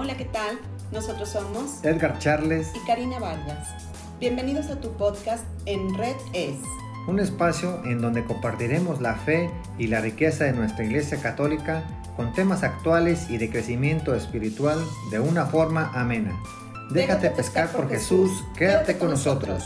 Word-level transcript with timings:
Hola, 0.00 0.16
¿qué 0.16 0.26
tal? 0.26 0.60
Nosotros 0.92 1.28
somos 1.28 1.84
Edgar 1.84 2.20
Charles 2.20 2.70
y 2.72 2.86
Karina 2.86 3.18
Vargas. 3.18 3.66
Bienvenidos 4.20 4.70
a 4.70 4.80
tu 4.80 4.96
podcast 4.96 5.44
En 5.66 5.92
Red 5.98 6.14
Es. 6.34 6.54
Un 7.08 7.18
espacio 7.18 7.82
en 7.84 8.00
donde 8.00 8.24
compartiremos 8.24 9.00
la 9.00 9.16
fe 9.16 9.50
y 9.76 9.88
la 9.88 10.00
riqueza 10.00 10.44
de 10.44 10.52
nuestra 10.52 10.84
Iglesia 10.84 11.20
Católica 11.20 11.82
con 12.14 12.32
temas 12.32 12.62
actuales 12.62 13.28
y 13.28 13.38
de 13.38 13.50
crecimiento 13.50 14.14
espiritual 14.14 14.78
de 15.10 15.18
una 15.18 15.46
forma 15.46 15.90
amena. 15.92 16.40
Déjate, 16.92 17.30
pescar 17.30 17.72
por 17.72 17.88
Jesús, 17.88 18.30
quédate 18.56 18.98
con 18.98 19.10
nosotros. 19.10 19.64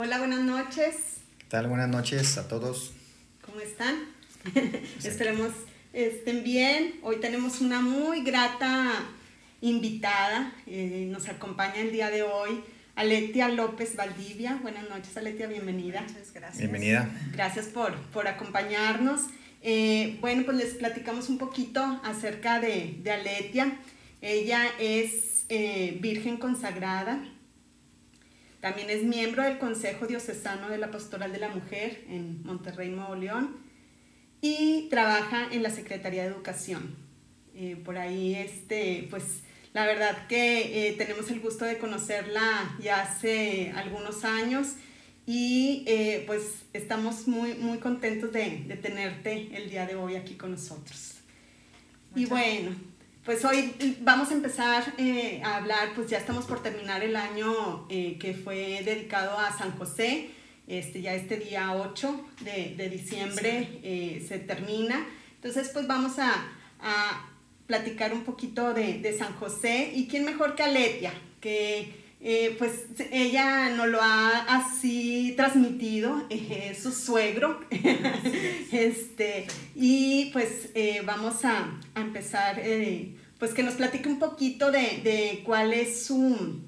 Hola, 0.00 0.18
buenas 0.18 0.40
noches. 0.40 1.20
¿Qué 1.38 1.44
tal? 1.46 1.68
Buenas 1.68 1.88
noches 1.88 2.36
a 2.36 2.48
todos. 2.48 2.94
¿Cómo 3.46 3.60
están? 3.60 3.94
Esperemos 5.04 5.52
estén 5.92 6.44
bien. 6.44 6.94
Hoy 7.02 7.16
tenemos 7.16 7.60
una 7.60 7.80
muy 7.80 8.22
grata 8.22 8.92
invitada. 9.60 10.52
Eh, 10.66 11.08
nos 11.10 11.28
acompaña 11.28 11.76
el 11.76 11.92
día 11.92 12.10
de 12.10 12.22
hoy 12.22 12.62
Aletia 12.94 13.48
López 13.48 13.96
Valdivia. 13.96 14.58
Buenas 14.62 14.88
noches, 14.88 15.16
Aletia, 15.16 15.46
bienvenida. 15.46 16.02
Muchas 16.02 16.32
gracias. 16.32 16.58
Bienvenida. 16.58 17.08
Gracias 17.32 17.66
por, 17.66 17.96
por 18.12 18.28
acompañarnos. 18.28 19.22
Eh, 19.62 20.18
bueno, 20.20 20.44
pues 20.44 20.56
les 20.56 20.74
platicamos 20.74 21.28
un 21.28 21.38
poquito 21.38 22.00
acerca 22.04 22.60
de, 22.60 22.98
de 23.02 23.10
Aletia. 23.10 23.78
Ella 24.20 24.64
es 24.78 25.44
eh, 25.48 25.96
virgen 26.00 26.36
consagrada. 26.36 27.24
También 28.60 28.90
es 28.90 29.04
miembro 29.04 29.44
del 29.44 29.58
Consejo 29.58 30.06
Diocesano 30.06 30.68
de 30.68 30.78
la 30.78 30.90
Pastoral 30.90 31.32
de 31.32 31.38
la 31.38 31.48
Mujer 31.48 32.04
en 32.08 32.42
Monterrey, 32.42 32.88
Nuevo 32.88 33.14
León. 33.14 33.67
Y 34.40 34.88
trabaja 34.90 35.48
en 35.50 35.62
la 35.62 35.70
Secretaría 35.70 36.22
de 36.22 36.28
Educación. 36.28 37.08
Eh, 37.60 37.76
por 37.84 37.98
ahí, 37.98 38.36
este, 38.36 39.08
pues, 39.10 39.40
la 39.72 39.84
verdad 39.84 40.28
que 40.28 40.88
eh, 40.88 40.92
tenemos 40.92 41.28
el 41.28 41.40
gusto 41.40 41.64
de 41.64 41.78
conocerla 41.78 42.76
ya 42.80 43.02
hace 43.02 43.72
algunos 43.74 44.24
años 44.24 44.74
y 45.26 45.82
eh, 45.88 46.22
pues 46.24 46.62
estamos 46.72 47.26
muy, 47.26 47.54
muy 47.54 47.78
contentos 47.78 48.32
de, 48.32 48.62
de, 48.66 48.76
tenerte 48.76 49.50
el 49.56 49.70
día 49.70 49.86
de 49.86 49.96
hoy 49.96 50.14
aquí 50.14 50.34
con 50.36 50.52
nosotros. 50.52 51.14
Muchas 52.10 52.22
y 52.22 52.26
bueno, 52.26 52.76
pues 53.24 53.44
hoy 53.44 53.74
vamos 54.02 54.30
a 54.30 54.34
empezar 54.34 54.94
a 55.42 55.56
hablar, 55.56 55.94
pues 55.96 56.08
ya 56.08 56.18
estamos 56.18 56.44
por 56.44 56.62
terminar 56.62 57.02
el 57.02 57.16
año 57.16 57.88
que 57.88 58.40
fue 58.42 58.82
dedicado 58.84 59.36
a 59.36 59.50
San 59.58 59.72
José, 59.76 60.30
este, 60.68 61.02
ya 61.02 61.14
este 61.14 61.38
día 61.38 61.72
8 61.72 62.28
de, 62.40 62.74
de 62.76 62.90
diciembre 62.90 63.80
sí. 63.82 64.26
se 64.26 64.38
termina, 64.38 65.06
entonces 65.36 65.70
pues 65.72 65.86
vamos 65.86 66.18
a, 66.18 66.32
a 66.80 67.30
platicar 67.66 68.12
un 68.12 68.24
poquito 68.24 68.72
de, 68.74 68.98
de, 68.98 69.16
San 69.16 69.34
José 69.34 69.92
y 69.94 70.08
quién 70.08 70.24
mejor 70.24 70.54
que 70.54 70.62
Aletia, 70.62 71.12
que 71.40 71.92
eh, 72.20 72.56
pues 72.58 72.86
ella 73.12 73.70
nos 73.70 73.86
lo 73.86 74.00
ha 74.02 74.38
así 74.56 75.34
transmitido, 75.36 76.26
eh, 76.30 76.76
su 76.80 76.90
suegro, 76.90 77.60
este, 78.72 79.46
y 79.76 80.30
pues 80.32 80.70
eh, 80.74 81.02
vamos 81.04 81.44
a, 81.44 81.78
a 81.94 82.00
empezar, 82.00 82.60
pues 83.38 83.52
que 83.52 83.62
nos 83.62 83.74
platique 83.74 84.08
un 84.08 84.18
poquito 84.18 84.72
de, 84.72 85.00
de, 85.04 85.42
cuál 85.44 85.72
es 85.72 86.06
su, 86.06 86.60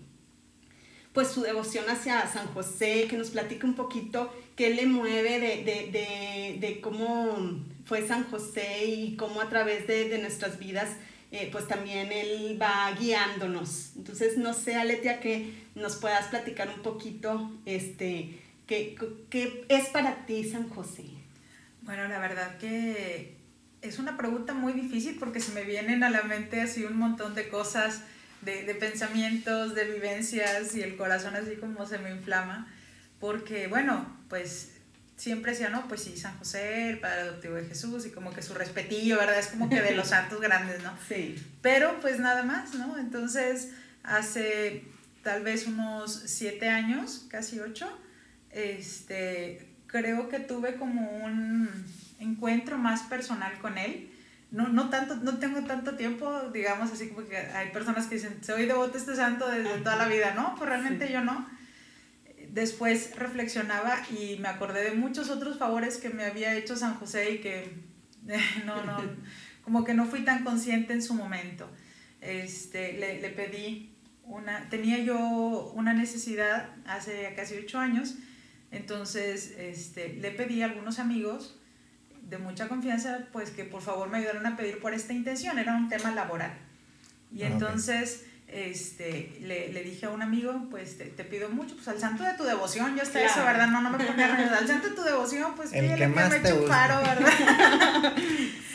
pues 1.21 1.33
su 1.33 1.43
devoción 1.43 1.85
hacia 1.91 2.27
San 2.29 2.47
José, 2.55 3.07
que 3.07 3.19
nos 3.19 3.29
platique 3.29 3.67
un 3.67 3.75
poquito 3.75 4.35
qué 4.57 4.71
le 4.71 4.87
mueve 4.87 5.39
de, 5.39 5.65
de, 5.93 6.57
de 6.59 6.81
cómo 6.81 7.61
fue 7.85 8.09
San 8.09 8.25
José 8.31 8.87
y 8.87 9.17
cómo 9.17 9.43
a 9.43 9.51
través 9.51 9.87
de, 9.87 10.17
nuestras 10.17 10.59
vidas 10.59 10.89
eh, 11.31 11.51
pues 11.53 11.69
también 11.69 12.11
Él 12.11 12.59
va 12.59 12.91
guiándonos. 12.99 13.97
Entonces, 13.97 14.39
no 14.39 14.55
sé, 14.55 14.77
Aletia, 14.77 15.21
que 15.21 15.53
nos 15.75 15.97
puedas 15.97 16.29
platicar 16.29 16.73
un 16.75 16.81
poquito, 16.81 17.53
este, 17.67 18.41
¿qué, 18.67 18.97
qué 19.29 19.67
es 19.69 19.91
para 19.91 20.25
ti 20.25 20.49
San 20.49 20.71
José? 20.71 21.05
Bueno, 21.83 22.09
la 22.09 22.19
verdad 22.19 22.57
que 22.57 23.37
es 23.83 23.99
una 23.99 24.17
pregunta 24.17 24.55
muy 24.55 24.73
difícil 24.73 25.19
porque 25.19 25.41
se 25.41 25.53
me 25.53 25.65
vienen 25.65 26.03
a 26.03 26.09
la 26.09 26.23
mente 26.23 26.63
así 26.63 26.83
un 26.83 26.97
montón 26.97 27.35
de 27.35 27.51
cosas, 27.51 28.05
de, 28.43 28.65
de 28.65 28.75
pensamientos, 28.75 29.75
de 29.75 29.85
vivencias 29.85 30.75
y 30.75 30.83
el 30.83 30.97
corazón 30.97 31.37
así 31.37 31.57
como 31.57 31.87
se 31.87 31.99
me 31.99 32.11
inflama. 32.11 32.73
Porque, 33.19 33.67
bueno, 33.67 34.17
pues 34.29 34.73
siempre 35.21 35.53
decía, 35.53 35.69
no, 35.69 35.87
pues 35.87 36.03
sí, 36.03 36.17
San 36.17 36.39
José, 36.39 36.89
el 36.89 36.99
Padre 36.99 37.21
Adoptivo 37.21 37.55
de 37.57 37.67
Jesús, 37.67 38.07
y 38.07 38.11
como 38.11 38.33
que 38.33 38.41
su 38.41 38.55
respetillo, 38.55 39.19
¿verdad? 39.19 39.39
Es 39.39 39.49
como 39.49 39.69
que 39.69 39.83
de 39.83 39.95
los 39.95 40.09
santos 40.15 40.41
grandes, 40.41 40.83
¿no? 40.83 40.97
Sí. 41.07 41.37
Pero 41.61 42.01
pues 42.01 42.19
nada 42.19 42.43
más, 42.43 42.75
¿no? 42.75 42.99
Entonces, 42.99 43.69
hace 44.03 44.85
tal 45.23 45.43
vez 45.43 45.67
unos 45.67 46.23
siete 46.25 46.71
años, 46.71 47.27
casi 47.29 47.61
ocho, 47.61 47.87
este, 48.51 49.69
creo 49.87 50.31
que 50.31 50.41
tuve 50.41 50.77
como 50.77 51.11
un 51.23 51.69
encuentro 52.19 52.79
más 52.79 53.03
personal 53.03 53.59
con 53.59 53.77
él. 53.77 54.11
No, 54.51 54.69
no, 54.69 54.91
tanto, 54.91 55.17
no 55.17 55.39
tengo 55.39 55.63
tanto 55.65 55.97
tiempo, 55.97 56.51
digamos 56.53 56.91
así 56.91 57.09
como 57.09 57.27
que 57.27 57.37
hay 57.37 57.71
personas 57.71 58.07
que 58.07 58.17
dicen, 58.17 58.43
soy 58.43 58.67
devoto 58.67 58.99
este 58.99 59.15
santo 59.15 59.49
desde 59.49 59.79
toda 59.79 59.97
la 59.97 60.09
vida, 60.09 60.35
¿no? 60.35 60.57
Pues 60.57 60.69
realmente 60.69 61.07
sí. 61.07 61.13
yo 61.13 61.23
no 61.23 61.47
después 62.53 63.17
reflexionaba 63.17 64.01
y 64.11 64.39
me 64.39 64.49
acordé 64.49 64.83
de 64.85 64.93
muchos 64.93 65.31
otros 65.31 65.59
favores 65.59 65.97
que 65.97 66.11
me 66.11 66.25
había 66.25 66.55
hecho 66.55 66.77
San 66.77 66.95
José 66.95 67.33
y 67.33 67.39
que 67.39 67.73
no, 68.67 68.85
no, 68.85 68.99
como 69.63 69.85
que 69.85 69.95
no 69.95 70.07
fui 70.07 70.25
tan 70.25 70.45
consciente 70.45 70.93
en 70.93 71.03
su 71.03 71.15
momento. 71.15 71.69
Este, 72.21 72.95
le, 72.95 73.21
le 73.21 73.31
pedí 73.31 73.95
una, 74.25 74.69
tenía 74.69 74.99
yo 74.99 75.73
una 75.75 75.93
necesidad 75.95 76.71
hace 76.87 77.33
casi 77.35 77.57
ocho 77.57 77.79
años, 77.79 78.17
entonces 78.71 79.55
este, 79.59 80.15
le 80.15 80.31
pedí 80.31 80.63
a 80.63 80.67
algunos 80.67 80.99
amigos 80.99 81.60
de 82.31 82.39
mucha 82.39 82.69
confianza, 82.69 83.27
pues 83.33 83.51
que 83.51 83.65
por 83.65 83.83
favor 83.83 84.09
me 84.09 84.19
ayudaran 84.19 84.47
a 84.47 84.57
pedir 84.57 84.81
por 84.81 84.95
esta 84.95 85.13
intención, 85.13 85.59
era 85.59 85.77
un 85.77 85.89
tema 85.89 86.13
laboral. 86.13 86.53
Y 87.35 87.43
entonces... 87.43 88.21
Okay 88.21 88.31
este, 88.53 89.39
le, 89.43 89.73
le, 89.73 89.83
dije 89.85 90.07
a 90.07 90.11
un 90.11 90.23
amigo, 90.23 90.67
pues 90.71 90.99
te, 90.99 91.05
te, 91.05 91.25
pido 91.25 91.49
mucho, 91.51 91.77
pues 91.77 91.87
al 91.89 92.01
santo 92.01 92.25
de 92.25 92.35
tu 92.35 92.43
devoción, 92.43 92.97
yo 92.97 93.03
hasta 93.03 93.21
claro. 93.21 93.29
eso, 93.29 93.45
¿verdad? 93.45 93.69
No, 93.69 93.81
no 93.81 93.91
me 93.91 94.05
ponía 94.05 94.27
a 94.27 94.59
al 94.59 94.67
santo 94.67 94.89
de 94.89 94.97
tu 94.97 95.03
devoción, 95.03 95.55
pues 95.55 95.73
el 95.73 95.89
que, 95.89 95.95
que 95.95 96.09
más 96.09 96.31
me 96.31 96.41
te 96.41 96.49
eche 96.49 96.59
un 96.59 96.69
paro, 96.69 97.01
¿verdad? 97.01 98.13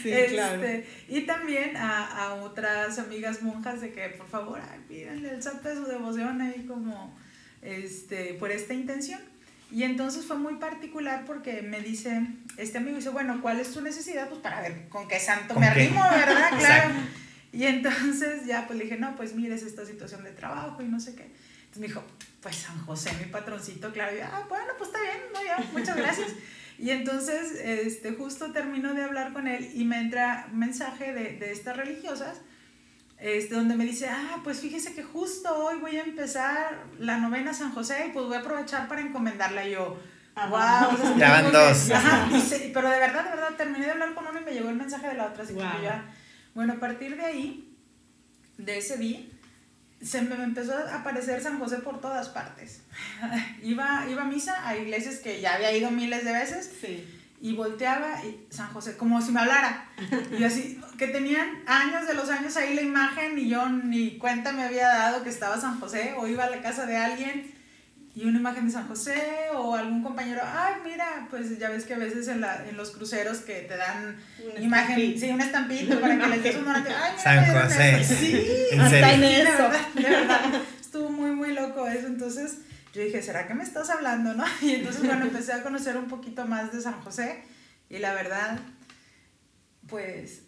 sí, 0.01 0.11
este, 0.11 0.33
claro. 0.33 0.63
Y 1.09 1.21
también 1.21 1.75
a, 1.75 2.05
a, 2.05 2.35
otras 2.35 2.99
amigas 2.99 3.41
monjas 3.41 3.81
de 3.81 3.91
que, 3.91 4.09
por 4.09 4.27
favor, 4.27 4.61
ay, 4.71 4.79
pídanle 4.87 5.31
el 5.31 5.43
santo 5.43 5.67
de 5.67 5.75
su 5.75 5.85
devoción 5.85 6.41
ahí 6.41 6.65
como, 6.65 7.17
este, 7.61 8.35
por 8.35 8.51
esta 8.51 8.73
intención. 8.73 9.19
Y 9.71 9.83
entonces 9.83 10.25
fue 10.25 10.37
muy 10.37 10.55
particular 10.55 11.23
porque 11.25 11.61
me 11.61 11.81
dice, 11.81 12.21
este 12.57 12.77
amigo 12.77 12.97
dice, 12.97 13.09
bueno, 13.09 13.39
¿cuál 13.41 13.59
es 13.59 13.71
tu 13.71 13.81
necesidad? 13.81 14.29
Pues 14.29 14.41
para 14.41 14.61
ver 14.61 14.87
con 14.89 15.07
qué 15.07 15.19
santo 15.19 15.53
¿Con 15.53 15.61
me 15.61 15.67
qué? 15.67 15.71
arrimo, 15.71 16.01
¿verdad? 16.03 16.51
Claro. 16.59 16.93
Y 17.51 17.63
entonces 17.65 18.45
ya 18.45 18.67
pues 18.67 18.77
le 18.77 18.85
dije, 18.85 18.97
no, 18.97 19.15
pues 19.15 19.33
mire, 19.33 19.55
es 19.55 19.63
esta 19.63 19.85
situación 19.85 20.23
de 20.23 20.31
trabajo 20.31 20.81
y 20.81 20.85
no 20.85 20.99
sé 20.99 21.15
qué. 21.15 21.23
Entonces 21.23 21.79
me 21.79 21.87
dijo, 21.87 22.03
pues 22.41 22.57
San 22.57 22.77
José, 22.85 23.11
mi 23.19 23.31
patroncito, 23.31 23.91
claro. 23.91 24.15
Y 24.15 24.19
yo, 24.19 24.25
ah, 24.25 24.45
bueno, 24.49 24.73
pues 24.77 24.89
está 24.89 25.01
bien, 25.01 25.17
no, 25.33 25.43
ya, 25.43 25.57
muchas 25.71 25.95
gracias. 25.95 26.31
y 26.77 26.89
entonces 26.89 27.53
este, 27.63 28.11
justo 28.11 28.51
termino 28.51 28.93
de 28.93 29.03
hablar 29.03 29.33
con 29.33 29.47
él 29.47 29.71
y 29.73 29.85
me 29.85 29.99
entra 29.99 30.47
un 30.51 30.59
mensaje 30.59 31.13
de, 31.13 31.37
de 31.37 31.51
estas 31.51 31.77
religiosas 31.77 32.41
este, 33.17 33.55
donde 33.55 33.75
me 33.75 33.85
dice, 33.85 34.07
ah, 34.09 34.39
pues 34.43 34.59
fíjese 34.59 34.93
que 34.93 35.03
justo 35.03 35.55
hoy 35.55 35.79
voy 35.79 35.97
a 35.97 36.03
empezar 36.03 36.85
la 36.99 37.17
novena 37.17 37.53
San 37.53 37.71
José 37.71 38.07
y 38.07 38.11
pues 38.11 38.25
voy 38.25 38.35
a 38.35 38.39
aprovechar 38.39 38.87
para 38.87 39.01
encomendarla. 39.01 39.67
Y 39.67 39.71
yo, 39.71 39.97
Ajá. 40.35 40.87
wow. 40.87 40.93
O 40.93 40.97
sea, 40.97 41.17
ya 41.17 41.29
van 41.29 41.51
dos. 41.51 41.85
Que, 41.87 41.93
ajá, 41.93 42.29
pero 42.73 42.89
de 42.89 42.99
verdad, 42.99 43.23
de 43.23 43.29
verdad, 43.29 43.55
terminé 43.57 43.85
de 43.85 43.91
hablar 43.91 44.13
con 44.13 44.27
uno 44.27 44.39
y 44.39 44.43
me 44.43 44.51
llegó 44.51 44.69
el 44.69 44.75
mensaje 44.75 45.07
de 45.07 45.15
la 45.15 45.27
otra. 45.27 45.43
Así 45.43 45.53
wow. 45.53 45.63
que 45.63 45.77
yo 45.77 45.83
ya 45.83 46.05
bueno, 46.55 46.73
a 46.73 46.79
partir 46.79 47.17
de 47.17 47.25
ahí, 47.25 47.69
de 48.57 48.77
ese 48.77 48.95
día, 48.97 49.19
se 50.01 50.21
me 50.21 50.41
empezó 50.41 50.73
a 50.73 51.01
aparecer 51.01 51.41
San 51.41 51.59
José 51.59 51.79
por 51.79 51.99
todas 51.99 52.29
partes. 52.29 52.81
iba, 53.61 54.05
iba 54.09 54.21
a 54.21 54.25
misa 54.25 54.65
a 54.65 54.77
iglesias 54.77 55.17
que 55.17 55.41
ya 55.41 55.55
había 55.55 55.75
ido 55.75 55.91
miles 55.91 56.23
de 56.23 56.31
veces 56.31 56.71
sí. 56.79 57.14
Y 57.45 57.53
volteaba 57.53 58.23
y 58.25 58.47
San 58.49 58.73
José, 58.73 58.97
como 58.97 59.21
si 59.21 59.31
me 59.31 59.39
hablara. 59.41 59.85
y 60.35 60.43
así, 60.43 60.81
que 60.97 61.05
tenían 61.09 61.47
años 61.67 62.07
de 62.07 62.15
los 62.15 62.27
años 62.31 62.57
ahí 62.57 62.73
la 62.73 62.81
imagen 62.81 63.37
y 63.37 63.49
yo 63.49 63.69
ni 63.69 64.17
cuenta 64.17 64.51
me 64.51 64.63
había 64.63 64.87
dado 64.87 65.21
que 65.23 65.29
estaba 65.29 65.61
San 65.61 65.79
José 65.79 66.15
o 66.17 66.27
iba 66.27 66.45
a 66.45 66.49
la 66.49 66.63
casa 66.63 66.87
de 66.87 66.97
alguien 66.97 67.53
y 68.15 68.25
una 68.25 68.39
imagen 68.39 68.65
de 68.65 68.71
San 68.73 68.87
José 68.87 69.21
o 69.53 69.75
algún 69.75 70.01
compañero, 70.01 70.41
ay, 70.43 70.73
mira, 70.83 71.27
pues 71.29 71.59
ya 71.59 71.69
ves 71.69 71.83
que 71.83 71.93
a 71.93 71.99
veces 71.99 72.27
en, 72.29 72.41
la, 72.41 72.65
en 72.67 72.77
los 72.77 72.89
cruceros 72.89 73.39
que 73.39 73.61
te 73.61 73.77
dan 73.77 74.17
una 74.51 74.59
imagen, 74.59 74.97
estampita. 74.99 75.19
sí, 75.27 75.31
una 75.31 75.45
estampita 75.45 75.99
para 76.01 76.17
que 76.17 76.27
les 76.27 76.43
des 76.43 76.55
un. 76.55 76.67
Ay, 76.67 76.81
mira, 76.81 77.17
San 77.21 77.45
José. 77.61 78.03
Sí, 78.03 78.43
¿En 78.71 78.81
hasta 78.81 79.13
en 79.13 79.21
de 79.21 79.41
eso. 79.41 79.45
verdad, 79.51 79.87
de 79.93 80.01
verdad. 80.01 80.41
Estuvo 80.81 81.09
muy, 81.11 81.29
muy 81.31 81.51
loco 81.53 81.87
eso. 81.87 82.07
Entonces 82.07 82.57
yo 82.95 83.01
dije, 83.01 83.21
¿será 83.21 83.45
que 83.45 83.53
me 83.53 83.63
estás 83.63 83.89
hablando, 83.89 84.33
no? 84.33 84.45
Y 84.61 84.75
entonces, 84.75 85.03
bueno, 85.03 85.25
empecé 85.25 85.51
a 85.51 85.63
conocer 85.63 85.97
un 85.97 86.07
poquito 86.07 86.45
más 86.45 86.71
de 86.71 86.81
San 86.81 87.01
José 87.01 87.43
y 87.89 87.99
la 87.99 88.13
verdad, 88.13 88.59
pues 89.87 90.43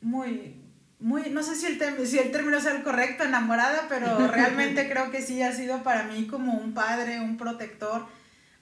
muy, 0.00 0.60
muy, 0.98 1.30
no 1.30 1.42
sé 1.44 1.54
si 1.54 1.66
el, 1.66 2.06
si 2.06 2.18
el 2.18 2.32
término 2.32 2.58
es 2.58 2.66
el 2.66 2.82
correcto, 2.82 3.22
enamorada, 3.22 3.86
pero 3.88 4.18
realmente 4.32 4.88
creo 4.88 5.10
que 5.10 5.22
sí 5.22 5.42
ha 5.42 5.54
sido 5.54 5.82
para 5.84 6.04
mí 6.04 6.26
como 6.26 6.54
un 6.54 6.74
padre, 6.74 7.20
un 7.20 7.36
protector, 7.36 8.06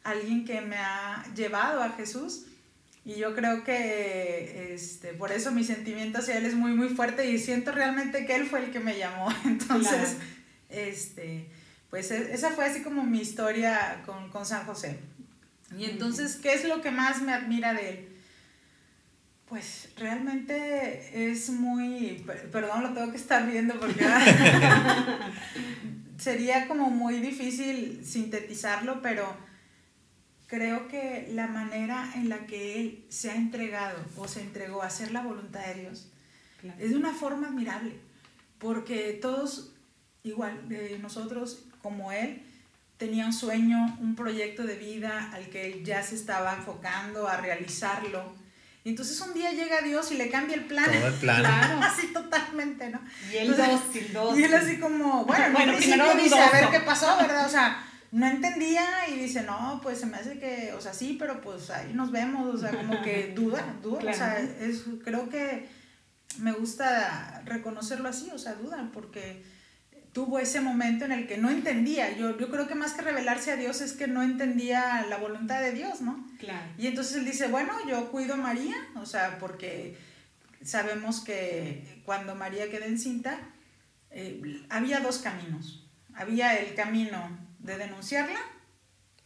alguien 0.04 0.44
que 0.44 0.60
me 0.60 0.76
ha 0.76 1.24
llevado 1.34 1.82
a 1.82 1.90
Jesús. 1.90 2.46
Y 3.02 3.14
yo 3.14 3.34
creo 3.34 3.64
que 3.64 4.74
este, 4.74 5.14
por 5.14 5.32
eso 5.32 5.50
mi 5.50 5.64
sentimiento 5.64 6.18
hacia 6.18 6.36
él 6.36 6.44
es 6.44 6.54
muy, 6.54 6.72
muy 6.72 6.90
fuerte 6.90 7.30
y 7.30 7.38
siento 7.38 7.72
realmente 7.72 8.26
que 8.26 8.36
él 8.36 8.46
fue 8.46 8.64
el 8.64 8.70
que 8.70 8.80
me 8.80 8.98
llamó. 8.98 9.32
Entonces, 9.46 10.18
este, 10.68 11.50
pues 11.90 12.10
e, 12.10 12.32
esa 12.32 12.50
fue 12.50 12.64
así 12.64 12.82
como 12.82 13.04
mi 13.04 13.20
historia 13.20 14.02
con, 14.06 14.30
con 14.30 14.46
San 14.46 14.64
José. 14.64 14.98
Y 15.76 15.84
entonces, 15.84 16.36
¿qué 16.36 16.54
es 16.54 16.64
lo 16.64 16.80
que 16.80 16.90
más 16.90 17.22
me 17.22 17.32
admira 17.32 17.74
de 17.74 17.90
él? 17.90 18.08
Pues 19.46 19.90
realmente 19.96 21.30
es 21.30 21.50
muy, 21.50 22.24
perdón, 22.52 22.84
lo 22.84 22.92
tengo 22.92 23.10
que 23.10 23.16
estar 23.16 23.50
viendo 23.50 23.78
porque 23.80 24.04
sería 26.18 26.68
como 26.68 26.90
muy 26.90 27.18
difícil 27.18 28.04
sintetizarlo, 28.04 29.02
pero 29.02 29.36
creo 30.46 30.86
que 30.86 31.28
la 31.32 31.48
manera 31.48 32.12
en 32.14 32.28
la 32.28 32.46
que 32.46 32.80
él 32.80 33.06
se 33.08 33.30
ha 33.30 33.34
entregado 33.34 33.98
o 34.16 34.28
se 34.28 34.40
entregó 34.40 34.82
a 34.82 34.86
hacer 34.86 35.10
la 35.10 35.22
voluntad 35.22 35.66
de 35.66 35.82
Dios 35.82 36.10
es 36.78 36.90
de 36.90 36.96
una 36.96 37.14
forma 37.14 37.48
admirable, 37.48 37.98
porque 38.58 39.18
todos, 39.20 39.72
igual 40.22 40.68
de 40.68 40.98
nosotros 40.98 41.69
como 41.82 42.12
él, 42.12 42.42
tenía 42.98 43.26
un 43.26 43.32
sueño, 43.32 43.98
un 44.00 44.14
proyecto 44.14 44.64
de 44.64 44.76
vida 44.76 45.30
al 45.32 45.48
que 45.48 45.72
él 45.72 45.84
ya 45.84 46.02
se 46.02 46.14
estaba 46.14 46.54
enfocando 46.54 47.26
a 47.26 47.36
realizarlo 47.36 48.40
y 48.82 48.88
entonces 48.88 49.20
un 49.20 49.34
día 49.34 49.52
llega 49.52 49.82
Dios 49.82 50.10
y 50.10 50.16
le 50.16 50.30
cambia 50.30 50.56
el 50.56 50.64
plan. 50.64 50.86
Todo 50.86 51.08
el 51.08 51.14
plan. 51.14 51.40
Claro, 51.40 51.80
así 51.82 52.06
totalmente, 52.08 52.88
¿no? 52.88 53.00
Y 53.30 53.36
él 53.36 53.54
dócil, 53.54 54.12
dócil. 54.12 54.40
Y 54.40 54.44
él 54.44 54.54
así 54.54 54.78
como, 54.78 55.24
bueno, 55.26 55.44
bueno 55.52 55.76
primero 55.76 56.14
dice, 56.14 56.38
a 56.38 56.50
ver 56.50 56.70
qué 56.70 56.80
pasó, 56.80 57.16
¿verdad? 57.18 57.46
O 57.46 57.50
sea, 57.50 57.84
no 58.10 58.26
entendía 58.26 59.08
y 59.08 59.18
dice, 59.18 59.42
no, 59.42 59.80
pues 59.82 60.00
se 60.00 60.06
me 60.06 60.16
hace 60.16 60.38
que, 60.38 60.72
o 60.72 60.80
sea, 60.80 60.94
sí, 60.94 61.16
pero 61.18 61.42
pues 61.42 61.68
ahí 61.70 61.92
nos 61.92 62.10
vemos, 62.10 62.54
o 62.54 62.58
sea, 62.58 62.70
como 62.70 63.02
que 63.02 63.32
duda, 63.36 63.62
duda, 63.82 64.10
o 64.10 64.14
sea, 64.14 64.40
es, 64.40 64.84
creo 65.04 65.28
que 65.28 65.68
me 66.38 66.52
gusta 66.52 67.42
reconocerlo 67.44 68.08
así, 68.08 68.30
o 68.32 68.38
sea, 68.38 68.54
duda, 68.54 68.88
porque 68.94 69.44
tuvo 70.12 70.38
ese 70.38 70.60
momento 70.60 71.04
en 71.04 71.12
el 71.12 71.26
que 71.26 71.38
no 71.38 71.50
entendía. 71.50 72.16
Yo, 72.16 72.36
yo 72.38 72.50
creo 72.50 72.66
que 72.66 72.74
más 72.74 72.92
que 72.92 73.02
revelarse 73.02 73.52
a 73.52 73.56
Dios 73.56 73.80
es 73.80 73.92
que 73.92 74.06
no 74.06 74.22
entendía 74.22 75.06
la 75.08 75.18
voluntad 75.18 75.60
de 75.60 75.72
Dios, 75.72 76.00
¿no? 76.00 76.26
Claro. 76.38 76.66
Y 76.78 76.86
entonces 76.86 77.16
él 77.16 77.24
dice, 77.24 77.48
bueno, 77.48 77.72
yo 77.88 78.10
cuido 78.10 78.34
a 78.34 78.38
María, 78.38 78.76
o 78.96 79.06
sea, 79.06 79.38
porque 79.38 79.96
sabemos 80.64 81.20
que 81.20 82.02
cuando 82.04 82.34
María 82.34 82.70
queda 82.70 82.86
encinta, 82.86 83.38
eh, 84.10 84.64
había 84.68 85.00
dos 85.00 85.18
caminos. 85.18 85.88
Había 86.14 86.56
el 86.58 86.74
camino 86.74 87.38
de 87.60 87.78
denunciarla 87.78 88.40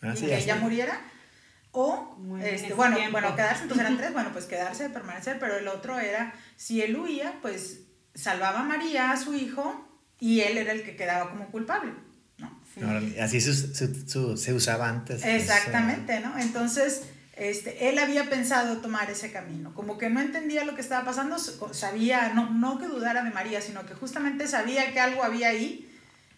y 0.03 0.21
que 0.21 0.37
ella 0.37 0.57
muriera, 0.57 1.01
o, 1.73 2.17
este, 2.43 2.75
bueno, 2.75 2.99
bueno, 3.11 3.35
quedarse, 3.35 3.63
entonces 3.63 3.87
eran 3.87 3.97
tres, 3.97 4.13
bueno, 4.13 4.31
pues 4.33 4.45
quedarse, 4.45 4.91
permanecer, 4.91 5.39
pero 5.41 5.57
el 5.57 5.67
otro 5.67 5.99
era, 5.99 6.35
si 6.57 6.83
él 6.83 6.97
huía, 6.97 7.35
pues 7.43 7.81
salvaba 8.15 8.61
a 8.61 8.65
María, 8.65 9.11
a 9.11 9.17
su 9.17 9.35
hijo, 9.35 9.94
y 10.25 10.41
él 10.41 10.57
era 10.57 10.73
el 10.73 10.83
que 10.83 10.97
quedaba 10.97 11.29
como 11.29 11.51
culpable. 11.51 11.93
¿no? 12.39 12.51
así 13.23 13.43
se, 13.43 14.53
usaba 14.55 14.89
antes. 14.89 15.21
Pues, 15.21 15.43
Exactamente, 15.43 16.19
¿no? 16.21 16.39
Entonces, 16.39 17.03
este, 17.37 17.91
él 17.91 17.99
había 17.99 18.31
pensado 18.31 18.79
tomar 18.79 19.11
ese 19.11 19.31
camino, 19.31 19.75
como 19.75 19.99
que 19.99 20.09
no 20.09 20.23
entendía 20.23 20.65
lo 20.65 20.75
que 20.75 20.81
estaba 20.81 21.05
pasando, 21.05 21.37
sabía, 21.39 22.33
no, 22.33 22.49
no 22.49 22.79
que 22.79 22.87
dudara 22.87 23.23
de 23.23 23.33
María, 23.33 23.61
sino 23.61 23.85
que 23.85 23.93
justamente 23.93 24.49
sabía 24.49 24.95
que 24.95 25.01
algo 25.01 25.23
había 25.23 25.49
ahí. 25.49 25.91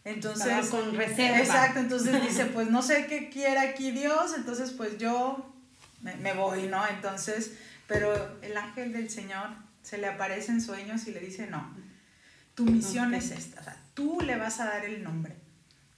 Entonces, 0.05 0.67
con 0.67 0.93
reserva. 0.97 1.39
Exacto, 1.39 1.79
entonces 1.79 2.21
dice, 2.23 2.47
pues 2.55 2.69
no 2.69 2.83
sé 2.83 3.07
qué 3.07 3.31
quiere 3.31 3.61
aquí 3.61 3.93
Dios, 3.93 4.33
entonces 4.37 4.73
pues 4.73 4.99
yo 4.99 5.55
me, 6.03 6.17
me 6.17 6.33
voy, 6.33 6.67
¿no? 6.67 6.85
Entonces, 6.89 7.53
pero 7.87 8.37
el 8.43 8.57
ángel 8.57 8.93
del 8.93 9.11
Señor 9.11 9.51
se 9.85 9.99
le 9.99 10.09
aparece 10.09 10.51
en 10.51 10.61
sueños 10.61 11.07
y 11.07 11.13
le 11.13 11.21
dice, 11.21 11.47
no, 11.47 11.73
tu 12.57 12.65
misión 12.65 13.15
es 13.15 13.31
esta, 13.31 13.61
o 13.61 13.65
sea, 13.65 13.77
tú 13.93 14.21
le 14.23 14.37
vas 14.37 14.59
a 14.61 14.65
dar 14.65 14.85
el 14.87 15.05
nombre. 15.05 15.37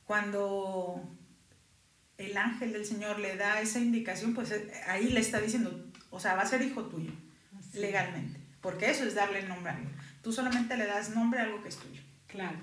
Cuando 0.05 1.01
el 2.19 2.37
ángel 2.37 2.73
del 2.73 2.85
Señor 2.85 3.21
le 3.21 3.37
da 3.37 3.61
esa 3.61 3.79
indicación, 3.79 4.35
pues 4.35 4.51
eh, 4.51 4.71
ahí 4.89 5.11
le 5.11 5.21
está 5.21 5.41
diciendo, 5.41 5.87
o 6.11 6.19
sea, 6.19 6.35
va 6.35 6.43
a 6.43 6.47
ser 6.47 6.61
hijo 6.63 6.83
tuyo, 6.87 7.13
legalmente, 7.75 8.41
porque 8.61 8.91
eso 8.91 9.05
es 9.05 9.15
darle 9.15 9.39
el 9.39 9.49
nombre 9.49 9.71
a 9.71 9.77
algo. 9.77 9.91
Tú 10.21 10.33
solamente 10.33 10.77
le 10.77 10.87
das 10.87 11.11
nombre 11.11 11.39
a 11.39 11.45
algo 11.45 11.63
que 11.63 11.69
es 11.69 11.77
tuyo. 11.77 12.03
Claro. 12.27 12.59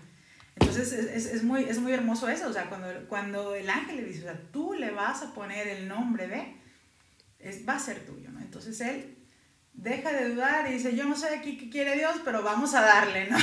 Entonces 0.57 0.91
es, 0.91 1.25
es, 1.27 1.44
muy, 1.44 1.63
es 1.63 1.80
muy 1.80 1.94
hermoso 1.94 2.27
eso, 2.27 2.50
o 2.50 2.53
sea, 2.53 2.68
cuando, 2.68 2.88
cuando 3.07 3.56
el 3.56 3.69
ángel 3.69 3.95
le 3.95 4.03
dice, 4.03 4.19
o 4.19 4.24
sea, 4.24 4.41
tú 4.51 4.74
le 4.74 4.91
vas 4.91 5.24
a 5.24 5.33
poner 5.33 5.69
el 5.69 5.88
nombre 5.88 6.27
de, 6.27 6.53
es, 7.39 7.68
va 7.68 7.75
a 7.75 7.80
ser 7.80 8.06
tuyo, 8.06 8.30
¿no? 8.30 8.41
Entonces 8.41 8.81
él 8.81 9.14
deja 9.77 10.12
de 10.12 10.30
dudar 10.30 10.69
y 10.69 10.74
dice, 10.74 10.95
yo 10.95 11.06
no 11.06 11.16
sé 11.16 11.27
aquí 11.27 11.57
qué 11.57 11.69
quiere 11.69 11.95
Dios, 11.95 12.16
pero 12.24 12.42
vamos 12.42 12.74
a 12.74 12.81
darle, 12.81 13.30
¿no? 13.30 13.38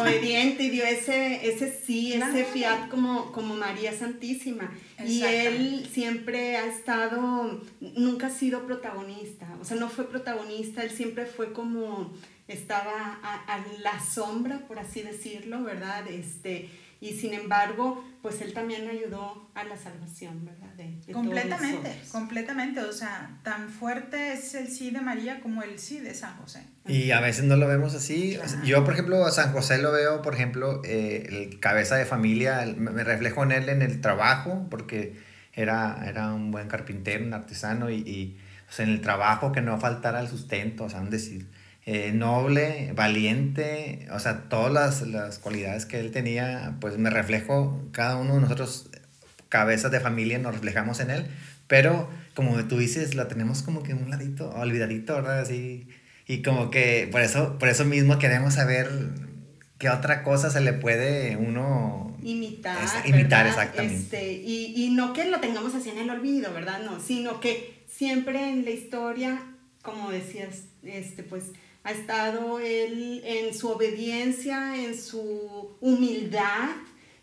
Obediente 0.00 0.64
y 0.64 0.70
dio 0.70 0.84
ese, 0.84 1.48
ese 1.48 1.72
sí, 1.72 2.12
ese 2.12 2.44
fiat 2.44 2.88
como, 2.88 3.32
como 3.32 3.54
María 3.54 3.92
Santísima. 3.92 4.70
Y 5.04 5.22
él 5.22 5.88
siempre 5.92 6.56
ha 6.56 6.66
estado, 6.66 7.62
nunca 7.80 8.28
ha 8.28 8.30
sido 8.30 8.66
protagonista, 8.66 9.48
o 9.60 9.64
sea, 9.64 9.76
no 9.76 9.88
fue 9.88 10.08
protagonista, 10.08 10.82
él 10.82 10.90
siempre 10.90 11.26
fue 11.26 11.52
como, 11.52 12.12
estaba 12.46 13.18
a, 13.22 13.54
a 13.54 13.64
la 13.80 13.98
sombra, 14.00 14.58
por 14.68 14.78
así 14.78 15.02
decirlo, 15.02 15.62
¿verdad? 15.64 16.06
Este, 16.08 16.68
y 17.00 17.14
sin 17.14 17.32
embargo, 17.32 18.04
pues 18.20 18.42
él 18.42 18.52
también 18.52 18.86
ayudó 18.86 19.48
a 19.54 19.64
la 19.64 19.76
salvación, 19.78 20.44
¿verdad? 20.44 20.68
De, 20.76 21.12
completamente, 21.12 21.98
completamente, 22.12 22.80
o 22.80 22.92
sea, 22.92 23.38
tan 23.42 23.70
fuerte 23.70 24.34
es 24.34 24.54
el 24.54 24.68
sí 24.68 24.90
de 24.90 25.00
María 25.00 25.40
como 25.40 25.62
el 25.62 25.78
sí 25.78 26.00
de 26.00 26.12
San 26.12 26.36
José. 26.36 26.62
Y 26.86 27.12
a 27.12 27.20
veces 27.20 27.44
no 27.44 27.56
lo 27.56 27.66
vemos 27.66 27.94
así. 27.94 28.38
Yo, 28.64 28.84
por 28.84 28.92
ejemplo, 28.92 29.24
a 29.24 29.30
San 29.30 29.52
José 29.52 29.78
lo 29.78 29.92
veo, 29.92 30.20
por 30.20 30.34
ejemplo, 30.34 30.82
eh, 30.84 31.26
el 31.30 31.58
cabeza 31.58 31.96
de 31.96 32.04
familia, 32.04 32.66
me 32.76 33.02
reflejo 33.02 33.44
en 33.44 33.52
él 33.52 33.68
en 33.70 33.80
el 33.80 34.02
trabajo, 34.02 34.66
porque 34.70 35.18
era, 35.54 36.04
era 36.06 36.34
un 36.34 36.50
buen 36.50 36.68
carpintero, 36.68 37.24
un 37.24 37.32
artesano, 37.32 37.88
y, 37.88 37.96
y 37.96 38.38
en 38.78 38.90
el 38.90 39.00
trabajo 39.00 39.52
que 39.52 39.62
no 39.62 39.80
faltara 39.80 40.20
el 40.20 40.28
sustento, 40.28 40.84
o 40.84 40.90
sea, 40.90 41.00
un 41.00 41.08
decir 41.08 41.46
eh, 41.86 42.12
noble, 42.12 42.92
valiente, 42.94 44.06
o 44.12 44.18
sea, 44.18 44.48
todas 44.48 44.72
las, 44.72 45.02
las, 45.02 45.38
cualidades 45.38 45.86
que 45.86 45.98
él 45.98 46.10
tenía, 46.10 46.76
pues 46.80 46.98
me 46.98 47.10
reflejo, 47.10 47.82
cada 47.92 48.16
uno 48.16 48.34
de 48.34 48.40
nosotros, 48.42 48.90
cabezas 49.48 49.90
de 49.90 50.00
familia, 50.00 50.38
nos 50.38 50.54
reflejamos 50.54 51.00
en 51.00 51.10
él, 51.10 51.26
pero 51.66 52.08
como 52.34 52.62
tú 52.64 52.78
dices, 52.78 53.14
la 53.14 53.28
tenemos 53.28 53.62
como 53.62 53.82
que 53.82 53.94
un 53.94 54.10
ladito, 54.10 54.50
olvidadito, 54.50 55.14
¿verdad? 55.16 55.40
Así, 55.40 55.88
y 56.26 56.42
como 56.42 56.70
que 56.70 57.08
por 57.10 57.22
eso, 57.22 57.58
por 57.58 57.68
eso 57.68 57.84
mismo 57.84 58.18
queremos 58.18 58.54
saber 58.54 58.88
qué 59.78 59.88
otra 59.88 60.22
cosa 60.22 60.50
se 60.50 60.60
le 60.60 60.74
puede 60.74 61.36
uno 61.36 62.16
imitar. 62.22 62.76
imitar, 63.06 63.46
exactamente. 63.46 63.96
Este, 63.96 64.32
y, 64.32 64.74
y 64.76 64.90
no 64.90 65.12
que 65.12 65.24
lo 65.24 65.40
tengamos 65.40 65.74
así 65.74 65.88
en 65.88 65.98
el 65.98 66.10
olvido, 66.10 66.52
¿verdad? 66.52 66.82
No, 66.84 67.00
sino 67.00 67.40
que 67.40 67.82
siempre 67.88 68.50
en 68.50 68.64
la 68.64 68.70
historia, 68.70 69.42
como 69.82 70.10
decías, 70.10 70.64
este, 70.82 71.22
pues 71.22 71.44
ha 71.82 71.92
estado 71.92 72.60
él 72.60 73.22
en 73.24 73.54
su 73.54 73.68
obediencia, 73.68 74.76
en 74.76 74.98
su 74.98 75.76
humildad, 75.80 76.68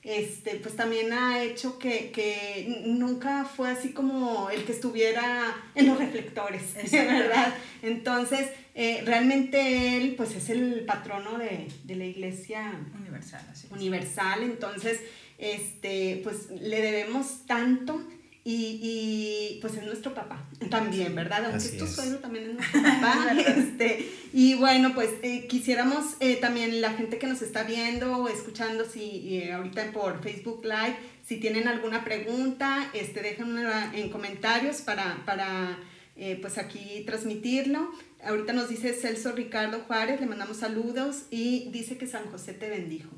este, 0.03 0.55
pues 0.55 0.75
también 0.75 1.11
ha 1.11 1.43
hecho 1.43 1.77
que, 1.77 2.11
que, 2.11 2.83
nunca 2.85 3.43
fue 3.43 3.69
así 3.69 3.91
como 3.91 4.49
el 4.49 4.63
que 4.63 4.71
estuviera 4.71 5.53
en 5.75 5.87
los 5.87 5.97
reflectores, 5.97 6.61
¿verdad? 6.91 7.53
Entonces, 7.81 8.49
eh, 8.73 9.01
realmente 9.05 9.97
él, 9.97 10.15
pues 10.15 10.33
es 10.35 10.49
el 10.49 10.85
patrono 10.85 11.37
de, 11.37 11.67
de 11.83 11.95
la 11.95 12.05
iglesia 12.05 12.79
universal, 12.97 13.45
universal, 13.71 14.43
entonces, 14.43 15.01
este, 15.37 16.21
pues 16.23 16.49
le 16.51 16.81
debemos 16.81 17.45
tanto 17.45 18.01
y, 18.49 18.79
y, 18.81 19.59
pues 19.59 19.73
es 19.73 19.83
nuestro 19.83 20.13
papá 20.13 20.41
también, 20.69 21.13
¿verdad? 21.13 21.51
Aunque 21.51 21.67
tu 21.77 21.85
suegro 21.85 22.19
también 22.19 22.45
es 22.45 22.53
nuestro 22.53 22.81
papá. 22.81 23.33
este, 23.35 24.09
y 24.31 24.53
bueno, 24.53 24.93
pues 24.95 25.09
eh, 25.21 25.47
quisiéramos 25.47 26.15
eh, 26.21 26.37
también 26.37 26.79
la 26.79 26.93
gente 26.93 27.17
que 27.17 27.27
nos 27.27 27.41
está 27.41 27.63
viendo 27.63 28.19
o 28.19 28.29
escuchando, 28.29 28.85
si 28.85 29.39
eh, 29.39 29.51
ahorita 29.51 29.91
por 29.91 30.23
Facebook 30.23 30.63
Live, 30.63 30.95
si 31.25 31.41
tienen 31.41 31.67
alguna 31.67 32.05
pregunta, 32.05 32.89
este, 32.93 33.21
déjenla 33.21 33.91
en 33.93 34.09
comentarios 34.09 34.77
para, 34.77 35.25
para 35.25 35.77
eh, 36.19 36.39
pues 36.41 36.57
aquí 36.57 37.03
transmitirlo. 37.05 37.91
Ahorita 38.25 38.51
nos 38.51 38.67
dice 38.67 38.93
Celso 38.93 39.31
Ricardo 39.33 39.81
Juárez, 39.81 40.19
le 40.19 40.25
mandamos 40.25 40.57
saludos 40.57 41.23
y 41.29 41.69
dice 41.71 41.97
que 41.97 42.07
San 42.07 42.25
José 42.31 42.53
te 42.53 42.67
bendijo 42.67 43.09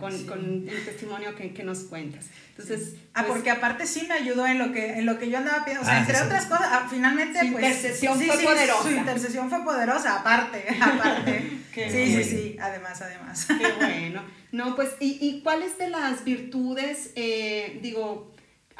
con, 0.00 0.26
con, 0.26 0.68
el 0.68 0.84
testimonio 0.84 1.36
que, 1.36 1.54
que 1.54 1.62
nos 1.62 1.80
cuentas. 1.84 2.26
Entonces, 2.50 2.96
ah, 3.14 3.22
pues 3.22 3.34
porque 3.34 3.50
aparte 3.50 3.86
sí 3.86 4.04
me 4.08 4.14
ayudó 4.14 4.46
en 4.46 4.58
lo 4.58 4.72
que, 4.72 4.98
en 4.98 5.06
lo 5.06 5.18
que 5.18 5.30
yo 5.30 5.38
andaba 5.38 5.64
pidiendo, 5.64 5.82
o 5.82 5.86
sea, 5.86 5.98
ah, 5.98 6.00
entre 6.00 6.20
otras 6.20 6.46
cosas, 6.46 6.68
ah, 6.70 6.86
finalmente 6.90 7.38
su 7.38 7.52
pues... 7.52 7.64
intercesión 7.64 8.20
fue 8.20 8.38
poderosa. 8.38 8.82
Su 8.82 8.90
intercesión 8.90 9.48
fue 9.48 9.64
poderosa, 9.64 10.16
aparte, 10.20 10.64
aparte. 10.80 11.60
sí, 11.74 11.90
sí, 11.90 12.24
sí, 12.24 12.56
además, 12.60 13.00
además. 13.00 13.46
Qué 13.46 13.72
bueno. 13.78 14.22
No, 14.50 14.74
pues, 14.74 14.90
¿y, 14.98 15.18
y 15.20 15.40
cuáles 15.42 15.78
de 15.78 15.88
las 15.88 16.24
virtudes, 16.24 17.12
eh, 17.14 17.78
digo, 17.80 18.31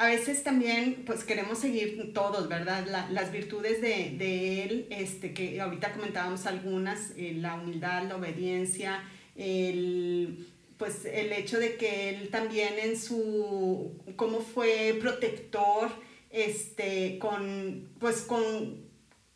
a 0.03 0.07
veces 0.07 0.43
también 0.43 1.03
pues 1.05 1.23
queremos 1.23 1.59
seguir 1.59 2.11
todos, 2.13 2.49
¿verdad? 2.49 2.85
las 3.09 3.31
virtudes 3.31 3.81
de, 3.81 4.63
él, 4.63 4.87
este, 4.89 5.33
que 5.33 5.61
ahorita 5.61 5.93
comentábamos 5.93 6.45
algunas, 6.45 7.11
eh, 7.15 7.33
la 7.37 7.55
humildad, 7.55 8.03
la 8.03 8.17
obediencia, 8.17 9.01
el, 9.35 10.45
pues 10.77 11.05
el 11.05 11.31
hecho 11.31 11.57
de 11.57 11.77
que 11.77 12.09
él 12.09 12.29
también 12.29 12.73
en 12.79 12.99
su, 12.99 13.93
cómo 14.17 14.41
fue 14.41 14.97
protector, 14.99 15.89
este, 16.31 17.17
con, 17.19 17.89
pues 17.99 18.23
con, 18.23 18.83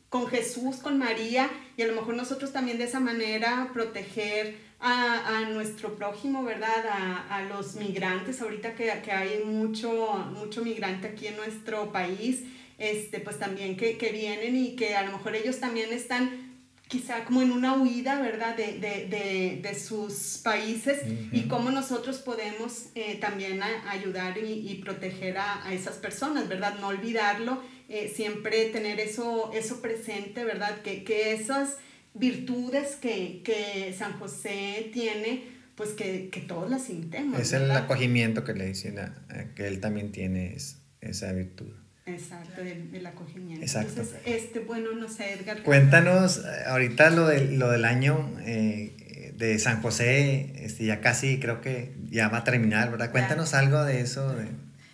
con 0.10 0.28
Jesús, 0.28 0.78
con 0.78 0.98
María, 0.98 1.50
y 1.78 1.84
a 1.84 1.88
lo 1.88 1.94
mejor 1.94 2.16
nosotros 2.16 2.52
también 2.52 2.78
de 2.78 2.84
esa 2.84 3.00
manera 3.00 3.70
proteger 3.74 4.67
a, 4.80 5.38
a 5.38 5.50
nuestro 5.50 5.96
prójimo, 5.96 6.44
¿verdad? 6.44 6.86
A, 6.90 7.36
a, 7.36 7.42
los 7.44 7.76
migrantes, 7.76 8.42
ahorita 8.42 8.76
que, 8.76 8.92
que 9.04 9.12
hay 9.12 9.44
mucho, 9.44 10.14
mucho 10.36 10.64
migrante 10.64 11.08
aquí 11.08 11.28
en 11.28 11.38
nuestro 11.38 11.92
país, 11.92 12.44
este, 12.78 13.20
pues 13.20 13.40
también 13.40 13.76
que, 13.76 13.98
que 13.98 14.12
vienen 14.12 14.56
y 14.56 14.76
que 14.76 14.96
a 14.96 15.04
lo 15.04 15.14
mejor 15.14 15.36
ellos 15.36 15.60
también 15.60 15.92
están 15.92 16.48
quizá 16.88 17.26
como 17.26 17.42
en 17.42 17.52
una 17.52 17.74
huida, 17.74 18.22
¿verdad? 18.22 18.56
De, 18.56 18.80
de, 18.80 19.08
de, 19.08 19.60
de 19.62 19.80
sus 19.80 20.40
países 20.44 21.02
y 21.32 21.48
cómo 21.48 21.70
nosotros 21.70 22.20
podemos 22.20 22.88
eh, 22.96 23.18
también 23.20 23.62
ayudar 23.62 24.38
y, 24.38 24.70
y 24.70 24.76
proteger 24.76 25.38
a, 25.38 25.66
a, 25.66 25.74
esas 25.74 25.96
personas, 25.96 26.48
¿verdad? 26.48 26.78
No 26.80 26.88
olvidarlo, 26.88 27.62
eh, 27.90 28.12
siempre 28.14 28.66
tener 28.70 29.00
eso, 29.00 29.52
eso 29.54 29.82
presente, 29.82 30.46
¿verdad? 30.46 30.82
Que, 30.82 31.04
que 31.04 31.34
esas 31.34 31.78
virtudes 32.20 32.96
que, 32.96 33.42
que 33.44 33.94
San 33.98 34.14
José 34.20 34.90
tiene, 34.94 35.44
pues 35.76 35.92
que, 35.92 36.30
que 36.30 36.42
todos 36.42 36.70
las 36.70 36.86
sintemos. 36.86 37.40
Es 37.40 37.54
el 37.54 37.70
acogimiento 37.72 38.44
que 38.44 38.54
le 38.54 38.66
dicen 38.66 39.00
a, 39.00 39.14
que 39.56 39.68
él 39.68 39.80
también 39.80 40.12
tiene 40.12 40.56
esa 41.02 41.32
virtud. 41.34 41.74
Exacto, 42.06 42.62
el, 42.62 43.06
acogimiento. 43.06 43.62
Exacto. 43.62 44.02
Entonces, 44.02 44.22
este, 44.26 44.60
bueno, 44.60 44.94
no 44.94 45.10
sé, 45.10 45.34
Edgar. 45.34 45.62
Cuéntanos 45.64 46.38
eh, 46.38 46.64
ahorita 46.68 47.10
lo, 47.10 47.28
de, 47.28 47.52
lo 47.52 47.70
del 47.70 47.84
año 47.84 48.34
eh, 48.46 49.34
de 49.36 49.60
San 49.60 49.82
José, 49.82 50.54
este, 50.64 50.86
ya 50.86 51.02
casi 51.02 51.40
creo 51.40 51.60
que 51.60 51.94
ya 52.10 52.30
va 52.30 52.40
a 52.40 52.44
terminar, 52.46 52.90
¿verdad? 52.92 53.12
Cuéntanos 53.12 53.54
algo 53.54 53.84
de 53.84 54.00
eso. 54.00 54.34
De... 54.34 54.48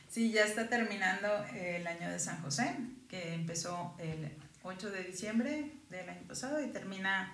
Sí, 0.09 0.31
ya 0.31 0.43
está 0.43 0.69
terminando 0.69 1.27
el 1.55 1.85
año 1.85 2.09
de 2.09 2.17
San 2.17 2.41
José, 2.41 2.71
que 3.07 3.35
empezó 3.35 3.95
el 3.99 4.31
8 4.63 4.91
de 4.91 5.03
diciembre 5.03 5.71
del 5.89 6.09
año 6.09 6.27
pasado 6.27 6.61
y 6.63 6.67
termina 6.67 7.33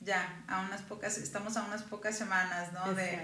ya 0.00 0.44
a 0.46 0.60
unas 0.60 0.82
pocas, 0.82 1.18
estamos 1.18 1.56
a 1.56 1.64
unas 1.64 1.82
pocas 1.82 2.16
semanas, 2.16 2.72
¿no? 2.72 2.94
De, 2.94 3.18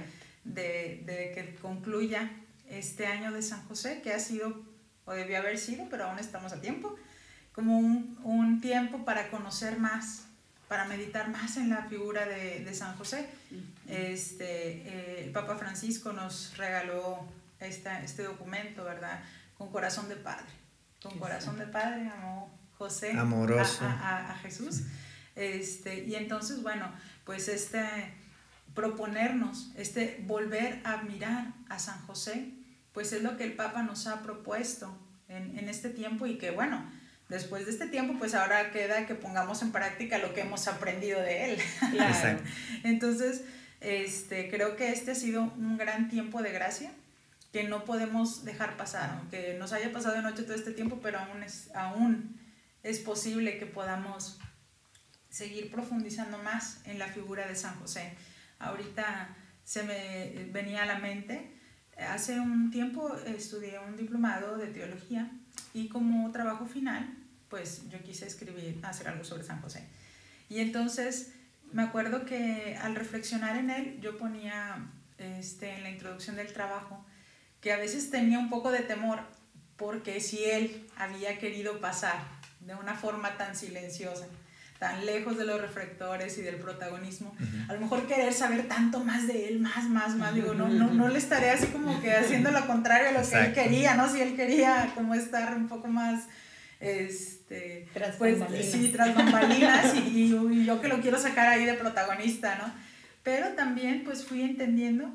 de, 0.44 1.02
de, 1.06 1.32
que 1.32 1.54
concluya 1.60 2.30
este 2.68 3.06
año 3.06 3.32
de 3.32 3.42
San 3.42 3.64
José, 3.66 4.02
que 4.02 4.12
ha 4.12 4.18
sido, 4.18 4.64
o 5.04 5.12
debió 5.12 5.38
haber 5.38 5.58
sido, 5.58 5.86
pero 5.88 6.04
aún 6.04 6.18
estamos 6.18 6.52
a 6.52 6.60
tiempo, 6.60 6.96
como 7.52 7.78
un, 7.78 8.18
un 8.24 8.60
tiempo 8.60 9.04
para 9.04 9.30
conocer 9.30 9.78
más, 9.78 10.24
para 10.66 10.84
meditar 10.86 11.28
más 11.30 11.56
en 11.56 11.70
la 11.70 11.84
figura 11.84 12.26
de, 12.26 12.64
de 12.64 12.74
San 12.74 12.96
José. 12.96 13.28
Este, 13.88 14.44
eh, 14.44 15.24
el 15.24 15.30
Papa 15.30 15.54
Francisco 15.56 16.12
nos 16.12 16.56
regaló 16.56 17.24
esta, 17.60 18.02
este 18.02 18.24
documento, 18.24 18.82
¿verdad? 18.82 19.22
Con 19.56 19.70
corazón 19.70 20.08
de 20.08 20.16
padre. 20.16 20.46
Con 21.00 21.18
corazón 21.20 21.58
de 21.58 21.66
padre, 21.66 22.08
amor 22.08 22.63
José 22.78 23.12
Amoroso. 23.12 23.84
A, 23.84 24.32
a, 24.32 24.38
Jesús. 24.38 24.82
Este, 25.36 26.04
y 26.04 26.14
entonces, 26.14 26.62
bueno, 26.62 26.90
pues 27.24 27.48
este 27.48 27.84
proponernos, 28.74 29.70
este 29.76 30.22
volver 30.26 30.80
a 30.84 31.02
mirar 31.02 31.52
a 31.68 31.78
San 31.78 32.00
José, 32.06 32.50
pues 32.92 33.12
es 33.12 33.22
lo 33.22 33.36
que 33.36 33.44
el 33.44 33.52
Papa 33.52 33.82
nos 33.82 34.06
ha 34.06 34.22
propuesto 34.22 34.96
en, 35.28 35.56
en 35.58 35.68
este 35.68 35.90
tiempo 35.90 36.26
y 36.26 36.38
que 36.38 36.50
bueno, 36.50 36.84
después 37.28 37.66
de 37.66 37.72
este 37.72 37.86
tiempo, 37.86 38.14
pues 38.18 38.34
ahora 38.34 38.70
queda 38.70 39.06
que 39.06 39.14
pongamos 39.14 39.62
en 39.62 39.72
práctica 39.72 40.18
lo 40.18 40.34
que 40.34 40.42
hemos 40.42 40.68
aprendido 40.68 41.20
de 41.20 41.52
él. 41.52 41.58
Claro. 41.92 42.40
Entonces, 42.84 43.42
este, 43.80 44.50
creo 44.50 44.76
que 44.76 44.90
este 44.90 45.12
ha 45.12 45.14
sido 45.14 45.42
un 45.42 45.76
gran 45.76 46.08
tiempo 46.08 46.42
de 46.42 46.52
gracia 46.52 46.90
que 47.52 47.64
no 47.64 47.84
podemos 47.84 48.44
dejar 48.44 48.76
pasar, 48.76 49.10
aunque 49.18 49.56
nos 49.58 49.72
haya 49.72 49.92
pasado 49.92 50.16
de 50.16 50.22
noche 50.22 50.42
todo 50.42 50.54
este 50.54 50.72
tiempo, 50.72 50.98
pero 51.02 51.20
aún 51.20 51.42
es, 51.42 51.70
aún 51.74 52.36
es 52.84 53.00
posible 53.00 53.58
que 53.58 53.66
podamos 53.66 54.38
seguir 55.30 55.70
profundizando 55.70 56.38
más 56.38 56.80
en 56.84 57.00
la 57.00 57.08
figura 57.08 57.48
de 57.48 57.56
San 57.56 57.74
José. 57.80 58.14
Ahorita 58.60 59.34
se 59.64 59.82
me 59.82 60.44
venía 60.52 60.84
a 60.84 60.86
la 60.86 60.98
mente, 60.98 61.50
hace 61.98 62.38
un 62.38 62.70
tiempo 62.70 63.16
estudié 63.26 63.78
un 63.80 63.96
diplomado 63.96 64.58
de 64.58 64.68
teología 64.68 65.30
y 65.72 65.88
como 65.88 66.30
trabajo 66.30 66.66
final, 66.66 67.12
pues 67.48 67.88
yo 67.88 68.00
quise 68.02 68.26
escribir, 68.26 68.78
hacer 68.84 69.08
algo 69.08 69.24
sobre 69.24 69.42
San 69.42 69.60
José. 69.62 69.84
Y 70.48 70.60
entonces 70.60 71.32
me 71.72 71.82
acuerdo 71.82 72.26
que 72.26 72.78
al 72.80 72.94
reflexionar 72.94 73.56
en 73.56 73.70
él, 73.70 73.98
yo 74.00 74.18
ponía 74.18 74.90
este, 75.18 75.74
en 75.74 75.82
la 75.82 75.90
introducción 75.90 76.36
del 76.36 76.52
trabajo 76.52 77.04
que 77.62 77.72
a 77.72 77.78
veces 77.78 78.10
tenía 78.10 78.38
un 78.38 78.50
poco 78.50 78.70
de 78.70 78.80
temor 78.80 79.20
porque 79.76 80.20
si 80.20 80.44
él 80.44 80.86
había 80.96 81.38
querido 81.38 81.80
pasar 81.80 82.43
de 82.66 82.74
una 82.74 82.94
forma 82.94 83.36
tan 83.36 83.54
silenciosa, 83.54 84.26
tan 84.78 85.06
lejos 85.06 85.36
de 85.36 85.44
los 85.44 85.60
reflectores 85.60 86.36
y 86.38 86.42
del 86.42 86.56
protagonismo, 86.56 87.34
a 87.68 87.74
lo 87.74 87.80
mejor 87.80 88.06
querer 88.06 88.32
saber 88.32 88.68
tanto 88.68 89.00
más 89.00 89.26
de 89.26 89.48
él, 89.48 89.60
más, 89.60 89.88
más, 89.88 90.16
más, 90.16 90.34
digo, 90.34 90.54
no, 90.54 90.68
no, 90.68 90.92
no 90.92 91.08
le 91.08 91.18
estaré 91.18 91.50
así 91.50 91.66
como 91.66 92.00
que 92.00 92.12
haciendo 92.12 92.50
lo 92.50 92.66
contrario 92.66 93.08
a 93.08 93.22
lo 93.22 93.28
que 93.28 93.36
él 93.36 93.52
quería, 93.52 93.94
¿no? 93.94 94.10
Si 94.10 94.20
él 94.20 94.36
quería 94.36 94.92
como 94.94 95.14
estar 95.14 95.54
un 95.56 95.68
poco 95.68 95.88
más, 95.88 96.24
este, 96.80 97.88
tras 97.94 98.16
pues, 98.16 98.38
sí, 98.70 98.90
tras 98.92 99.14
bambalinas 99.14 99.94
y, 99.94 100.32
y, 100.32 100.64
yo 100.64 100.80
que 100.80 100.88
lo 100.88 101.00
quiero 101.00 101.18
sacar 101.18 101.46
ahí 101.46 101.64
de 101.64 101.74
protagonista, 101.74 102.56
¿no? 102.56 102.72
Pero 103.22 103.54
también 103.54 104.04
pues 104.04 104.24
fui 104.24 104.42
entendiendo 104.42 105.10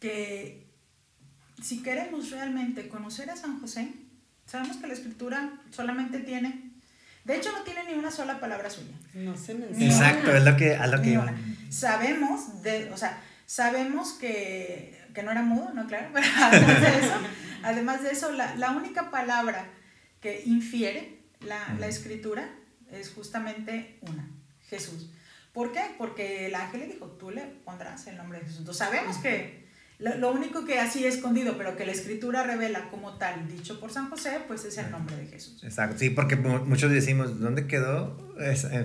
que 0.00 0.66
si 1.62 1.82
queremos 1.82 2.30
realmente 2.30 2.88
conocer 2.88 3.30
a 3.30 3.36
San 3.36 3.60
José, 3.60 3.92
sabemos 4.46 4.78
que 4.78 4.86
la 4.86 4.94
escritura 4.94 5.52
solamente 5.70 6.20
tiene 6.20 6.67
de 7.24 7.36
hecho, 7.36 7.52
no 7.52 7.62
tiene 7.62 7.84
ni 7.84 7.94
una 7.94 8.10
sola 8.10 8.40
palabra 8.40 8.70
suya. 8.70 8.94
No 9.14 9.36
se 9.36 9.54
menciona. 9.54 9.84
Exacto, 9.84 10.34
es 10.34 10.44
lo 10.44 10.56
que, 10.56 10.76
a 10.76 10.86
lo 10.86 11.02
que 11.02 11.18
Sabemos, 11.70 12.62
de, 12.62 12.90
o 12.92 12.96
sea, 12.96 13.20
sabemos 13.44 14.12
que, 14.12 14.98
que, 15.14 15.22
no 15.22 15.30
era 15.30 15.42
mudo, 15.42 15.72
¿no? 15.74 15.86
Claro, 15.86 16.08
pero 16.14 16.26
además 16.40 16.80
de 16.80 16.98
eso, 16.98 17.14
además 17.62 18.02
de 18.02 18.10
eso 18.10 18.32
la, 18.32 18.54
la 18.56 18.70
única 18.70 19.10
palabra 19.10 19.66
que 20.20 20.42
infiere 20.46 21.20
la, 21.40 21.76
la, 21.78 21.86
escritura 21.86 22.48
es 22.90 23.10
justamente 23.10 23.98
una, 24.02 24.28
Jesús. 24.68 25.10
¿Por 25.52 25.72
qué? 25.72 25.82
Porque 25.98 26.46
el 26.46 26.54
ángel 26.54 26.80
le 26.80 26.86
dijo, 26.86 27.06
tú 27.06 27.30
le 27.30 27.42
pondrás 27.42 28.06
el 28.06 28.16
nombre 28.16 28.38
de 28.38 28.44
Jesús. 28.44 28.60
Entonces 28.60 28.86
sabemos 28.86 29.18
que 29.18 29.57
lo, 29.98 30.30
único 30.30 30.64
que 30.64 30.78
así 30.78 31.04
escondido, 31.04 31.58
pero 31.58 31.76
que 31.76 31.84
la 31.84 31.90
escritura 31.90 32.44
revela 32.44 32.88
como 32.88 33.14
tal, 33.14 33.48
dicho 33.48 33.80
por 33.80 33.90
San 33.90 34.08
José, 34.08 34.40
pues 34.46 34.64
es 34.64 34.78
el 34.78 34.92
nombre 34.92 35.16
de 35.16 35.26
Jesús. 35.26 35.64
Exacto, 35.64 35.98
sí, 35.98 36.10
porque 36.10 36.36
muchos 36.36 36.92
decimos, 36.92 37.40
¿dónde 37.40 37.66
quedó 37.66 38.16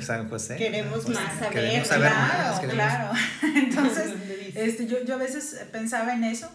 San 0.01 0.27
José? 0.27 0.55
Queremos 0.55 1.03
pues, 1.05 1.15
más 1.15 1.33
saber. 1.35 1.51
Queremos 1.51 1.87
saber 1.87 2.11
claro, 2.11 2.49
más. 2.49 2.59
Claro, 2.61 3.11
Entonces, 3.55 4.13
este, 4.55 4.87
yo, 4.87 5.03
yo 5.03 5.13
a 5.13 5.17
veces 5.17 5.67
pensaba 5.71 6.15
en 6.15 6.23
eso 6.23 6.49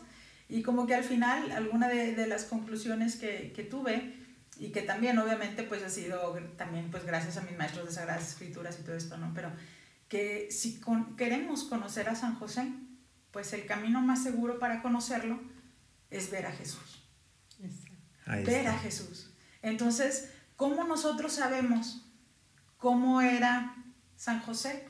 y 0.48 0.62
como 0.62 0.88
que 0.88 0.94
al 0.96 1.04
final 1.04 1.52
alguna 1.52 1.88
de, 1.88 2.14
de 2.16 2.26
las 2.26 2.42
conclusiones 2.42 3.14
que, 3.14 3.52
que, 3.54 3.62
tuve 3.62 4.14
y 4.58 4.70
que 4.70 4.82
también 4.82 5.18
obviamente 5.18 5.62
pues 5.62 5.84
ha 5.84 5.90
sido 5.90 6.36
también 6.56 6.90
pues 6.90 7.04
gracias 7.04 7.36
a 7.36 7.42
mis 7.42 7.56
maestros 7.56 7.86
de 7.86 7.92
Sagradas 7.92 8.28
Escrituras 8.28 8.76
y 8.80 8.82
todo 8.82 8.96
esto, 8.96 9.18
¿no? 9.18 9.32
Pero 9.34 9.52
que 10.08 10.48
si 10.50 10.80
con, 10.80 11.16
queremos 11.16 11.64
conocer 11.64 12.08
a 12.08 12.16
San 12.16 12.34
José, 12.36 12.66
pues 13.30 13.52
el 13.52 13.66
camino 13.66 14.00
más 14.00 14.22
seguro 14.22 14.58
para 14.58 14.82
conocerlo 14.82 15.40
es 16.10 16.30
ver 16.30 16.46
a 16.46 16.52
Jesús. 16.52 17.04
ver 18.26 18.68
a 18.68 18.78
Jesús. 18.78 19.30
Entonces, 19.62 20.30
¿cómo 20.56 20.84
nosotros 20.84 21.32
sabemos 21.32 22.04
cómo 22.76 23.20
era 23.20 23.76
San 24.16 24.40
José? 24.40 24.84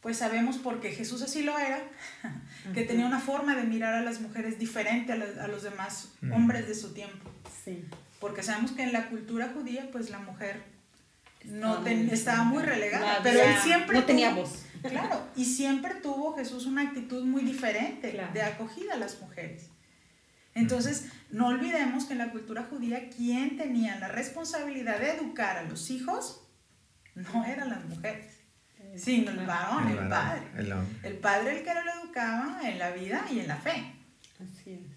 Pues 0.00 0.16
sabemos 0.16 0.56
porque 0.56 0.92
Jesús 0.92 1.20
así 1.22 1.42
lo 1.42 1.58
era, 1.58 1.82
que 2.74 2.84
tenía 2.84 3.06
una 3.06 3.20
forma 3.20 3.54
de 3.54 3.64
mirar 3.64 3.94
a 3.94 4.00
las 4.00 4.20
mujeres 4.20 4.58
diferente 4.58 5.12
a, 5.12 5.46
los 5.46 5.62
demás 5.62 6.12
hombres 6.32 6.66
de 6.66 6.74
su 6.74 6.94
tiempo. 6.94 7.30
Sí. 7.64 7.84
Porque 8.18 8.42
sabemos 8.42 8.72
que 8.72 8.82
en 8.82 8.92
la 8.92 9.08
cultura 9.08 9.50
judía, 9.54 9.88
pues 9.92 10.10
la 10.10 10.18
mujer 10.18 10.62
no 11.44 11.84
estaba 11.86 12.44
muy 12.44 12.62
relegada, 12.62 13.20
pero 13.22 13.40
él 13.40 13.56
siempre 13.62 13.98
no 13.98 14.04
tenía 14.04 14.34
voz. 14.34 14.64
Claro, 14.82 15.28
y 15.36 15.44
siempre 15.44 15.94
tuvo 15.96 16.34
Jesús 16.34 16.66
una 16.66 16.82
actitud 16.82 17.24
muy 17.24 17.42
diferente 17.42 18.12
de 18.32 18.42
acogida 18.42 18.94
a 18.94 18.96
las 18.96 19.20
mujeres. 19.20 19.70
Entonces, 20.54 21.10
no 21.30 21.48
olvidemos 21.48 22.06
que 22.06 22.12
en 22.12 22.18
la 22.18 22.30
cultura 22.30 22.66
judía 22.68 23.08
quien 23.08 23.56
tenía 23.56 23.98
la 23.98 24.08
responsabilidad 24.08 24.98
de 24.98 25.12
educar 25.12 25.58
a 25.58 25.62
los 25.62 25.90
hijos 25.90 26.46
no 27.14 27.44
eran 27.44 27.70
las 27.70 27.84
mujeres, 27.84 28.40
sino 28.96 29.30
el 29.30 29.46
varón, 29.46 29.88
el, 29.88 30.08
padre. 30.08 30.42
El, 31.02 31.18
padre 31.18 31.58
el 31.58 31.64
que 31.64 31.74
lo 31.74 32.02
educaba 32.02 32.60
en 32.64 32.78
la 32.78 32.90
vida 32.90 33.24
y 33.30 33.40
en 33.40 33.48
la 33.48 33.56
fe. 33.56 33.94
Así 34.40 34.72
es. 34.72 34.89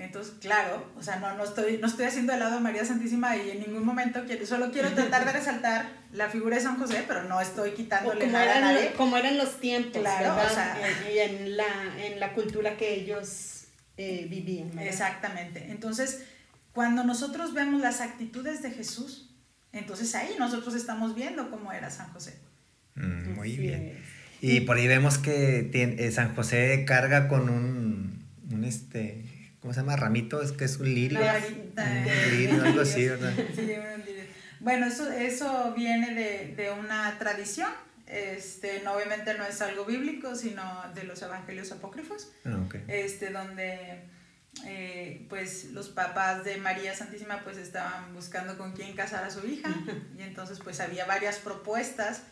Entonces, 0.00 0.34
claro, 0.40 0.90
o 0.96 1.02
sea, 1.02 1.16
no, 1.16 1.34
no, 1.36 1.44
estoy, 1.44 1.78
no 1.78 1.86
estoy 1.86 2.06
haciendo 2.06 2.32
de 2.32 2.38
lado 2.38 2.56
a 2.56 2.60
María 2.60 2.84
Santísima 2.84 3.36
y 3.36 3.50
en 3.50 3.60
ningún 3.60 3.84
momento 3.84 4.24
quiero, 4.26 4.46
solo 4.46 4.70
quiero 4.72 4.90
tratar 4.94 5.26
de 5.26 5.32
resaltar 5.32 5.90
la 6.12 6.28
figura 6.28 6.56
de 6.56 6.62
San 6.62 6.78
José, 6.78 7.04
pero 7.06 7.24
no 7.24 7.40
estoy 7.40 7.72
quitándole 7.72 8.26
nada 8.28 8.56
a 8.56 8.60
nadie. 8.60 8.92
Como 8.96 9.16
eran 9.16 9.36
los 9.36 9.60
tiempos, 9.60 10.00
claro, 10.00 10.34
O 10.34 10.54
sea, 10.54 10.76
y 11.12 11.18
en 11.18 11.56
la, 11.56 11.66
en 11.98 12.18
la 12.18 12.32
cultura 12.32 12.76
que 12.76 12.94
ellos 12.94 13.64
eh, 13.96 14.26
vivían. 14.30 14.78
Exactamente. 14.78 15.66
Entonces, 15.70 16.22
cuando 16.72 17.04
nosotros 17.04 17.52
vemos 17.52 17.80
las 17.80 18.00
actitudes 18.00 18.62
de 18.62 18.70
Jesús, 18.70 19.30
entonces 19.72 20.14
ahí 20.14 20.34
nosotros 20.38 20.74
estamos 20.74 21.14
viendo 21.14 21.50
cómo 21.50 21.72
era 21.72 21.90
San 21.90 22.10
José. 22.12 22.38
Mm, 22.94 23.34
muy 23.34 23.56
bien. 23.56 24.02
Y 24.40 24.60
por 24.60 24.78
ahí 24.78 24.88
vemos 24.88 25.18
que 25.18 25.68
tiene, 25.70 26.02
eh, 26.02 26.10
San 26.10 26.34
José 26.34 26.84
carga 26.86 27.28
con 27.28 27.50
un, 27.50 28.24
un 28.50 28.64
este 28.64 29.29
¿cómo 29.60 29.72
se 29.74 29.80
llama? 29.80 29.96
Ramito, 29.96 30.42
es 30.42 30.52
que 30.52 30.64
es 30.64 30.78
un 30.78 30.92
lirio. 30.92 31.20
un 31.20 32.38
lirio, 32.38 32.62
algo 32.64 32.80
así, 32.80 33.06
¿verdad? 33.06 33.32
Sí, 33.54 33.60
un 33.60 34.04
lirio. 34.04 34.24
Bueno, 34.60 34.86
eso, 34.86 35.10
eso 35.10 35.72
viene 35.74 36.14
de, 36.14 36.54
de 36.54 36.70
una 36.70 37.18
tradición. 37.18 37.70
Este, 38.06 38.82
no, 38.82 38.94
obviamente 38.94 39.34
no 39.34 39.44
es 39.44 39.60
algo 39.62 39.84
bíblico, 39.84 40.34
sino 40.34 40.62
de 40.94 41.04
los 41.04 41.22
evangelios 41.22 41.70
apócrifos, 41.70 42.32
ah, 42.44 42.58
okay. 42.66 42.84
este, 42.88 43.30
donde 43.30 44.02
eh, 44.66 45.26
pues 45.28 45.66
los 45.70 45.88
papás 45.88 46.44
de 46.44 46.56
María 46.56 46.94
Santísima 46.94 47.42
pues 47.44 47.56
estaban 47.56 48.12
buscando 48.12 48.58
con 48.58 48.72
quién 48.72 48.96
casar 48.96 49.24
a 49.24 49.30
su 49.30 49.46
hija 49.46 49.70
y 50.18 50.22
entonces 50.22 50.58
pues 50.58 50.80
había 50.80 51.06
varias 51.06 51.36
propuestas 51.36 52.24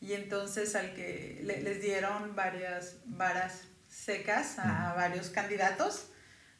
y 0.00 0.14
entonces 0.14 0.74
al 0.74 0.94
que 0.94 1.42
les 1.44 1.82
dieron 1.82 2.34
varias 2.34 2.96
varas 3.04 3.64
secas 3.88 4.58
a 4.58 4.94
varios 4.94 5.28
candidatos 5.28 6.06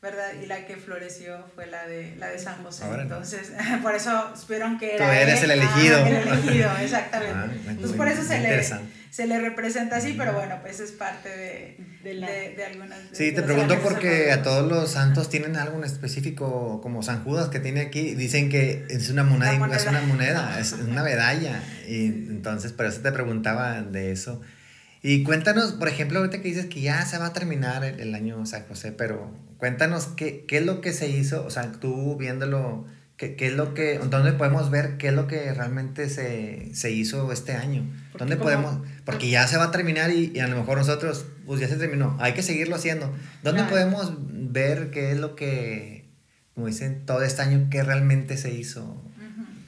¿verdad? 0.03 0.29
Y 0.43 0.47
la 0.47 0.65
que 0.65 0.77
floreció 0.77 1.45
fue 1.55 1.67
la 1.67 1.87
de, 1.87 2.15
la 2.17 2.29
de 2.29 2.39
San 2.39 2.63
José. 2.63 2.85
Entonces, 2.99 3.53
por 3.83 3.95
eso 3.95 4.35
supieron 4.35 4.79
que 4.79 4.95
era... 4.95 5.07
Tú 5.07 5.13
eres 5.13 5.43
el 5.43 5.51
elegido. 5.51 6.07
el 6.07 6.17
elegido, 6.17 6.71
exactamente. 6.83 7.35
Ah, 7.37 7.51
Entonces, 7.69 7.97
por 7.97 8.09
eso 8.09 8.23
se 8.23 8.41
le, 8.41 8.63
se 9.11 9.27
le 9.27 9.41
representa 9.41 9.97
así, 9.97 10.15
pero 10.17 10.33
bueno, 10.33 10.57
pues 10.63 10.81
es 10.81 10.93
parte 10.93 11.29
de, 11.29 11.77
de, 12.03 12.55
de, 12.57 12.65
algunas... 12.65 12.99
sí, 13.13 13.33
te 13.33 13.43
pregunto 13.43 13.79
porque 13.83 14.33
a 14.33 14.43
todos 14.43 14.67
los 14.71 14.93
santos 14.93 15.29
tienen 15.29 15.57
algo 15.57 15.77
en 15.77 15.85
específico, 15.85 16.81
como 16.81 17.03
San 17.03 17.23
Judas 17.23 17.51
que 17.51 17.61
tiene 17.61 17.83
aquí, 17.83 18.15
dicen 18.15 18.49
que 18.49 18.87
es 18.89 19.11
una 19.11 19.23
moneda, 19.23 19.53
moneda. 19.59 19.77
es 19.77 19.87
una 19.87 20.01
moneda, 20.01 20.61
es 20.61 20.73
una 20.73 21.03
medalla. 21.05 21.63
Y 21.87 22.07
entonces, 22.07 22.73
por 22.73 22.87
eso 22.87 23.03
te 23.03 23.13
preguntaba 23.13 23.83
de 23.83 24.13
eso. 24.13 24.41
Y 25.03 25.23
cuéntanos, 25.23 25.73
por 25.73 25.89
ejemplo, 25.89 26.19
ahorita 26.19 26.43
que 26.43 26.49
dices 26.49 26.67
que 26.67 26.83
ya 26.83 27.05
se 27.07 27.17
va 27.19 27.27
a 27.27 27.33
terminar 27.33 27.85
el, 27.85 28.15
año 28.15 28.45
San 28.45 28.67
José, 28.67 28.93
pero 28.93 29.35
cuéntanos 29.57 30.07
qué, 30.09 30.45
qué, 30.47 30.59
es 30.59 30.67
lo 30.67 30.81
que 30.81 30.93
se 30.93 31.09
hizo, 31.09 31.45
o 31.45 31.51
sea, 31.51 31.73
tú 31.73 32.17
viéndolo, 32.17 32.85
qué, 33.17 33.35
qué, 33.35 33.47
es 33.47 33.55
lo 33.55 33.73
que, 33.73 33.99
dónde 33.99 34.33
podemos 34.33 34.71
ver 34.71 34.99
qué 34.99 35.09
es 35.09 35.15
lo 35.15 35.27
que 35.27 35.55
realmente 35.55 36.11
se, 36.11 36.75
se 36.75 36.91
hizo 36.91 37.33
este 37.33 37.53
año. 37.53 37.91
¿Dónde 38.19 38.37
podemos? 38.37 38.79
Porque 39.07 39.31
ya 39.31 39.47
se 39.49 39.57
va 39.57 39.65
a 39.65 39.71
terminar 39.71 40.11
y, 40.11 40.33
y, 40.35 40.41
a 40.41 40.49
lo 40.49 40.57
mejor 40.57 40.77
nosotros, 40.77 41.25
pues 41.47 41.61
ya 41.61 41.69
se 41.69 41.77
terminó, 41.77 42.19
hay 42.21 42.35
que 42.35 42.43
seguirlo 42.43 42.77
haciendo. 42.77 43.11
¿Dónde 43.43 43.65
podemos 43.65 44.13
ver 44.19 44.91
qué 44.91 45.13
es 45.13 45.19
lo 45.19 45.35
que, 45.35 46.11
como 46.55 46.67
dicen, 46.67 47.07
todo 47.07 47.23
este 47.23 47.41
año, 47.41 47.69
qué 47.71 47.83
realmente 47.83 48.37
se 48.37 48.53
hizo? 48.53 49.03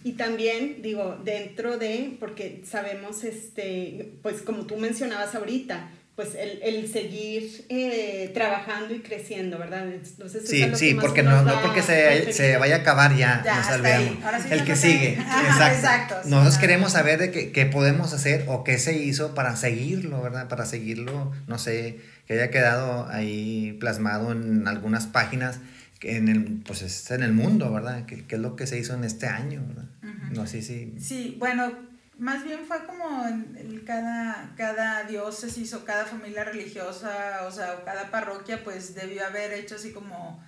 Y 0.04 0.12
también, 0.12 0.82
digo, 0.82 1.20
dentro 1.24 1.78
de, 1.78 2.16
porque 2.18 2.62
sabemos, 2.68 3.24
este, 3.24 4.12
pues 4.22 4.42
como 4.42 4.66
tú 4.66 4.76
mencionabas 4.76 5.34
ahorita, 5.34 5.90
pues 6.16 6.34
el, 6.34 6.60
el 6.62 6.92
seguir 6.92 7.64
eh, 7.70 8.30
trabajando 8.34 8.94
y 8.94 9.00
creciendo, 9.00 9.58
¿verdad? 9.58 9.88
Entonces, 9.88 10.46
sí, 10.46 10.70
sí, 10.74 10.94
porque 10.94 11.22
no, 11.22 11.42
no 11.42 11.62
porque 11.62 11.82
se, 11.82 12.32
se, 12.34 12.58
vaya 12.58 12.76
a 12.76 12.78
acabar 12.80 13.16
ya, 13.16 13.42
ya 13.44 13.56
nos 13.56 13.66
salvemos. 13.66 14.18
el 14.50 14.64
que 14.64 14.76
sigue, 14.76 15.14
exacto. 15.14 16.16
Nosotros 16.26 16.58
queremos 16.58 16.92
saber 16.92 17.18
de 17.18 17.30
qué, 17.30 17.50
qué, 17.50 17.64
podemos 17.64 18.12
hacer 18.12 18.44
o 18.48 18.62
qué 18.62 18.78
se 18.78 18.98
hizo 18.98 19.34
para 19.34 19.56
seguirlo, 19.56 20.20
¿verdad? 20.20 20.48
Para 20.48 20.66
seguirlo, 20.66 21.32
no 21.46 21.58
sé, 21.58 21.98
que 22.26 22.34
haya 22.34 22.50
quedado 22.50 23.08
ahí 23.08 23.78
plasmado 23.80 24.32
en 24.32 24.68
algunas 24.68 25.06
páginas 25.06 25.60
en 26.02 26.28
el, 26.28 26.62
pues 26.64 26.82
es 26.82 27.10
en 27.10 27.22
el 27.22 27.32
mundo, 27.32 27.72
¿verdad? 27.72 28.06
¿Qué, 28.06 28.24
es 28.28 28.38
lo 28.38 28.56
que 28.56 28.66
se 28.66 28.78
hizo 28.78 28.94
en 28.94 29.04
este 29.04 29.26
año, 29.26 29.64
¿verdad? 29.66 29.84
No 30.32 30.46
sé 30.46 30.62
si... 30.62 30.98
Sí, 30.98 31.36
bueno, 31.38 31.72
más 32.18 32.44
bien 32.44 32.64
fue 32.66 32.84
como 32.86 33.26
el, 33.26 33.84
cada, 33.84 34.54
cada 34.56 35.04
diócesis 35.04 35.72
o 35.74 35.84
cada 35.84 36.04
familia 36.04 36.44
religiosa, 36.44 37.44
o 37.46 37.50
sea, 37.50 37.74
o 37.74 37.84
cada 37.84 38.10
parroquia, 38.10 38.62
pues 38.64 38.94
debió 38.94 39.26
haber 39.26 39.52
hecho 39.52 39.76
así 39.76 39.92
como 39.92 40.42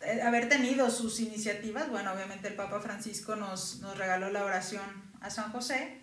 eh, 0.00 0.22
haber 0.22 0.48
tenido 0.48 0.90
sus 0.90 1.20
iniciativas. 1.20 1.88
Bueno, 1.88 2.12
obviamente 2.12 2.48
el 2.48 2.54
Papa 2.54 2.80
Francisco 2.80 3.36
nos, 3.36 3.80
nos 3.80 3.96
regaló 3.96 4.30
la 4.30 4.44
oración 4.44 4.84
a 5.20 5.30
San 5.30 5.52
José. 5.52 5.98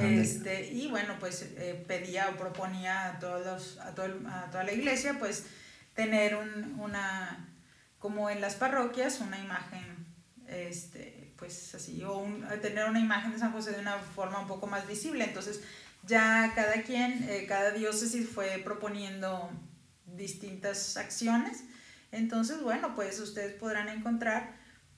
este, 0.00 0.72
y 0.72 0.88
bueno, 0.88 1.16
pues 1.20 1.42
eh, 1.56 1.84
pedía 1.86 2.30
o 2.30 2.36
proponía 2.36 3.06
a, 3.06 3.18
todos, 3.18 3.78
a, 3.78 3.94
todo 3.94 4.06
a 4.26 4.50
toda 4.50 4.64
la 4.64 4.72
iglesia, 4.72 5.18
pues 5.18 5.44
tener 5.94 6.36
un, 6.36 6.78
una, 6.80 7.51
como 8.02 8.28
en 8.28 8.40
las 8.40 8.56
parroquias, 8.56 9.20
una 9.20 9.38
imagen, 9.38 10.04
este, 10.48 11.32
pues 11.38 11.72
así, 11.76 12.02
o 12.02 12.26
tener 12.60 12.90
una 12.90 12.98
imagen 12.98 13.30
de 13.30 13.38
San 13.38 13.52
José 13.52 13.70
de 13.70 13.80
una 13.80 13.96
forma 13.96 14.40
un 14.40 14.48
poco 14.48 14.66
más 14.66 14.88
visible. 14.88 15.22
Entonces, 15.22 15.60
ya 16.04 16.50
cada 16.56 16.82
quien, 16.82 17.22
eh, 17.30 17.46
cada 17.46 17.70
diócesis 17.70 18.28
fue 18.28 18.60
proponiendo 18.64 19.50
distintas 20.04 20.96
acciones. 20.96 21.62
Entonces, 22.10 22.60
bueno, 22.60 22.96
pues 22.96 23.20
ustedes 23.20 23.54
podrán 23.54 23.88
encontrar 23.88 24.56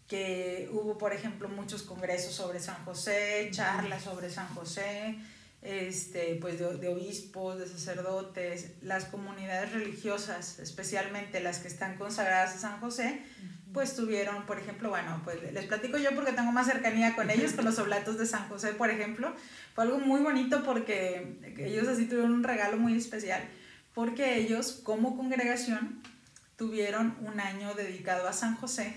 que 0.09 0.71
hubo, 0.73 0.97
por 0.97 1.13
ejemplo, 1.13 1.51
muchos 1.51 1.83
congresos 1.83 2.35
sobre 2.35 2.59
San 2.59 2.83
José, 2.87 3.51
charlas 3.53 4.03
sobre 4.03 4.31
San 4.31 4.49
José, 4.55 5.19
este, 5.65 6.37
pues 6.41 6.59
de, 6.59 6.77
de, 6.77 6.89
obispos, 6.89 7.59
de 7.59 7.67
sacerdotes, 7.67 8.73
las 8.83 9.07
comunidades 9.07 9.73
religiosas, 9.73 10.59
especialmente 10.59 11.41
las 11.41 11.59
que 11.59 11.69
están 11.69 11.97
consagradas 11.97 12.55
a 12.55 12.59
San 12.59 12.81
José, 12.81 13.23
pues 13.73 13.97
tuvieron, 13.97 14.47
por 14.47 14.59
ejemplo, 14.59 14.91
bueno, 14.91 15.21
pues 15.25 15.43
les 15.53 15.65
platico 15.65 15.99
yo 15.99 16.15
porque 16.15 16.33
tengo 16.33 16.53
más 16.53 16.67
cercanía 16.67 17.17
con 17.17 17.31
ellos, 17.31 17.55
con 17.55 17.65
los 17.65 17.79
oblatos 17.79 18.19
de 18.19 18.27
San 18.27 18.49
José, 18.49 18.73
por 18.73 18.91
ejemplo, 18.91 19.35
fue 19.75 19.85
algo 19.85 19.99
muy 19.99 20.21
bonito 20.21 20.63
porque 20.63 21.39
ellos 21.59 21.89
así 21.89 22.07
tuvieron 22.07 22.33
un 22.33 22.45
regalo 22.45 22.77
muy 22.77 22.97
especial, 22.97 23.43
porque 23.95 24.37
ellos 24.37 24.81
como 24.85 25.17
congregación 25.17 26.03
tuvieron 26.57 27.17
un 27.23 27.41
año 27.41 27.75
dedicado 27.75 28.29
a 28.29 28.33
San 28.33 28.55
José 28.55 28.95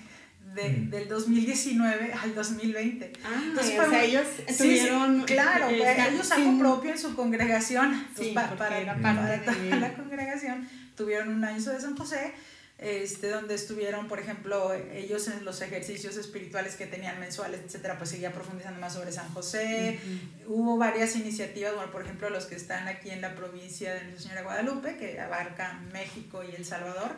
del 0.54 1.08
2019 1.08 2.14
al 2.14 2.36
2020. 2.36 3.14
Ah, 3.24 3.42
Entonces, 3.48 3.80
o 3.80 3.90
sea, 3.90 4.04
ellos 4.04 4.26
tuvieron... 4.58 5.24
claro, 5.24 5.70
eh, 5.70 6.08
ellos 6.12 6.32
algo 6.32 6.60
propio 6.60 6.92
en 6.92 6.98
su 6.98 7.16
congregación. 7.16 8.08
para, 8.34 8.56
para, 8.56 8.84
la 8.84 9.94
congregación 9.94 10.68
tuvieron 10.96 11.30
un 11.30 11.44
año 11.44 11.62
de 11.62 11.80
San 11.80 11.96
José, 11.96 12.34
este, 12.80 13.30
donde 13.30 13.56
estuvieron, 13.56 14.08
por 14.08 14.20
ejemplo, 14.20 14.74
ellos 14.74 15.28
en 15.28 15.46
los 15.46 15.62
ejercicios 15.62 16.18
espirituales 16.18 16.76
que 16.76 16.88
tenían 16.88 17.20
mensuales, 17.20 17.62
etcétera, 17.66 17.98
pues 17.98 18.10
seguía 18.10 18.32
profundizando 18.34 18.80
más 18.80 18.94
sobre 18.94 19.12
San 19.12 19.30
José. 19.34 20.00
Hubo 20.48 20.78
varias 20.78 21.16
iniciativas, 21.16 21.76
bueno, 21.76 21.92
por 21.92 22.02
ejemplo, 22.02 22.30
los 22.30 22.46
que 22.46 22.56
están 22.56 22.88
aquí 22.88 23.12
en 23.12 23.22
la 23.22 23.36
provincia 23.36 23.94
de 23.94 24.04
Nuestra 24.04 24.24
Señora 24.24 24.42
Guadalupe, 24.44 24.98
que 24.98 25.20
abarcan 25.20 25.90
México 25.94 26.44
y 26.44 26.56
El 26.56 26.66
Salvador. 26.66 27.16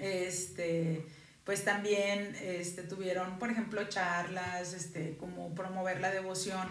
Este 0.00 1.04
pues 1.44 1.64
también 1.64 2.36
este, 2.40 2.82
tuvieron, 2.82 3.38
por 3.38 3.50
ejemplo, 3.50 3.82
charlas, 3.88 4.74
este, 4.74 5.16
como 5.16 5.54
promover 5.54 6.00
la 6.00 6.10
devoción 6.10 6.68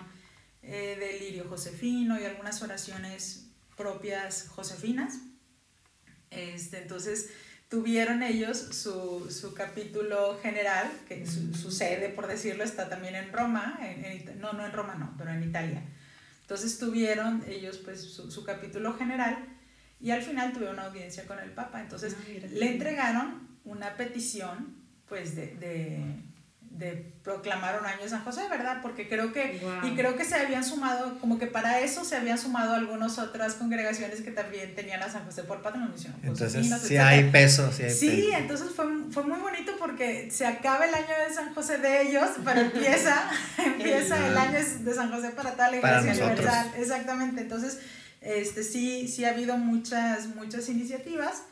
eh, 0.64 0.96
del 1.00 1.20
lirio 1.20 1.46
josefino 1.50 2.20
y 2.20 2.26
algunas 2.26 2.62
oraciones 2.62 3.48
propias 3.76 4.48
josefinas. 4.50 5.20
Este, 6.30 6.78
entonces, 6.78 7.30
tuvieron 7.72 8.22
ellos 8.22 8.58
su, 8.58 9.30
su 9.30 9.54
capítulo 9.54 10.38
general, 10.42 10.92
que 11.08 11.26
su, 11.26 11.54
su, 11.54 11.72
sede, 11.72 12.10
por 12.10 12.28
decirlo, 12.28 12.64
está 12.64 12.90
también 12.90 13.16
en 13.16 13.32
Roma, 13.32 13.80
en, 13.82 14.40
no, 14.40 14.54
no 14.54 14.66
en 14.66 14.72
Roma, 14.72 14.96
no, 14.96 15.16
pero 15.18 15.32
en 15.32 15.44
Italia. 15.44 15.84
Entonces 16.42 16.78
tuvieron 16.78 17.46
ellos 17.48 17.78
pues 17.78 18.02
su, 18.02 18.30
su 18.30 18.44
capítulo 18.44 18.98
general 18.98 19.38
y 20.02 20.12
al 20.12 20.22
final 20.22 20.52
tuvieron 20.52 20.76
una 20.76 20.88
audiencia 20.88 21.26
con 21.26 21.40
el 21.40 21.52
Papa. 21.52 21.80
Entonces 21.80 22.18
ah, 22.20 22.48
le 22.52 22.72
entregaron 22.72 23.51
una 23.66 23.96
petición 23.96 24.82
pues 25.08 25.36
de, 25.36 25.48
de, 25.58 26.00
de 26.62 27.14
proclamar 27.22 27.80
un 27.80 27.86
año 27.86 28.02
de 28.02 28.10
San 28.10 28.24
José, 28.24 28.42
¿verdad? 28.50 28.78
Porque 28.82 29.10
creo 29.10 29.34
que, 29.34 29.62
y 29.84 29.94
creo 29.94 30.16
que 30.16 30.24
se 30.24 30.36
habían 30.36 30.64
sumado, 30.64 31.20
como 31.20 31.38
que 31.38 31.48
para 31.48 31.82
eso 31.82 32.06
se 32.06 32.16
habían 32.16 32.38
sumado 32.38 32.74
algunas 32.74 33.20
otras 33.20 33.56
congregaciones 33.56 34.22
que 34.22 34.32
también 34.32 34.74
tenían 34.74 35.04
a 35.04 35.10
San 35.10 35.26
José 35.26 35.44
por 35.44 35.62
patrón. 35.62 35.94
Entonces, 36.24 36.66
sí 36.82 36.98
hay 36.98 37.30
peso, 37.30 37.72
sí 37.72 37.84
hay 37.84 37.92
Sí, 37.92 38.30
entonces 38.34 38.70
fue, 38.74 38.86
fue 39.12 39.24
muy 39.24 39.40
bonito 39.40 39.74
porque 39.78 40.32
se 40.32 40.46
acaba 40.46 40.86
el 40.86 40.96
año 40.96 41.14
de 41.28 41.34
San 41.34 41.54
José 41.54 41.78
de 41.78 42.04
ellos, 42.04 42.30
pero 42.46 42.62
empieza, 42.62 43.30
empieza 43.58 44.28
el 44.28 44.38
año 44.38 44.60
de 44.60 44.94
San 44.94 45.12
José 45.12 45.32
para 45.32 45.56
tal 45.56 45.76
iglesia 45.76 46.26
universal. 46.26 46.72
Exactamente, 46.78 47.42
entonces, 47.42 47.80
este, 48.22 48.64
sí, 48.64 49.10
sí 49.10 49.26
ha 49.26 49.32
habido 49.32 49.58
muchas, 49.58 50.28
muchas 50.36 50.70
iniciativas 50.70 51.44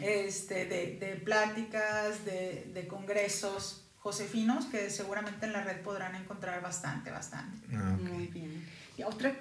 este, 0.00 0.66
de, 0.66 0.96
de 0.96 1.16
pláticas, 1.16 2.24
de, 2.24 2.70
de 2.72 2.86
congresos, 2.86 3.84
josefinos 4.00 4.66
que 4.66 4.90
seguramente 4.90 5.46
en 5.46 5.52
la 5.52 5.62
red 5.62 5.82
podrán 5.82 6.14
encontrar 6.14 6.62
bastante, 6.62 7.10
bastante. 7.10 7.58
Ah, 7.74 7.96
Muy 8.00 8.26
bien. 8.26 8.64
Y 8.96 9.02
otra, 9.02 9.34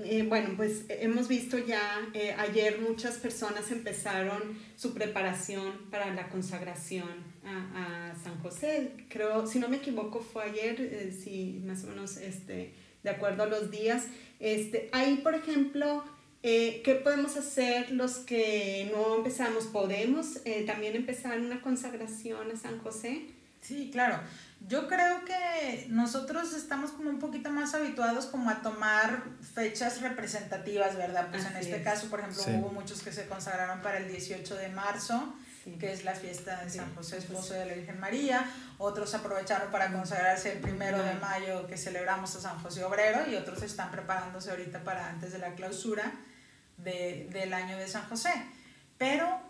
eh, 0.00 0.24
bueno, 0.28 0.54
pues 0.56 0.86
hemos 0.88 1.28
visto 1.28 1.56
ya, 1.58 2.00
eh, 2.14 2.34
ayer 2.36 2.80
muchas 2.80 3.16
personas 3.16 3.70
empezaron 3.70 4.58
su 4.76 4.92
preparación 4.92 5.88
para 5.90 6.12
la 6.12 6.28
consagración 6.28 7.08
a, 7.44 8.10
a, 8.10 8.16
San 8.16 8.40
José. 8.40 8.92
Creo, 9.08 9.46
si 9.46 9.60
no 9.60 9.68
me 9.68 9.76
equivoco, 9.76 10.20
fue 10.20 10.44
ayer, 10.44 10.80
eh, 10.80 11.12
si 11.12 11.62
más 11.64 11.84
o 11.84 11.88
menos 11.88 12.16
este, 12.16 12.74
de 13.04 13.10
acuerdo 13.10 13.44
a 13.44 13.46
los 13.46 13.70
días. 13.70 14.06
Este, 14.40 14.88
ahí, 14.92 15.20
por 15.22 15.36
ejemplo, 15.36 16.02
¿qué 16.44 17.00
podemos 17.02 17.36
hacer 17.38 17.90
los 17.90 18.18
que 18.18 18.90
no 18.94 19.16
empezamos? 19.16 19.64
¿Podemos 19.64 20.40
también 20.66 20.94
empezar 20.94 21.40
una 21.40 21.62
consagración 21.62 22.50
a 22.50 22.56
San 22.56 22.78
José? 22.80 23.28
Sí, 23.62 23.88
claro. 23.90 24.20
Yo 24.68 24.88
creo 24.88 25.24
que 25.24 25.86
nosotros 25.88 26.52
estamos 26.52 26.90
como 26.90 27.08
un 27.08 27.18
poquito 27.18 27.50
más 27.50 27.74
habituados 27.74 28.26
como 28.26 28.50
a 28.50 28.60
tomar 28.60 29.22
fechas 29.54 30.02
representativas, 30.02 30.96
¿verdad? 30.96 31.28
Pues 31.30 31.46
en 31.46 31.56
este 31.56 31.82
caso, 31.82 32.08
por 32.08 32.20
ejemplo, 32.20 32.42
hubo 32.58 32.72
muchos 32.72 33.02
que 33.02 33.12
se 33.12 33.26
consagraron 33.26 33.80
para 33.80 33.98
el 33.98 34.08
18 34.08 34.54
de 34.54 34.68
marzo, 34.68 35.34
que 35.80 35.94
es 35.94 36.04
la 36.04 36.14
fiesta 36.14 36.62
de 36.62 36.68
San 36.68 36.94
José, 36.94 37.18
esposo 37.18 37.54
de 37.54 37.64
la 37.64 37.72
Virgen 37.74 37.98
María. 37.98 38.50
Otros 38.76 39.14
aprovecharon 39.14 39.70
para 39.70 39.90
consagrarse 39.90 40.52
el 40.52 40.58
primero 40.58 41.02
de 41.02 41.14
mayo, 41.14 41.66
que 41.66 41.78
celebramos 41.78 42.36
a 42.36 42.40
San 42.40 42.58
José 42.58 42.84
Obrero, 42.84 43.30
y 43.30 43.36
otros 43.36 43.62
están 43.62 43.90
preparándose 43.90 44.50
ahorita 44.50 44.84
para 44.84 45.08
antes 45.08 45.32
de 45.32 45.38
la 45.38 45.54
clausura 45.54 46.12
de, 46.78 47.28
del 47.32 47.52
año 47.52 47.76
de 47.76 47.88
San 47.88 48.08
José. 48.08 48.32
Pero 48.98 49.40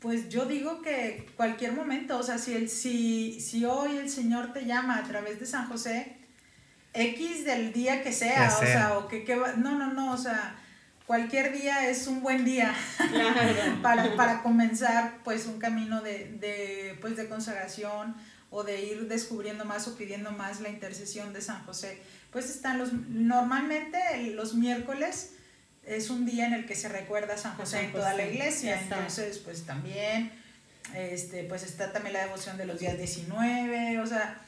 pues 0.00 0.30
yo 0.30 0.46
digo 0.46 0.80
que 0.80 1.28
cualquier 1.36 1.72
momento, 1.72 2.18
o 2.18 2.22
sea, 2.22 2.38
si, 2.38 2.54
el, 2.54 2.70
si, 2.70 3.40
si 3.40 3.64
hoy 3.66 3.98
el 3.98 4.08
Señor 4.08 4.52
te 4.52 4.64
llama 4.64 4.96
a 4.96 5.04
través 5.04 5.38
de 5.38 5.46
San 5.46 5.68
José, 5.68 6.16
X 6.94 7.44
del 7.44 7.72
día 7.72 8.02
que 8.02 8.12
sea, 8.12 8.56
o 8.56 8.60
sea, 8.60 8.98
o 8.98 9.08
que, 9.08 9.24
que 9.24 9.36
no, 9.36 9.78
no, 9.78 9.92
no, 9.92 10.12
o 10.12 10.16
sea, 10.16 10.56
cualquier 11.06 11.52
día 11.52 11.88
es 11.88 12.06
un 12.06 12.22
buen 12.22 12.44
día 12.44 12.74
para, 13.82 14.16
para, 14.16 14.42
comenzar 14.42 15.18
pues 15.22 15.46
un 15.46 15.58
camino 15.58 16.00
de, 16.00 16.36
de, 16.40 16.98
pues, 17.00 17.16
de 17.16 17.28
consagración 17.28 18.16
o 18.48 18.64
de 18.64 18.80
ir 18.82 19.06
descubriendo 19.06 19.64
más 19.64 19.86
o 19.86 19.96
pidiendo 19.96 20.32
más 20.32 20.60
la 20.60 20.70
intercesión 20.70 21.32
de 21.32 21.40
San 21.40 21.64
José. 21.64 22.00
Pues 22.32 22.48
están 22.48 22.78
los, 22.78 22.92
normalmente 22.92 23.98
los 24.34 24.54
miércoles, 24.54 25.34
es 25.84 26.10
un 26.10 26.26
día 26.26 26.46
en 26.46 26.54
el 26.54 26.66
que 26.66 26.74
se 26.74 26.88
recuerda 26.88 27.34
a 27.34 27.38
San 27.38 27.54
José, 27.54 27.84
en 27.84 27.92
toda 27.92 28.14
la 28.14 28.26
iglesia, 28.26 28.80
entonces 28.80 29.38
pues 29.38 29.64
también, 29.64 30.30
este, 30.94 31.44
pues 31.44 31.62
está 31.62 31.92
también 31.92 32.14
la 32.14 32.24
devoción 32.24 32.56
de 32.56 32.66
los 32.66 32.78
días 32.78 32.96
19, 32.96 33.98
o 33.98 34.06
sea, 34.06 34.40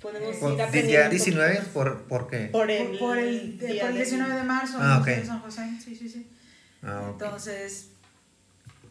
podemos 0.00 0.36
ir 0.36 0.62
a 0.62 0.70
¿Día 0.70 1.08
19? 1.08 1.62
¿Por, 1.72 2.04
¿Por 2.04 2.28
qué? 2.28 2.46
Por 2.46 2.70
el, 2.70 2.98
por, 2.98 3.18
el, 3.18 3.58
19 3.58 4.34
de 4.34 4.42
marzo, 4.44 4.78
ah, 4.80 4.98
okay. 5.00 5.24
San 5.24 5.40
José, 5.40 5.62
sí, 5.84 5.96
sí, 5.96 6.08
sí. 6.08 6.26
Ah, 6.82 7.08
entonces, 7.10 7.88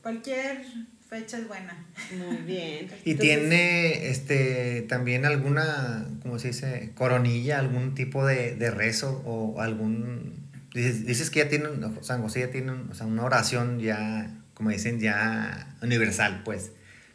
cualquier 0.01 0.65
fecha 1.09 1.37
es 1.37 1.47
buena. 1.47 1.85
Muy 2.17 2.37
bien. 2.37 2.89
¿Y 3.05 3.15
tiene 3.15 4.09
este 4.09 4.81
también 4.89 5.25
alguna, 5.25 6.07
¿cómo 6.21 6.37
se 6.37 6.49
dice? 6.49 6.91
Coronilla, 6.95 7.59
algún 7.59 7.95
tipo 7.95 8.25
de, 8.25 8.55
de 8.55 8.71
rezo 8.71 9.23
o 9.25 9.61
algún 9.61 10.46
Dices, 10.77 11.29
que 11.29 11.39
ya 11.39 11.49
tienen, 11.49 11.81
San 12.03 12.21
José 12.21 12.41
ya 12.41 12.51
tiene 12.51 12.71
o 12.71 12.93
sea, 12.93 13.07
una 13.07 13.23
oración 13.23 13.79
ya, 13.79 14.31
como 14.53 14.69
dicen, 14.69 14.99
ya 14.99 15.75
universal, 15.81 16.41
pues. 16.45 16.71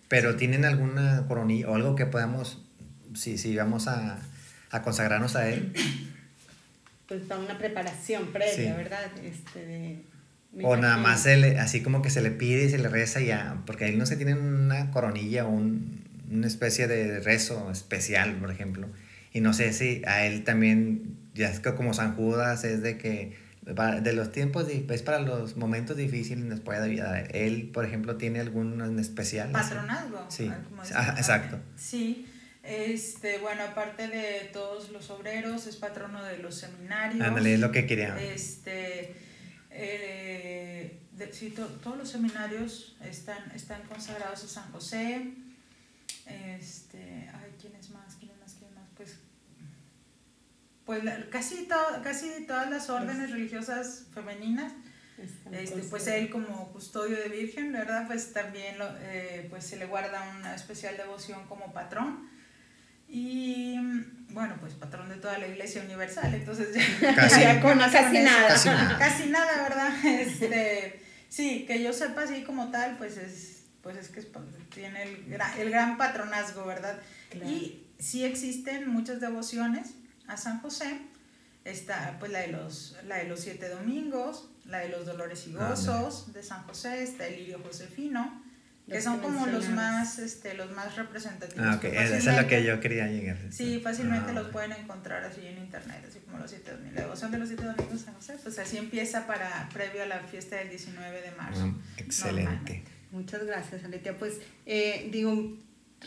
Pero 0.08 0.36
¿tienen 0.36 0.64
alguna 0.64 1.24
coronilla 1.28 1.68
o 1.70 1.74
algo 1.74 1.94
que 1.94 2.06
podamos, 2.06 2.62
si, 3.14 3.38
si 3.38 3.56
vamos 3.56 3.88
a, 3.88 4.18
a 4.70 4.82
consagrarnos 4.82 5.36
a 5.36 5.48
él? 5.48 5.72
Pues 7.08 7.24
para 7.24 7.40
una 7.40 7.58
preparación 7.58 8.32
previa, 8.32 8.74
¿verdad? 8.74 9.10
Este, 9.22 10.02
o 10.62 10.76
nada 10.76 10.96
más 10.96 11.26
así 11.26 11.82
como 11.82 12.00
que 12.00 12.08
se 12.08 12.22
le 12.22 12.30
pide 12.30 12.64
y 12.64 12.70
se 12.70 12.78
le 12.78 12.88
reza 12.88 13.20
ya, 13.20 13.60
porque 13.66 13.84
ahí 13.84 13.96
no 13.96 14.06
se 14.06 14.16
tiene 14.16 14.34
una 14.34 14.90
coronilla 14.90 15.44
o 15.44 15.50
un, 15.50 16.04
una 16.30 16.46
especie 16.46 16.88
de 16.88 17.20
rezo 17.20 17.70
especial, 17.70 18.36
por 18.36 18.50
ejemplo. 18.50 18.88
Y 19.32 19.40
no 19.40 19.52
sé 19.52 19.72
si 19.72 20.02
a 20.06 20.24
él 20.26 20.44
también, 20.44 21.16
ya 21.34 21.50
es 21.50 21.60
que 21.60 21.74
como 21.74 21.92
San 21.94 22.16
Judas 22.16 22.64
es 22.64 22.82
de 22.82 22.98
que 22.98 23.36
de 23.62 24.12
los 24.12 24.32
tiempos, 24.32 24.66
es 24.68 25.02
para 25.02 25.20
los 25.20 25.56
momentos 25.56 25.96
difíciles 25.96 26.44
nos 26.44 26.60
puede 26.60 26.82
ayudar. 26.82 27.28
Él, 27.34 27.70
por 27.72 27.84
ejemplo, 27.84 28.16
tiene 28.16 28.40
algún 28.40 28.80
en 28.80 28.98
especial. 28.98 29.52
Patronazgo. 29.52 30.26
Sí, 30.28 30.50
ah, 30.94 31.14
exacto. 31.16 31.60
Sí, 31.76 32.26
este, 32.62 33.38
bueno, 33.38 33.62
aparte 33.62 34.08
de 34.08 34.50
todos 34.52 34.90
los 34.90 35.10
obreros, 35.10 35.66
es 35.66 35.76
patrono 35.76 36.22
de 36.24 36.38
los 36.38 36.56
seminarios. 36.56 37.24
Ándale, 37.24 37.54
es 37.54 37.60
lo 37.60 37.70
que 37.70 37.86
quería. 37.86 38.20
Este, 38.20 39.14
eh, 39.70 40.98
sí, 41.30 41.54
todos 41.82 41.96
los 41.96 42.08
seminarios 42.08 42.96
están, 43.04 43.50
están 43.54 43.82
consagrados 43.82 44.44
a 44.44 44.48
San 44.48 44.72
José. 44.72 45.34
Este, 46.26 47.30
ay. 47.32 47.52
¿Quién 47.60 47.76
es 47.76 47.90
más? 47.90 48.01
Pues 50.84 51.02
casi, 51.30 51.68
casi 52.02 52.46
todas 52.46 52.68
las 52.68 52.90
órdenes 52.90 53.30
religiosas 53.30 54.06
femeninas, 54.12 54.72
este, 55.52 55.78
pues 55.88 56.06
él 56.08 56.30
como 56.30 56.72
custodio 56.72 57.16
de 57.16 57.28
Virgen, 57.28 57.72
¿verdad? 57.72 58.06
Pues 58.06 58.32
también 58.32 58.78
lo, 58.78 58.88
eh, 59.00 59.46
pues 59.48 59.64
se 59.64 59.76
le 59.76 59.86
guarda 59.86 60.34
una 60.38 60.54
especial 60.54 60.96
devoción 60.96 61.46
como 61.46 61.72
patrón. 61.72 62.28
Y 63.08 63.76
bueno, 64.30 64.56
pues 64.58 64.74
patrón 64.74 65.08
de 65.10 65.16
toda 65.16 65.38
la 65.38 65.46
Iglesia 65.46 65.82
Universal, 65.82 66.34
entonces 66.34 66.74
ya, 66.74 67.14
casi, 67.14 67.42
casi, 67.42 68.18
nada. 68.18 68.48
casi, 68.48 68.68
nada. 68.68 68.98
Casi 68.98 69.26
nada, 69.28 69.62
¿verdad? 69.62 69.92
Este, 70.04 71.00
sí, 71.28 71.64
que 71.66 71.82
yo 71.82 71.92
sepa 71.92 72.22
así 72.22 72.42
como 72.42 72.70
tal, 72.70 72.96
pues 72.96 73.18
es, 73.18 73.64
pues 73.82 73.96
es 73.98 74.08
que 74.08 74.22
tiene 74.74 75.02
el, 75.02 75.40
el 75.58 75.70
gran 75.70 75.96
patronazgo, 75.96 76.64
¿verdad? 76.64 76.98
Y 77.46 77.84
sí 77.98 78.24
existen 78.24 78.88
muchas 78.88 79.20
devociones 79.20 79.94
a 80.28 80.36
San 80.36 80.60
José 80.60 81.00
está 81.64 82.16
pues 82.18 82.32
la 82.32 82.40
de 82.40 82.48
los, 82.48 82.96
la 83.06 83.18
de 83.18 83.24
los 83.24 83.40
siete 83.40 83.68
domingos, 83.68 84.48
la 84.66 84.78
de 84.78 84.88
los 84.88 85.06
dolores 85.06 85.46
y 85.46 85.52
gozos 85.52 86.32
de 86.32 86.42
San 86.42 86.62
José, 86.64 87.02
está 87.02 87.26
el 87.26 87.36
lirio 87.36 87.60
josefino, 87.64 88.42
que 88.88 89.00
son 89.00 89.20
como 89.20 89.46
los 89.46 89.68
más, 89.68 90.18
este, 90.18 90.54
los 90.54 90.70
más 90.72 90.96
representativos. 90.96 91.64
Ah, 91.64 91.76
ok, 91.76 91.84
esa 91.84 92.16
es 92.16 92.24
la 92.24 92.46
que 92.46 92.64
yo 92.64 92.80
quería 92.80 93.06
llegar. 93.06 93.38
Sí, 93.50 93.80
fácilmente 93.82 94.30
ah, 94.30 94.34
los 94.34 94.48
pueden 94.48 94.72
encontrar 94.72 95.22
así 95.24 95.46
en 95.46 95.58
internet, 95.58 96.04
así 96.08 96.18
como 96.20 96.38
los 96.38 96.50
siete 96.50 96.72
domingos. 96.72 96.94
La 96.94 97.02
devoción 97.02 97.30
de 97.30 97.38
los 97.38 97.48
siete 97.48 97.64
domingos 97.64 97.92
de 97.92 97.98
San 97.98 98.14
José, 98.14 98.36
pues 98.42 98.58
así 98.58 98.76
empieza 98.76 99.26
para, 99.26 99.68
previo 99.72 100.02
a 100.02 100.06
la 100.06 100.18
fiesta 100.20 100.56
del 100.56 100.68
19 100.70 101.22
de 101.22 101.30
marzo. 101.32 101.62
Ah, 101.62 101.92
excelente. 101.96 102.82
Muchas 103.12 103.44
gracias, 103.44 103.84
Aletia. 103.84 104.16
Pues 104.16 104.38
eh, 104.66 105.08
digo, 105.12 105.56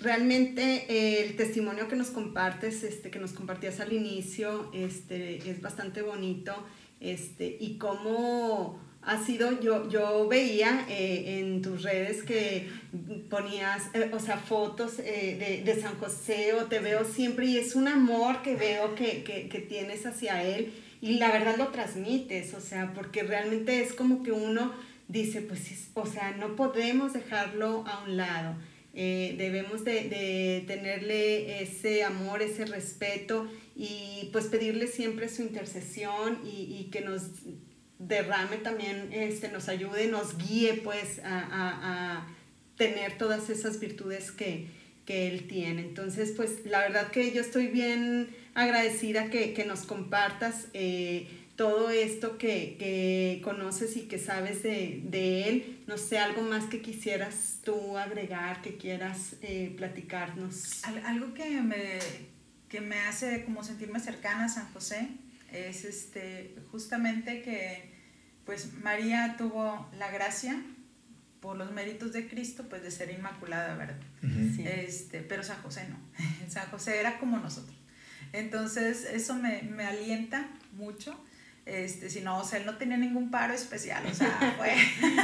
realmente 0.02 0.86
eh, 0.90 1.26
el 1.26 1.36
testimonio 1.36 1.88
que 1.88 1.96
nos 1.96 2.08
compartes, 2.08 2.84
este, 2.84 3.10
que 3.10 3.20
nos 3.20 3.32
compartías 3.32 3.80
al 3.80 3.94
inicio, 3.94 4.72
este, 4.74 5.38
es 5.50 5.62
bastante 5.62 6.02
bonito, 6.02 6.54
este, 7.00 7.58
y 7.60 7.78
cómo 7.78 8.80
ha 9.02 9.24
sido, 9.24 9.60
yo, 9.62 9.88
yo 9.90 10.28
veía 10.28 10.86
eh, 10.90 11.40
en 11.40 11.62
tus 11.62 11.84
redes 11.84 12.24
que 12.24 12.68
ponías, 13.30 13.84
eh, 13.94 14.10
o 14.14 14.20
sea, 14.20 14.38
fotos 14.38 14.98
de, 14.98 15.62
de, 15.64 15.82
San 15.82 15.96
José, 16.00 16.54
o 16.54 16.66
te 16.66 16.80
veo 16.80 17.06
siempre, 17.06 17.46
y 17.46 17.58
es 17.58 17.76
un 17.76 17.88
amor 17.88 18.42
que 18.42 18.56
veo 18.56 18.96
que, 18.96 19.24
que, 19.24 19.48
que 19.48 19.60
tienes 19.60 20.06
hacia 20.06 20.44
él, 20.44 20.74
y 21.02 21.20
la 21.20 21.32
verdad 21.32 21.56
lo 21.58 21.68
transmites, 21.68 22.56
o 22.56 22.62
sea, 22.62 22.94
porque 22.94 23.22
realmente 23.22 23.82
es 23.82 23.94
como 23.94 24.24
que 24.24 24.32
uno 24.32 24.74
dice, 25.08 25.42
pues, 25.42 25.90
o 25.94 26.06
sea, 26.06 26.32
no 26.32 26.56
podemos 26.56 27.14
dejarlo 27.14 27.86
a 27.88 28.04
un 28.04 28.18
lado. 28.18 28.56
Eh, 28.98 29.36
debemos 29.38 29.84
de, 29.84 30.08
de, 30.10 30.64
tenerle 30.68 31.62
ese 31.62 32.06
amor, 32.06 32.42
ese 32.42 32.66
respeto 32.66 33.46
y 33.76 34.30
pues 34.32 34.46
pedirle 34.46 34.88
siempre 34.88 35.28
su 35.28 35.42
intercesión 35.42 36.40
y, 36.46 36.78
y 36.80 36.90
que 36.92 37.02
nos 37.02 37.24
derrame 38.00 38.58
también, 38.58 39.10
este, 39.12 39.50
nos 39.50 39.68
ayude, 39.68 40.08
nos 40.08 40.38
guíe 40.38 40.76
pues 40.76 41.20
a, 41.26 41.48
a, 41.52 42.28
tener 42.78 43.18
todas 43.18 43.50
esas 43.50 43.80
virtudes 43.80 44.32
que, 44.32 44.68
que 45.06 45.28
Él 45.28 45.48
tiene. 45.48 45.82
Entonces, 45.82 46.34
pues 46.36 46.66
la 46.66 46.80
verdad 46.80 47.12
que 47.12 47.32
yo 47.32 47.42
estoy 47.42 47.68
bien 47.68 48.30
agradecida 48.54 49.30
que, 49.30 49.54
que 49.54 49.66
nos 49.66 49.82
compartas 49.82 50.68
eh, 50.74 51.28
todo 51.56 51.90
esto 51.90 52.38
que, 52.38 52.76
que, 52.78 53.42
conoces 53.44 53.96
y 53.96 54.02
que 54.02 54.20
sabes 54.20 54.62
de, 54.64 55.02
de, 55.06 55.50
Él. 55.50 55.84
No 55.88 55.98
sé, 55.98 56.18
algo 56.18 56.42
más 56.42 56.66
que 56.66 56.82
quisieras 56.82 57.60
tú 57.64 57.98
agregar, 57.98 58.62
que 58.62 58.78
quieras 58.78 59.36
eh, 59.42 59.74
platicarnos. 59.78 60.84
Algo 61.06 61.34
que 61.34 61.62
me, 61.62 62.00
que 62.68 62.82
me 62.82 63.00
hace 63.00 63.46
como 63.46 63.64
sentirme 63.64 64.00
cercana 64.00 64.46
a 64.46 64.50
San 64.50 64.72
José 64.74 65.08
es 65.52 65.86
este, 65.86 66.56
justamente 66.72 67.42
que 67.42 67.94
pues 68.46 68.74
María 68.84 69.36
tuvo 69.38 69.90
la 69.98 70.12
gracia 70.12 70.62
por 71.40 71.58
los 71.58 71.72
méritos 71.72 72.12
de 72.14 72.28
Cristo, 72.28 72.68
pues 72.70 72.84
de 72.84 72.92
ser 72.92 73.12
inmaculada, 73.12 73.76
¿verdad? 73.76 74.00
este, 74.58 75.22
pero 75.22 75.44
San 75.44 75.62
José 75.62 75.88
no. 75.90 75.98
San 76.50 76.70
José 76.70 77.00
era 77.00 77.18
como 77.20 77.38
nosotros. 77.38 77.76
Entonces, 78.34 79.06
eso 79.06 79.36
me, 79.36 79.62
me 79.62 79.86
alienta 79.86 80.48
mucho. 80.74 81.18
Este, 81.66 82.12
si 82.12 82.22
no, 82.22 82.38
o 82.38 82.44
sea, 82.44 82.60
él 82.60 82.66
no 82.66 82.78
tenía 82.78 82.98
ningún 82.98 83.32
paro 83.32 83.54
especial, 83.54 84.06
o 84.06 84.14
sea, 84.14 84.54
fue, 84.58 84.76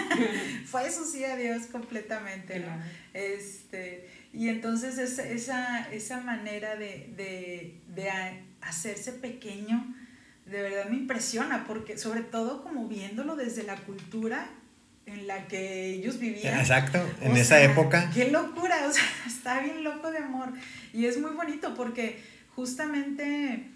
fue 0.65 0.87
eso 0.87 1.05
sí 1.05 1.23
a 1.23 1.35
Dios 1.35 1.67
completamente, 1.67 2.59
¿no? 2.59 2.71
Este, 3.13 4.09
y 4.33 4.49
entonces 4.49 4.97
esa, 4.97 5.91
esa 5.91 6.21
manera 6.21 6.75
de, 6.77 7.13
de, 7.15 7.79
de 7.93 8.09
hacerse 8.61 9.11
pequeño, 9.13 9.95
de 10.47 10.63
verdad 10.63 10.89
me 10.89 10.97
impresiona, 10.97 11.65
porque 11.65 11.97
sobre 11.97 12.21
todo 12.21 12.63
como 12.63 12.87
viéndolo 12.87 13.35
desde 13.35 13.61
la 13.63 13.75
cultura 13.75 14.49
en 15.05 15.27
la 15.27 15.47
que 15.47 15.93
ellos 15.93 16.19
vivían. 16.19 16.59
Exacto, 16.59 16.99
en 17.21 17.35
esa 17.37 17.61
época. 17.61 18.09
Qué 18.13 18.29
locura, 18.31 18.85
o 18.87 18.91
sea, 18.91 19.03
está 19.27 19.61
bien 19.61 19.83
loco 19.83 20.11
de 20.11 20.19
amor. 20.19 20.53
Y 20.93 21.05
es 21.05 21.19
muy 21.19 21.31
bonito 21.31 21.73
porque 21.75 22.19
justamente 22.55 23.69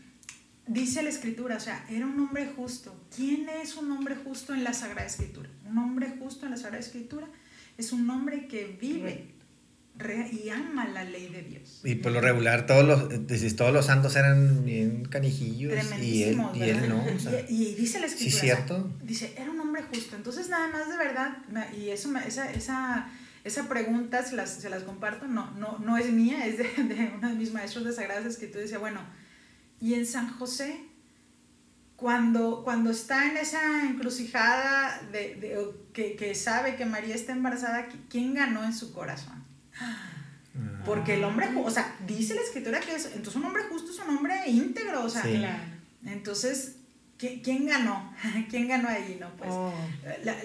dice 0.68 1.04
la 1.04 1.10
escritura, 1.10 1.58
o 1.58 1.60
sea, 1.60 1.86
era 1.90 2.06
un 2.06 2.20
hombre 2.20 2.48
justo. 2.56 2.96
¿Quién 3.16 3.48
es 3.50 3.76
un 3.76 3.92
hombre 3.92 4.16
justo 4.16 4.54
en 4.54 4.64
la 4.64 4.74
Sagrada 4.74 5.06
Escritura? 5.06 5.50
Un 5.70 5.78
hombre 5.78 6.14
justo 6.20 6.46
en 6.46 6.52
la 6.52 6.58
Sagrada 6.58 6.80
Escritura 6.80 7.28
es 7.78 7.92
un 7.92 8.10
hombre 8.10 8.48
que 8.48 8.78
vive 8.80 9.36
y 10.32 10.50
ama 10.50 10.88
la 10.90 11.04
ley 11.06 11.30
de 11.30 11.42
Dios. 11.44 11.80
Y 11.84 11.96
por 11.96 12.12
lo 12.12 12.20
regular 12.20 12.66
todos 12.66 12.84
los, 12.84 13.56
todos 13.56 13.74
los 13.74 13.86
santos 13.86 14.16
eran 14.18 14.66
bien 14.66 15.06
canijillos 15.06 15.72
y 16.02 16.24
él, 16.24 16.38
y 16.54 16.64
él 16.64 16.90
no. 16.90 17.04
y, 17.48 17.76
dice 17.76 18.00
la 18.00 18.08
escritura, 18.08 18.32
sí, 18.32 18.48
cierto. 18.48 18.94
dice, 19.04 19.34
era 19.38 19.50
un 19.52 19.60
hombre 19.60 19.84
justo. 19.84 20.18
Entonces 20.18 20.50
nada 20.50 20.68
más 20.68 20.90
de 20.90 20.98
verdad, 20.98 21.38
y 21.78 21.90
eso, 21.92 22.14
esa, 22.18 22.52
esa, 22.52 23.10
esa 23.46 23.70
pregunta 23.70 24.22
se 24.24 24.36
las, 24.36 24.50
se 24.50 24.70
las 24.70 24.84
comparto, 24.84 25.28
no, 25.28 25.52
no, 25.52 25.80
no 25.80 25.98
es 25.98 26.12
mía, 26.12 26.46
es 26.46 26.58
de, 26.58 26.64
de 26.64 27.14
uno 27.18 27.30
de 27.30 27.36
mis 27.36 27.54
maestros 27.54 27.86
de 27.86 27.94
Sagradas 27.94 28.26
Escrituras, 28.26 28.64
dice, 28.64 28.78
bueno, 28.78 29.00
y 29.86 29.94
en 29.94 30.08
San 30.08 30.30
José, 30.30 30.80
cuando, 31.96 32.64
cuando 32.64 32.90
está 32.90 33.30
en 33.30 33.38
esa 33.38 33.84
encrucijada 33.84 35.00
de, 35.12 35.36
de 35.36 35.70
que, 35.94 36.16
que 36.16 36.34
sabe 36.34 36.76
que 36.76 36.86
María 36.86 37.14
está 37.14 37.34
embarazada, 37.34 37.88
¿quién 38.10 38.34
ganó 38.34 38.64
en 38.64 38.74
su 38.74 38.92
corazón? 38.92 39.46
Porque 40.86 41.14
el 41.14 41.24
hombre, 41.24 41.50
o 41.56 41.70
sea, 41.70 41.96
dice 42.08 42.34
la 42.34 42.42
escritura 42.42 42.80
que 42.80 42.96
es, 42.96 43.06
entonces 43.08 43.36
un 43.36 43.46
hombre 43.46 43.64
justo 43.70 43.92
es 43.92 44.00
un 44.00 44.18
hombre 44.18 44.50
íntegro, 44.50 45.04
o 45.04 45.10
sea, 45.10 45.24
entonces, 46.04 46.78
¿quién 47.20 47.68
ganó? 47.68 48.12
¿Quién 48.50 48.68
ganó 48.68 48.90
ahí, 48.90 49.18
no? 49.20 49.30
Pues 49.36 49.52
oh. 49.52 49.72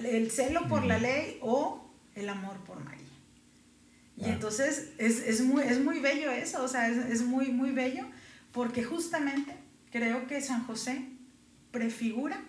el 0.03 0.29
celo 0.29 0.67
por 0.67 0.85
la 0.85 0.99
ley 0.99 1.39
o 1.41 1.89
el 2.13 2.29
amor 2.29 2.57
por 2.65 2.83
María. 2.83 3.01
Y 4.21 4.25
ah. 4.25 4.33
entonces 4.33 4.91
es, 4.99 5.41
muy, 5.41 5.63
es 5.63 5.79
muy 5.83 5.99
bello 5.99 6.29
eso, 6.29 6.63
o 6.63 6.67
sea, 6.67 6.87
es, 6.87 7.23
muy, 7.23 7.47
muy 7.47 7.71
bello, 7.71 8.05
porque 8.51 8.83
justamente 8.83 9.55
creo 9.91 10.27
que 10.27 10.41
San 10.41 10.65
José 10.65 11.05
prefigura, 11.71 12.41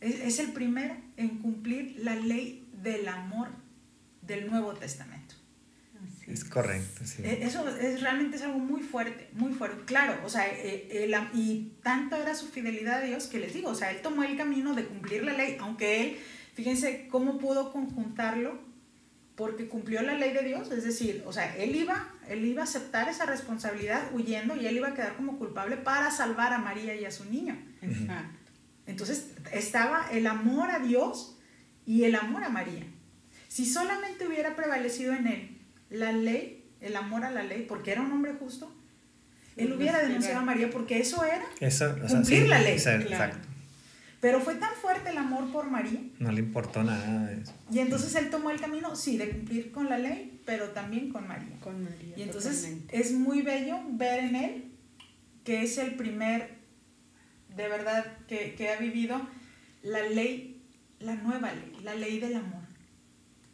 es, 0.00 0.20
es 0.20 0.38
el 0.38 0.52
primero 0.52 0.96
en 1.16 1.38
cumplir 1.38 1.96
la 1.98 2.16
ley 2.16 2.68
del 2.82 3.08
amor 3.08 3.48
del 4.22 4.48
Nuevo 4.50 4.74
Testamento. 4.74 5.34
Es 6.26 6.44
correcto, 6.44 7.04
sí. 7.04 7.22
E, 7.24 7.44
eso 7.44 7.68
es, 7.68 8.00
realmente 8.00 8.36
es 8.36 8.42
algo 8.42 8.58
muy 8.58 8.80
fuerte, 8.80 9.28
muy 9.32 9.52
fuerte. 9.52 9.84
Claro, 9.84 10.18
o 10.24 10.28
sea, 10.28 10.46
eh, 10.48 11.10
y 11.34 11.72
tanto 11.82 12.16
era 12.16 12.34
su 12.34 12.46
fidelidad 12.46 13.02
a 13.02 13.04
Dios 13.04 13.26
que 13.26 13.38
les 13.38 13.52
digo, 13.52 13.70
o 13.70 13.74
sea, 13.74 13.90
él 13.90 14.00
tomó 14.02 14.22
el 14.22 14.36
camino 14.36 14.74
de 14.74 14.84
cumplir 14.84 15.24
la 15.24 15.32
ley, 15.32 15.56
aunque 15.60 16.00
él, 16.00 16.18
fíjense 16.54 17.08
cómo 17.10 17.38
pudo 17.38 17.72
conjuntarlo, 17.72 18.60
porque 19.42 19.66
cumplió 19.66 20.02
la 20.02 20.14
ley 20.14 20.32
de 20.32 20.44
Dios, 20.44 20.70
es 20.70 20.84
decir, 20.84 21.24
o 21.26 21.32
sea, 21.32 21.56
él 21.56 21.74
iba, 21.74 22.08
él 22.28 22.44
iba 22.44 22.60
a 22.60 22.64
aceptar 22.64 23.08
esa 23.08 23.26
responsabilidad 23.26 24.14
huyendo 24.14 24.54
y 24.54 24.68
él 24.68 24.76
iba 24.76 24.90
a 24.90 24.94
quedar 24.94 25.16
como 25.16 25.36
culpable 25.36 25.76
para 25.76 26.12
salvar 26.12 26.52
a 26.52 26.58
María 26.58 26.94
y 26.94 27.04
a 27.04 27.10
su 27.10 27.24
niño. 27.24 27.58
Entonces 28.86 29.32
estaba 29.52 30.06
el 30.12 30.28
amor 30.28 30.70
a 30.70 30.78
Dios 30.78 31.40
y 31.84 32.04
el 32.04 32.14
amor 32.14 32.44
a 32.44 32.50
María. 32.50 32.86
Si 33.48 33.66
solamente 33.66 34.28
hubiera 34.28 34.54
prevalecido 34.54 35.12
en 35.12 35.26
él 35.26 35.58
la 35.90 36.12
ley, 36.12 36.70
el 36.80 36.94
amor 36.94 37.24
a 37.24 37.32
la 37.32 37.42
ley, 37.42 37.66
porque 37.68 37.90
era 37.90 38.00
un 38.00 38.12
hombre 38.12 38.34
justo, 38.34 38.72
él 39.56 39.72
hubiera 39.72 40.04
denunciado 40.04 40.38
a 40.38 40.42
María 40.44 40.70
porque 40.70 41.00
eso 41.00 41.24
era 41.24 41.44
cumplir 42.08 42.46
la 42.46 42.60
ley. 42.60 42.74
Exacto. 42.74 43.48
Pero 44.22 44.40
fue 44.40 44.54
tan 44.54 44.72
fuerte 44.76 45.10
el 45.10 45.18
amor 45.18 45.50
por 45.50 45.68
María. 45.68 45.98
No 46.20 46.30
le 46.30 46.38
importó 46.38 46.84
nada 46.84 47.26
de 47.26 47.42
eso. 47.42 47.52
Y 47.72 47.80
entonces 47.80 48.14
él 48.14 48.30
tomó 48.30 48.52
el 48.52 48.60
camino, 48.60 48.94
sí, 48.94 49.18
de 49.18 49.28
cumplir 49.28 49.72
con 49.72 49.88
la 49.88 49.98
ley, 49.98 50.40
pero 50.46 50.68
también 50.68 51.10
con 51.10 51.26
María. 51.26 51.58
Con 51.58 51.82
María. 51.82 52.14
Y 52.16 52.22
entonces 52.22 52.72
es 52.88 53.12
muy 53.14 53.42
bello 53.42 53.80
ver 53.88 54.20
en 54.20 54.36
él 54.36 54.72
que 55.42 55.64
es 55.64 55.76
el 55.76 55.96
primer, 55.96 56.56
de 57.56 57.66
verdad, 57.66 58.16
que, 58.28 58.54
que 58.54 58.68
ha 58.68 58.78
vivido 58.78 59.20
la 59.82 60.04
ley, 60.04 60.62
la 61.00 61.16
nueva 61.16 61.52
ley, 61.52 61.76
la 61.82 61.96
ley 61.96 62.20
del 62.20 62.36
amor 62.36 62.62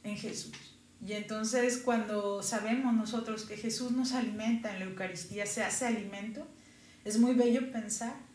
en 0.02 0.18
Jesús. 0.18 0.52
Y 1.00 1.14
entonces 1.14 1.78
cuando 1.78 2.42
sabemos 2.42 2.92
nosotros 2.92 3.46
que 3.46 3.57
Jesús 3.57 3.92
nos 3.92 4.12
alimenta 4.12 4.70
en 4.74 4.81
la 4.81 4.85
Eucaristía, 4.85 5.46
se 5.46 5.62
hace 5.62 5.87
alimento, 5.87 6.46
es 7.07 7.18
muy 7.18 7.33
bello 7.33 7.72
pensar 7.72 8.27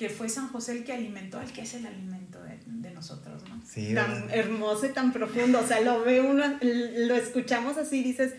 que 0.00 0.08
fue 0.08 0.30
San 0.30 0.48
José 0.48 0.72
el 0.72 0.82
que 0.82 0.94
alimentó 0.94 1.38
al 1.38 1.52
que 1.52 1.60
es 1.60 1.74
el 1.74 1.84
alimento 1.84 2.38
de, 2.42 2.90
nosotros, 2.90 3.42
¿no? 3.46 3.60
Sí, 3.66 3.94
tan 3.94 4.30
hermoso 4.30 4.86
y 4.86 4.88
tan 4.90 5.12
profundo, 5.12 5.60
o 5.60 5.66
sea, 5.66 5.80
lo 5.82 6.02
ve 6.02 6.22
uno, 6.22 6.42
lo 6.62 7.14
escuchamos 7.14 7.76
así 7.76 8.00
y 8.00 8.04
dices, 8.04 8.32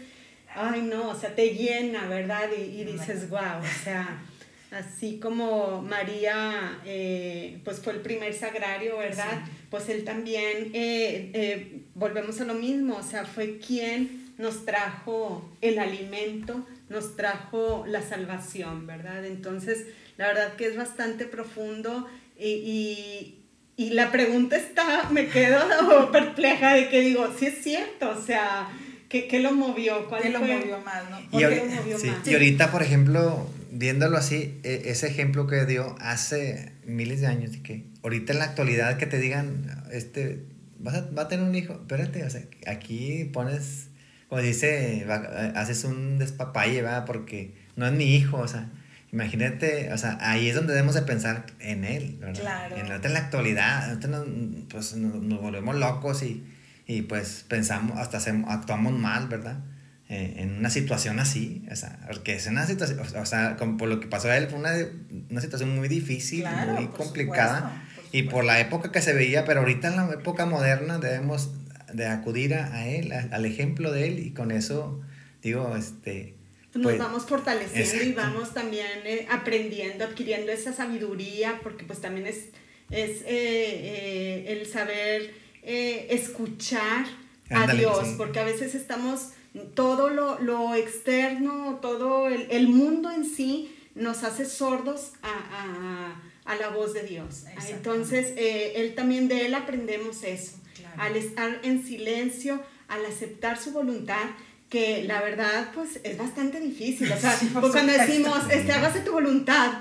ay 0.55 0.81
no, 0.81 1.09
o 1.09 1.15
sea, 1.15 1.35
te 1.35 1.53
llena, 1.53 2.07
¿verdad? 2.07 2.49
Y, 2.57 2.83
dices, 2.83 3.29
wow, 3.29 3.59
o 3.59 3.83
sea, 3.83 4.23
así 4.71 5.19
como 5.19 5.83
María, 5.83 6.79
eh, 6.83 7.59
pues 7.63 7.79
fue 7.79 7.93
el 7.93 8.01
primer 8.01 8.33
sagrario, 8.33 8.97
¿verdad? 8.97 9.43
Pues 9.69 9.87
él 9.89 10.03
también, 10.03 10.71
eh, 10.73 11.31
eh, 11.33 11.81
volvemos 11.93 12.41
a 12.41 12.45
lo 12.45 12.55
mismo, 12.55 12.97
o 12.97 13.03
sea, 13.03 13.23
fue 13.25 13.59
quien 13.59 14.33
nos 14.39 14.65
trajo 14.65 15.47
el 15.61 15.77
alimento, 15.77 16.65
nos 16.89 17.15
trajo 17.15 17.85
la 17.87 18.01
salvación, 18.01 18.87
¿verdad? 18.87 19.25
Entonces, 19.25 19.85
la 20.21 20.27
verdad 20.27 20.53
que 20.55 20.67
es 20.67 20.77
bastante 20.77 21.25
profundo 21.25 22.07
y, 22.37 23.37
y, 23.75 23.89
la 23.89 24.11
pregunta 24.11 24.55
está, 24.55 25.09
me 25.09 25.27
quedo 25.27 26.11
perpleja 26.11 26.75
de 26.75 26.89
que 26.89 27.01
digo, 27.01 27.27
sí 27.37 27.47
es 27.47 27.63
cierto, 27.63 28.11
o 28.11 28.21
sea, 28.21 28.69
¿qué, 29.09 29.27
qué 29.27 29.39
lo 29.39 29.51
movió? 29.51 30.07
¿Cuál 30.07 30.21
¿Qué 30.21 30.29
lo 30.29 30.39
movió 30.39 30.79
más, 30.85 31.09
no? 31.09 31.39
Y, 31.39 31.43
ahorita, 31.43 31.65
lo 31.65 31.71
movió 31.71 31.97
más? 31.97 32.27
y 32.27 32.33
ahorita, 32.33 32.71
por 32.71 32.83
ejemplo, 32.83 33.49
viéndolo 33.71 34.17
así, 34.17 34.59
e, 34.63 34.83
ese 34.85 35.07
ejemplo 35.07 35.47
que 35.47 35.65
dio 35.65 35.95
hace 35.99 36.71
miles 36.85 37.21
de 37.21 37.27
años, 37.27 37.57
que 37.57 37.85
ahorita 38.03 38.33
en 38.33 38.39
la 38.39 38.45
actualidad 38.45 38.97
que 38.97 39.07
te 39.07 39.17
digan, 39.17 39.83
este, 39.91 40.43
vas 40.77 40.95
a, 40.95 41.09
va 41.17 41.23
a 41.23 41.27
tener 41.27 41.43
un 41.43 41.55
hijo, 41.55 41.73
espérate, 41.73 42.23
o 42.23 42.29
sea, 42.29 42.43
aquí 42.67 43.27
pones, 43.33 43.87
como 44.29 44.39
dice, 44.39 45.07
haces 45.55 45.83
un 45.83 46.19
despapalle, 46.19 46.83
¿verdad? 46.83 47.05
Porque 47.05 47.55
no 47.75 47.87
es 47.87 47.93
mi 47.93 48.15
hijo, 48.15 48.37
o 48.37 48.47
sea, 48.47 48.69
imagínate, 49.11 49.91
o 49.91 49.97
sea, 49.97 50.17
ahí 50.21 50.47
es 50.47 50.55
donde 50.55 50.73
debemos 50.73 50.95
de 50.95 51.01
pensar 51.01 51.45
en 51.59 51.83
él, 51.83 52.17
¿verdad? 52.19 52.41
Claro. 52.41 52.75
En, 52.77 52.91
en 52.91 53.13
la 53.13 53.19
actualidad, 53.19 53.97
nos, 54.07 54.25
pues 54.69 54.95
nos, 54.95 55.41
volvemos 55.41 55.75
locos 55.75 56.23
y, 56.23 56.45
y 56.87 57.03
pues 57.03 57.45
pensamos, 57.47 57.97
hasta 57.99 58.17
hacemos, 58.17 58.49
actuamos 58.49 58.93
mal, 58.93 59.27
¿verdad? 59.27 59.59
Eh, 60.07 60.35
en 60.37 60.57
una 60.57 60.69
situación 60.69 61.19
así, 61.19 61.65
o 61.71 61.75
sea, 61.75 61.99
porque 62.07 62.35
es 62.35 62.47
una 62.47 62.65
situación, 62.65 62.99
o 62.99 63.25
sea, 63.25 63.55
como 63.57 63.77
por 63.77 63.89
lo 63.89 63.99
que 63.99 64.07
pasó 64.07 64.29
a 64.29 64.37
él, 64.37 64.47
fue 64.47 64.59
una, 64.59 64.71
una 65.29 65.41
situación 65.41 65.75
muy 65.75 65.87
difícil, 65.87 66.45
muy 66.73 66.87
complicada, 66.87 67.83
y 68.11 68.23
por 68.23 68.43
la 68.43 68.59
época 68.59 68.91
que 68.91 69.01
se 69.01 69.13
veía, 69.13 69.45
pero 69.45 69.61
ahorita 69.61 69.87
en 69.87 69.95
la 69.95 70.09
época 70.11 70.45
moderna 70.45 70.97
debemos 70.99 71.51
de 71.93 72.07
acudir 72.07 72.53
a, 72.55 72.87
él, 72.87 73.11
al 73.13 73.45
ejemplo 73.45 73.91
de 73.91 74.07
él, 74.07 74.19
y 74.19 74.31
con 74.31 74.51
eso, 74.51 75.01
digo, 75.41 75.75
este... 75.75 76.40
Nos 76.73 76.83
pues, 76.83 76.97
vamos 76.97 77.25
fortaleciendo 77.25 78.03
y 78.03 78.13
vamos 78.13 78.53
también 78.53 79.01
eh, 79.05 79.27
aprendiendo, 79.29 80.05
adquiriendo 80.05 80.51
esa 80.51 80.71
sabiduría, 80.71 81.59
porque 81.61 81.83
pues 81.83 81.99
también 81.99 82.27
es, 82.27 82.45
es 82.89 83.23
eh, 83.25 84.45
el 84.47 84.65
saber 84.65 85.33
escuchar 85.63 87.05
a 87.49 87.67
Dios, 87.73 88.15
porque 88.17 88.39
a 88.39 88.43
veces 88.43 88.73
estamos 88.73 89.31
todo 89.73 90.09
lo, 90.09 90.75
externo, 90.75 91.79
todo 91.81 92.27
el, 92.27 92.67
mundo 92.67 93.11
en 93.11 93.25
sí 93.25 93.75
nos 93.95 94.23
hace 94.23 94.45
sordos 94.45 95.13
a, 95.23 96.55
la 96.59 96.69
voz 96.69 96.93
de 96.93 97.03
Dios. 97.03 97.45
Entonces, 97.69 98.33
eh, 98.35 98.73
él 98.75 98.95
también 98.95 99.27
de 99.27 99.45
él 99.45 99.55
aprendemos 99.55 100.23
eso, 100.23 100.57
al 100.97 101.15
estar 101.15 101.59
en 101.63 101.83
silencio, 101.83 102.61
al 102.87 103.05
aceptar 103.05 103.57
su 103.57 103.71
voluntad, 103.71 104.25
que 104.71 105.03
la 105.03 105.21
verdad, 105.21 105.69
pues 105.75 105.99
es 106.01 106.17
bastante 106.17 106.59
difícil. 106.61 107.11
O 107.11 107.17
sea, 107.17 107.37
pues, 107.59 107.71
cuando 107.73 107.91
decimos, 107.91 108.39
este, 108.49 108.71
hágase 108.71 109.01
tu 109.01 109.11
voluntad, 109.11 109.73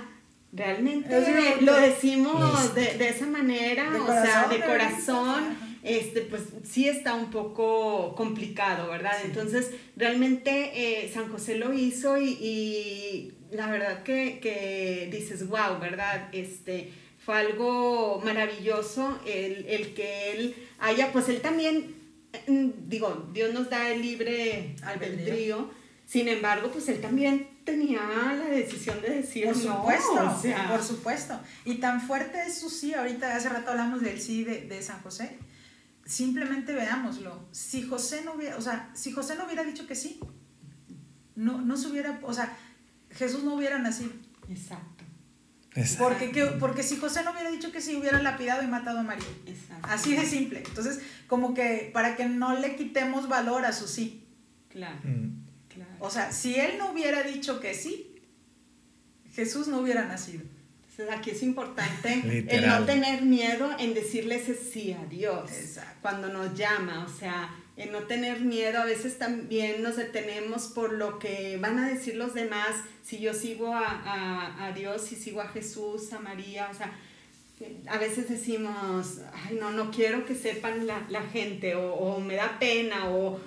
realmente 0.52 1.08
lo 1.60 1.74
decimos 1.76 2.74
de, 2.74 3.08
esa 3.08 3.26
manera, 3.26 3.88
o 4.02 4.06
sea, 4.06 4.48
de 4.50 4.60
corazón. 4.60 5.70
Este, 5.82 6.20
pues 6.20 6.42
sí 6.62 6.88
está 6.88 7.14
un 7.14 7.30
poco 7.30 8.14
complicado, 8.14 8.90
¿verdad? 8.90 9.14
Entonces, 9.24 9.70
realmente 9.96 10.72
eh, 10.74 11.10
San 11.10 11.30
José 11.30 11.56
lo 11.56 11.72
hizo 11.72 12.20
y, 12.20 13.32
la 13.50 13.70
verdad 13.70 14.02
que, 14.02 14.40
que, 14.40 15.08
dices, 15.10 15.48
wow, 15.48 15.78
¿verdad? 15.80 16.28
Este, 16.32 16.92
fue 17.24 17.38
algo 17.38 18.20
maravilloso 18.22 19.18
el, 19.24 19.64
el 19.68 19.94
que 19.94 20.32
él 20.32 20.54
haya, 20.80 21.12
pues 21.12 21.30
él 21.30 21.40
también 21.40 21.99
digo, 22.46 23.28
Dios 23.32 23.52
nos 23.52 23.70
da 23.70 23.90
el 23.90 24.02
libre 24.02 24.76
albedrío, 24.82 25.70
sin 26.06 26.28
embargo, 26.28 26.70
pues 26.72 26.88
él 26.88 27.00
también 27.00 27.48
tenía 27.64 28.00
la 28.36 28.46
decisión 28.46 29.00
de 29.00 29.10
decir 29.10 29.44
por 29.46 29.54
supuesto, 29.54 30.40
por 30.68 30.82
supuesto. 30.82 31.40
Y 31.64 31.76
tan 31.76 32.00
fuerte 32.00 32.42
es 32.46 32.58
su 32.58 32.68
sí, 32.68 32.94
ahorita 32.94 33.36
hace 33.36 33.48
rato 33.48 33.70
hablamos 33.70 34.00
del 34.00 34.20
sí 34.20 34.42
de, 34.42 34.62
de, 34.62 34.82
San 34.82 35.00
José. 35.02 35.38
Simplemente 36.04 36.72
veámoslo. 36.72 37.46
Si 37.52 37.82
José 37.82 38.22
no 38.24 38.34
hubiera, 38.34 38.56
o 38.56 38.60
sea, 38.60 38.90
si 38.94 39.12
José 39.12 39.36
no 39.36 39.44
hubiera 39.44 39.62
dicho 39.62 39.86
que 39.86 39.94
sí, 39.94 40.18
no, 41.36 41.60
no 41.60 41.76
se 41.76 41.86
hubiera, 41.86 42.18
o 42.22 42.34
sea, 42.34 42.56
Jesús 43.10 43.44
no 43.44 43.54
hubiera 43.54 43.78
nacido. 43.78 44.10
Exacto. 44.48 44.99
Porque, 45.98 46.56
porque 46.58 46.82
si 46.82 46.96
José 46.96 47.22
no 47.22 47.30
hubiera 47.30 47.50
dicho 47.50 47.70
que 47.70 47.80
sí, 47.80 47.94
hubiera 47.94 48.20
lapidado 48.20 48.62
y 48.62 48.66
matado 48.66 48.98
a 48.98 49.02
María. 49.02 49.24
Así 49.82 50.16
de 50.16 50.26
simple. 50.26 50.62
Entonces, 50.66 51.00
como 51.28 51.54
que 51.54 51.90
para 51.92 52.16
que 52.16 52.26
no 52.26 52.58
le 52.58 52.74
quitemos 52.74 53.28
valor 53.28 53.64
a 53.64 53.72
su 53.72 53.86
sí. 53.86 54.24
Claro. 54.68 54.98
Mm. 55.04 55.44
claro. 55.68 55.90
O 56.00 56.10
sea, 56.10 56.32
si 56.32 56.56
él 56.56 56.72
no 56.78 56.90
hubiera 56.90 57.22
dicho 57.22 57.60
que 57.60 57.74
sí, 57.74 58.16
Jesús 59.32 59.68
no 59.68 59.78
hubiera 59.78 60.06
nacido. 60.06 60.42
Entonces, 60.90 61.16
aquí 61.16 61.30
es 61.30 61.42
importante 61.42 62.46
el 62.48 62.66
no 62.66 62.84
tener 62.84 63.22
miedo 63.22 63.70
en 63.78 63.94
decirle 63.94 64.36
ese 64.36 64.56
sí 64.56 64.92
a 64.92 65.06
Dios. 65.06 65.50
Cuando 66.02 66.32
nos 66.32 66.54
llama, 66.54 67.04
o 67.04 67.08
sea, 67.08 67.54
en 67.80 67.92
no 67.92 68.00
tener 68.00 68.40
miedo, 68.40 68.78
a 68.78 68.84
veces 68.84 69.18
también 69.18 69.82
nos 69.82 69.96
detenemos 69.96 70.66
por 70.68 70.92
lo 70.92 71.18
que 71.18 71.56
van 71.56 71.78
a 71.78 71.88
decir 71.88 72.14
los 72.14 72.34
demás, 72.34 72.76
si 73.02 73.18
yo 73.18 73.32
sigo 73.32 73.72
a, 73.74 74.72
Dios, 74.74 75.02
si 75.02 75.16
sigo 75.16 75.40
a 75.40 75.48
Jesús, 75.48 76.12
a 76.12 76.20
María, 76.20 76.68
o 76.70 76.74
sea, 76.74 76.92
a 77.88 77.98
veces 77.98 78.28
decimos, 78.28 79.20
ay, 79.32 79.56
no, 79.58 79.70
no 79.70 79.90
quiero 79.90 80.26
que 80.26 80.34
sepan 80.34 80.86
la, 80.86 81.22
gente, 81.32 81.74
o, 81.74 82.20
me 82.20 82.34
da 82.34 82.58
pena, 82.58 83.10
o, 83.10 83.40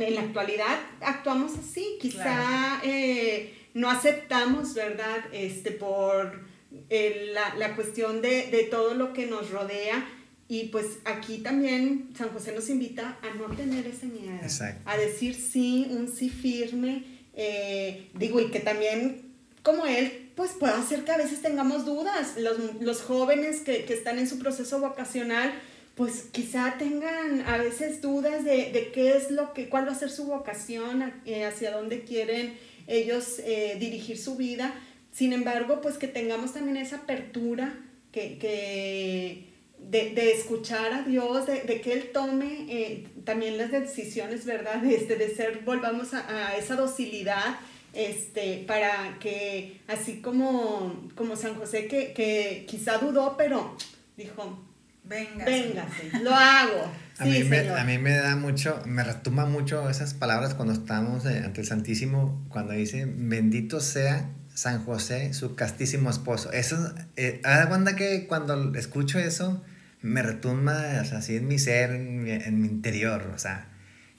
en 0.00 0.14
la 0.14 0.20
actualidad 0.20 0.78
actuamos 1.00 1.52
así, 1.58 1.98
quizá 2.00 2.80
eh, 2.84 3.68
no 3.74 3.90
aceptamos, 3.90 4.74
¿verdad? 4.74 5.24
Este, 5.32 5.72
por 5.72 6.44
la, 6.90 7.54
la, 7.56 7.74
cuestión 7.74 8.22
de, 8.22 8.48
de 8.48 8.64
todo 8.64 8.94
lo 8.94 9.12
que 9.12 9.26
nos 9.26 9.50
rodea, 9.50 10.06
y 10.54 10.68
pues 10.68 10.98
aquí 11.04 11.38
también 11.38 12.10
San 12.16 12.28
José 12.28 12.52
nos 12.52 12.68
invita 12.68 13.18
a 13.22 13.34
no 13.34 13.46
tener 13.56 13.84
ese 13.88 14.06
miedo, 14.06 14.38
a 14.84 14.96
decir 14.96 15.34
sí, 15.34 15.88
un 15.90 16.08
sí 16.08 16.28
firme, 16.28 17.02
eh, 17.34 18.08
digo, 18.14 18.38
y 18.38 18.52
que 18.52 18.60
también 18.60 19.32
como 19.64 19.84
él, 19.84 20.30
pues 20.36 20.52
puede 20.52 20.74
hacer 20.74 21.04
que 21.04 21.10
a 21.10 21.16
veces 21.16 21.42
tengamos 21.42 21.84
dudas, 21.84 22.36
los, 22.36 22.80
los 22.80 23.02
jóvenes 23.02 23.62
que, 23.62 23.84
que, 23.84 23.94
están 23.94 24.20
en 24.20 24.28
su 24.28 24.38
proceso 24.38 24.78
vocacional, 24.78 25.52
pues 25.96 26.26
quizá 26.30 26.76
tengan 26.78 27.40
a 27.48 27.56
veces 27.56 28.00
dudas 28.00 28.44
de, 28.44 28.70
de, 28.70 28.92
qué 28.92 29.16
es 29.16 29.32
lo 29.32 29.54
que, 29.54 29.68
cuál 29.68 29.88
va 29.88 29.92
a 29.92 29.96
ser 29.96 30.10
su 30.10 30.26
vocación, 30.26 31.12
eh, 31.26 31.44
hacia 31.44 31.72
dónde 31.72 32.04
quieren 32.04 32.56
ellos 32.86 33.40
eh, 33.40 33.76
dirigir 33.80 34.18
su 34.18 34.36
vida, 34.36 34.72
sin 35.10 35.32
embargo, 35.32 35.80
pues 35.80 35.98
que 35.98 36.06
tengamos 36.06 36.52
también 36.52 36.76
esa 36.76 36.96
apertura 36.96 37.74
que, 38.12 38.38
que 38.38 39.53
de, 39.90 40.32
escuchar 40.32 40.92
a 40.92 41.02
Dios, 41.02 41.46
de, 41.46 41.80
que 41.80 41.92
Él 41.92 42.10
tome 42.12 42.66
eh, 42.68 43.08
también 43.24 43.58
las 43.58 43.70
decisiones, 43.70 44.44
¿verdad? 44.44 44.84
Este, 44.84 45.16
de 45.16 45.34
ser, 45.34 45.62
volvamos 45.64 46.14
a, 46.14 46.56
esa 46.56 46.76
docilidad, 46.76 47.58
este, 47.92 48.64
para 48.66 49.18
que 49.20 49.80
así 49.86 50.20
como, 50.20 51.08
como 51.14 51.36
San 51.36 51.54
José, 51.54 51.86
que, 51.86 52.12
que 52.12 52.64
quizá 52.68 52.98
dudó, 52.98 53.36
pero 53.36 53.76
dijo, 54.16 54.64
Venga. 55.04 55.44
Véngase, 55.44 56.10
lo 56.22 56.34
hago. 56.34 56.90
a, 57.18 57.24
mí 57.26 57.44
me, 57.44 57.68
a 57.68 57.84
mí 57.84 57.98
me 57.98 58.16
da 58.16 58.36
mucho, 58.36 58.80
me 58.86 59.04
retumba 59.04 59.44
mucho 59.44 59.88
esas 59.90 60.14
palabras 60.14 60.54
cuando 60.54 60.72
estamos 60.72 61.26
eh, 61.26 61.42
ante 61.44 61.60
el 61.60 61.66
Santísimo, 61.66 62.42
cuando 62.48 62.72
dice, 62.72 63.06
bendito 63.06 63.80
sea 63.80 64.30
San 64.54 64.84
José, 64.84 65.34
su 65.34 65.56
castísimo 65.56 66.08
esposo. 66.08 66.52
Eso, 66.52 66.94
eh, 67.16 67.42
cuenta 67.68 67.96
que 67.96 68.26
cuando 68.26 68.74
escucho 68.76 69.18
eso, 69.18 69.62
me 70.04 70.22
retumba 70.22 71.00
así 71.00 71.36
en 71.36 71.48
mi 71.48 71.58
ser, 71.58 71.90
en 71.92 72.60
mi, 72.60 72.68
interior, 72.68 73.32
o 73.34 73.38
sea, 73.38 73.68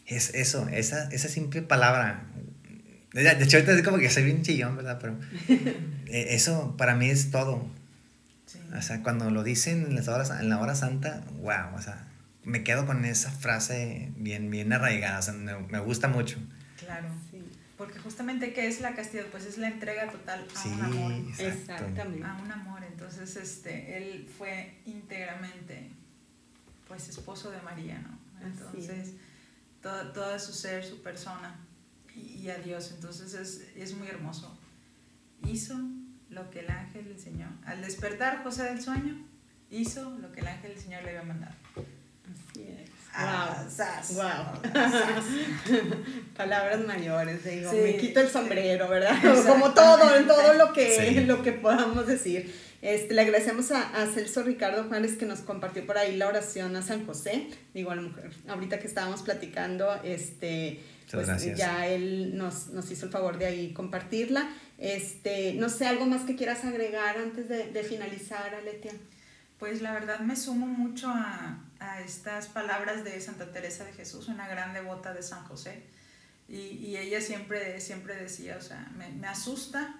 es 0.07 0.33
eso, 0.33 0.67
esa, 0.69 1.07
esa 1.09 1.27
simple 1.27 1.61
palabra. 1.61 2.25
De 3.13 3.31
hecho, 3.43 3.57
ahorita 3.57 3.73
es 3.73 3.83
como 3.83 3.99
que 3.99 4.09
soy 4.09 4.23
bien 4.23 4.41
chillón, 4.41 4.75
¿verdad? 4.75 4.97
Pero 4.99 5.19
eh, 6.07 6.27
eso 6.31 6.75
para 6.75 6.95
mí 6.95 7.07
es 7.07 7.29
todo. 7.29 7.69
O 8.75 8.81
sea, 8.81 9.03
cuando 9.03 9.29
lo 9.29 9.43
dicen 9.43 9.83
en, 9.83 9.95
las 9.95 10.07
horas, 10.07 10.31
en 10.31 10.49
la 10.49 10.59
hora 10.59 10.73
santa, 10.73 11.23
wow, 11.41 11.75
o 11.75 11.81
sea, 11.81 12.07
me 12.43 12.63
quedo 12.63 12.87
con 12.87 13.05
esa 13.05 13.29
frase 13.29 14.11
bien, 14.17 14.49
bien 14.49 14.73
arraigada, 14.73 15.19
o 15.19 15.21
sea, 15.21 15.35
me, 15.35 15.55
me 15.59 15.79
gusta 15.79 16.07
mucho. 16.07 16.39
Claro, 16.79 17.09
sí. 17.29 17.43
Porque 17.77 17.99
justamente, 17.99 18.53
¿qué 18.53 18.67
es 18.67 18.81
la 18.81 18.95
castidad? 18.95 19.25
Pues 19.31 19.45
es 19.45 19.59
la 19.59 19.67
entrega 19.67 20.09
total 20.09 20.47
a 20.55 20.67
un 20.67 20.81
amor. 20.81 21.13
Exactamente. 21.37 22.23
A 22.23 22.35
un 22.41 22.51
amor. 22.51 22.83
Entonces, 23.05 23.35
este, 23.35 23.97
él 23.97 24.27
fue 24.35 24.79
íntegramente, 24.85 25.91
pues, 26.87 27.07
esposo 27.07 27.51
de 27.51 27.61
María, 27.61 27.99
¿no? 27.99 28.17
Entonces, 28.43 29.13
todo, 29.79 30.11
todo, 30.11 30.39
su 30.39 30.53
ser, 30.53 30.83
su 30.83 31.03
persona 31.03 31.55
y, 32.15 32.49
a 32.49 32.57
Dios. 32.57 32.91
Entonces, 32.95 33.35
es, 33.35 33.67
es 33.75 33.95
muy 33.95 34.07
hermoso. 34.07 34.57
Hizo 35.47 35.75
lo 36.31 36.49
que 36.49 36.61
el 36.61 36.69
ángel 36.71 37.05
le 37.05 37.11
enseñó. 37.11 37.47
Al 37.65 37.81
despertar 37.81 38.43
José 38.43 38.63
del 38.63 38.81
sueño, 38.81 39.23
hizo 39.69 40.09
lo 40.17 40.31
que 40.31 40.41
el 40.41 40.47
ángel 40.47 40.73
del 40.73 40.81
Señor 40.81 41.03
le 41.03 41.09
había 41.09 41.23
mandado. 41.23 41.55
Así 41.75 42.63
es. 42.63 42.89
Wow. 44.15 44.15
wow. 44.15 44.61
Palabras 46.35 46.79
mayores, 46.85 47.43
digo, 47.45 47.71
me 47.71 47.97
quito 47.97 48.19
el 48.19 48.29
sombrero, 48.29 48.89
¿verdad? 48.89 49.15
Como 49.45 49.73
todo, 49.73 50.15
en 50.17 50.27
todo 50.27 50.53
lo 50.55 50.73
que, 50.73 51.23
lo 51.25 51.41
que 51.43 51.53
podamos 51.53 52.07
decir. 52.07 52.64
Este, 52.85 53.15
le 53.15 53.21
agradecemos 53.21 53.71
a, 53.71 53.99
a, 53.99 54.05
Celso 54.05 54.43
Ricardo 54.43 54.83
Juárez 54.83 55.17
que 55.17 55.25
nos 55.25 55.39
compartió 55.39 55.83
por 55.87 55.97
ahí 55.97 56.15
la 56.17 56.27
oración 56.27 56.75
a 56.75 56.83
San 56.83 57.03
José. 57.07 57.47
Digo, 57.73 57.89
a 57.89 57.95
la 57.95 58.03
mujer, 58.03 58.31
ahorita 58.47 58.77
que 58.77 58.85
estábamos 58.85 59.23
platicando, 59.23 59.91
este, 60.03 60.83
pues 61.09 61.27
ya 61.57 61.87
él 61.87 62.37
nos, 62.37 62.67
nos, 62.67 62.91
hizo 62.91 63.07
el 63.07 63.11
favor 63.11 63.39
de 63.39 63.47
ahí 63.47 63.73
compartirla. 63.73 64.47
Este, 64.77 65.55
no 65.55 65.69
sé, 65.69 65.87
algo 65.87 66.05
más 66.05 66.25
que 66.25 66.35
quieras 66.35 66.63
agregar 66.63 67.17
antes 67.17 67.49
de, 67.49 67.71
de 67.71 67.83
finalizar, 67.83 68.53
Aletia. 68.53 68.93
Pues 69.57 69.81
la 69.81 69.91
verdad 69.91 70.19
me 70.19 70.35
sumo 70.35 70.67
mucho 70.67 71.09
a, 71.09 71.63
a, 71.79 72.01
estas 72.01 72.49
palabras 72.49 73.03
de 73.03 73.19
Santa 73.19 73.51
Teresa 73.51 73.83
de 73.83 73.93
Jesús, 73.93 74.27
una 74.27 74.47
gran 74.47 74.75
devota 74.75 75.11
de 75.11 75.23
San 75.23 75.43
José. 75.45 75.81
Y, 76.47 76.57
y 76.57 76.97
ella 76.97 77.19
siempre, 77.19 77.81
siempre 77.81 78.15
decía, 78.15 78.57
o 78.59 78.61
sea, 78.61 78.91
me, 78.95 79.09
me 79.09 79.25
asusta, 79.25 79.95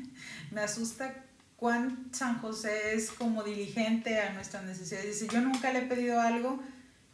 me 0.50 0.60
asusta 0.60 1.22
cuán 1.56 2.08
San 2.12 2.38
José 2.38 2.94
es 2.94 3.10
como 3.10 3.42
diligente 3.42 4.20
a 4.20 4.32
nuestras 4.32 4.64
necesidades. 4.64 5.20
Dice, 5.20 5.32
yo 5.32 5.40
nunca 5.40 5.72
le 5.72 5.80
he 5.80 5.86
pedido 5.86 6.20
algo 6.20 6.62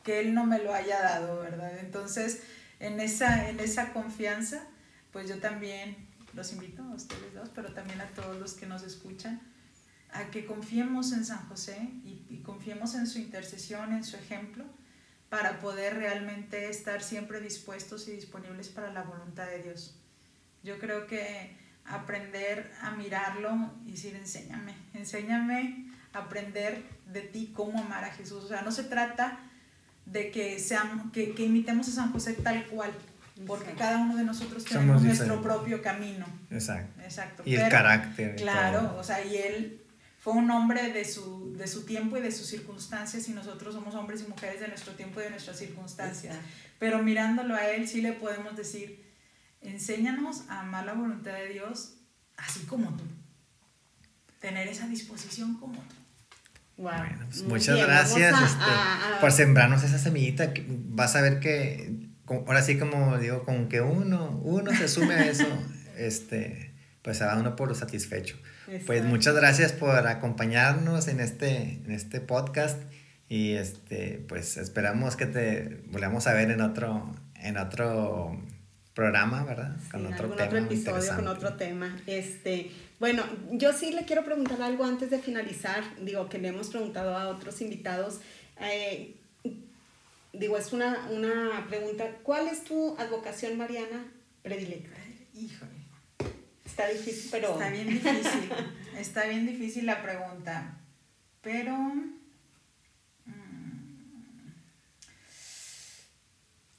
que 0.03 0.21
él 0.21 0.35
no 0.35 0.45
me 0.45 0.59
lo 0.59 0.75
haya 0.75 1.01
dado, 1.01 1.41
¿verdad? 1.41 1.79
Entonces, 1.79 2.43
en 2.81 3.01
esa, 3.01 3.49
en 3.49 3.61
esa 3.61 3.93
confianza, 3.93 4.67
pues 5.13 5.29
yo 5.29 5.39
también 5.39 6.09
los 6.35 6.53
invito 6.53 6.83
a 6.83 6.95
ustedes 6.95 7.35
dos, 7.35 7.51
pero 7.55 7.73
también 7.73 8.01
a 8.01 8.09
todos 8.09 8.39
los 8.39 8.55
que 8.55 8.67
nos 8.67 8.83
escuchan, 8.83 9.41
a 10.11 10.31
que 10.31 10.45
confiemos 10.45 11.13
en 11.13 11.25
San 11.25 11.47
José 11.49 11.79
y, 12.05 12.27
y, 12.29 12.43
confiemos 12.43 12.95
en 12.95 13.07
su 13.07 13.19
intercesión, 13.19 13.93
en 13.93 14.05
su 14.05 14.17
ejemplo, 14.17 14.65
para 15.29 15.61
poder 15.61 15.95
realmente 15.97 16.69
estar 16.69 17.03
siempre 17.03 17.41
dispuestos 17.41 18.09
y 18.09 18.13
disponibles 18.13 18.69
para 18.69 18.93
la 18.93 19.03
voluntad 19.03 19.47
de 19.47 19.63
Dios. 19.63 19.97
Yo 20.63 20.79
creo 20.79 21.07
que 21.07 21.57
aprender 21.85 22.73
a 22.81 22.93
mirarlo 22.93 23.73
y 23.87 23.93
decir, 23.93 24.15
enséñame, 24.15 24.75
enséñame 24.95 25.87
a 26.13 26.21
aprender 26.21 26.83
de 27.13 27.23
ti 27.23 27.53
cómo 27.55 27.81
amar 27.81 28.05
a 28.05 28.11
Jesús. 28.13 28.45
O 28.45 28.49
sea, 28.49 28.63
no 28.63 28.73
se 28.73 28.85
trata 28.85 29.39
de 30.07 30.31
que, 30.31 30.59
seamos, 30.59 31.13
que, 31.13 31.35
que 31.35 31.45
imitemos 31.45 31.89
a 31.89 31.93
San 31.93 32.13
José 32.13 32.35
tal 32.35 32.67
cual, 32.67 32.93
porque 33.47 33.73
cada 33.73 33.99
uno 33.99 34.17
de 34.17 34.25
nosotros 34.25 34.65
tenemos 34.65 35.03
nuestro 35.03 35.41
propio 35.43 35.83
camino. 35.83 36.27
Exacto. 36.51 37.03
Exacto. 37.03 37.43
Y 37.47 37.57
el 37.57 37.69
carácter. 37.69 38.37
Claro, 38.37 38.97
o 38.99 39.05
sea, 39.05 39.25
y 39.25 39.37
él 39.37 39.83
fue 40.23 40.35
un 40.35 40.51
hombre 40.51 40.93
de 40.93 41.05
su, 41.05 41.55
de 41.57 41.67
su 41.67 41.85
tiempo 41.85 42.17
y 42.17 42.21
de 42.21 42.31
sus 42.31 42.47
circunstancias 42.47 43.29
y 43.29 43.33
nosotros 43.33 43.75
somos 43.75 43.95
hombres 43.97 44.23
y 44.25 44.29
mujeres 44.29 44.61
de 44.61 44.69
nuestro 44.69 44.93
tiempo 44.93 45.21
y 45.21 45.25
de 45.25 45.31
nuestras 45.31 45.59
circunstancias. 45.59 46.37
Pero 46.79 47.03
mirándolo 47.03 47.55
a 47.57 47.67
él 47.67 47.89
sí 47.89 48.03
le 48.03 48.13
podemos 48.13 48.57
decir, 48.57 49.03
enséñanos 49.63 50.49
a 50.49 50.61
amar 50.61 50.85
la 50.85 50.95
voluntad 50.95 51.33
de 51.33 51.49
Dios 51.49 51.95
así 52.37 52.61
como 52.67 52.95
tú. 52.97 53.05
Tener 54.41 54.69
esa 54.69 54.87
disposición 54.89 55.55
como 55.59 55.75
tú. 55.75 55.95
Bueno, 56.77 57.27
pues 57.27 57.43
muchas 57.45 57.79
gracias 57.79 58.35
este, 58.43 58.71
por 59.21 59.31
sembrarnos 59.31 59.85
esa 59.85 59.99
semillita. 59.99 60.53
Vas 60.67 61.15
a 61.17 61.21
ver 61.21 61.39
que, 61.39 62.09
ahora 62.27 62.63
sí 62.63 62.79
como 62.79 63.19
digo, 63.19 63.45
con 63.45 63.69
que 63.69 63.81
uno, 63.81 64.41
uno 64.43 64.73
se 64.73 64.89
sume 64.89 65.15
a 65.15 65.27
eso, 65.27 65.47
este, 65.97 66.75
pues 67.03 67.19
se 67.19 67.25
va 67.25 67.39
uno 67.39 67.57
por 67.57 67.69
lo 67.69 67.75
satisfecho. 67.75 68.37
Pues 68.87 69.05
muchas 69.05 69.35
gracias 69.35 69.73
por 69.73 70.07
acompañarnos 70.07 71.09
en 71.09 71.21
este, 71.21 71.75
en 71.85 71.91
este 71.91 72.21
podcast 72.21 72.81
y 73.29 73.53
este, 73.53 74.25
pues 74.29 74.57
esperamos 74.57 75.15
que 75.17 75.27
te 75.27 75.83
volvamos 75.91 76.27
a 76.27 76.33
ver 76.33 76.51
en 76.51 76.63
otro, 76.63 77.15
en 77.35 77.59
otro 77.59 78.41
programa, 78.95 79.45
¿verdad? 79.45 79.77
Con 79.91 80.07
otro 80.07 80.31
tema. 80.31 80.45
Otro 80.45 80.59
episodio 80.59 81.17
con 81.17 81.29
otro 81.29 81.55
tema. 81.55 81.97
Este, 82.07 82.71
bueno, 83.01 83.25
yo 83.53 83.73
sí 83.73 83.93
le 83.93 84.05
quiero 84.05 84.25
preguntar 84.25 84.61
algo 84.63 84.85
antes 84.85 85.11
de 85.11 85.19
finalizar. 85.19 85.83
Digo, 86.01 86.29
que 86.29 86.39
le 86.39 86.49
hemos 86.49 86.69
preguntado 86.69 87.17
a 87.17 87.29
otros 87.29 87.61
invitados. 87.61 88.21
Eh, 88.61 89.17
digo, 90.33 90.59
es 90.59 90.73
una, 90.73 91.09
una 91.11 91.67
pregunta. 91.69 92.05
¿Cuál 92.23 92.49
es 92.49 92.65
tu 92.65 92.97
advocación 92.99 93.57
mariana 93.57 94.05
predilecta? 94.43 94.99
Híjole. 95.35 95.73
Está 96.65 96.89
difícil, 96.89 97.29
pero... 97.31 97.53
Está 97.53 97.71
bien 97.71 97.89
difícil. 97.89 98.53
Está 98.99 99.25
bien 99.25 99.47
difícil 99.47 99.87
la 99.87 100.03
pregunta. 100.03 100.79
Pero... 101.41 101.77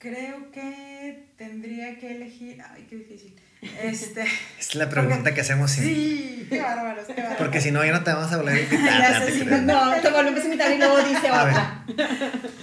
Creo 0.04 0.52
que 0.52 1.30
tendría 1.38 1.98
que 1.98 2.12
elegir. 2.12 2.62
Ay, 2.62 2.86
qué 2.90 2.98
difícil. 2.98 3.34
Este, 3.82 4.26
es 4.60 4.76
la 4.76 4.90
pregunta 4.90 5.34
que 5.34 5.40
hacemos 5.40 5.72
siempre. 5.72 5.96
Sí, 5.96 6.48
qué 6.50 6.62
bárbaros, 6.62 7.06
qué 7.06 7.14
bárbaros. 7.14 7.38
Porque 7.38 7.62
si 7.62 7.72
no, 7.72 7.86
ya 7.86 7.94
no 7.94 8.04
te 8.04 8.12
vamos 8.12 8.30
a 8.34 8.36
volver 8.36 8.56
a 8.56 8.62
invitar. 8.62 9.62
no, 9.62 10.02
te 10.02 10.10
volvemos 10.10 10.42
a 10.42 10.44
invitar 10.44 10.72
y 10.74 10.78
luego 10.80 10.98
dice 10.98 11.32
otra. 11.32 11.86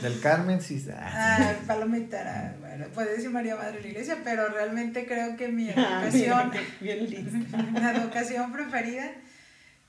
Del 0.02 0.20
Carmen, 0.20 0.60
sí. 0.60 0.86
Ah, 0.92 1.54
Palomita, 1.66 2.54
bueno, 2.60 2.84
puede 2.88 3.16
decir 3.16 3.30
María 3.30 3.56
Madre 3.56 3.78
de 3.78 3.80
la 3.80 3.88
Iglesia, 3.88 4.18
pero 4.22 4.50
realmente 4.50 5.06
creo 5.06 5.34
que 5.38 5.48
mi 5.48 5.70
ah, 5.70 6.02
educación, 6.04 6.52
mi 6.82 6.90
educación 6.90 8.52
preferida, 8.52 9.10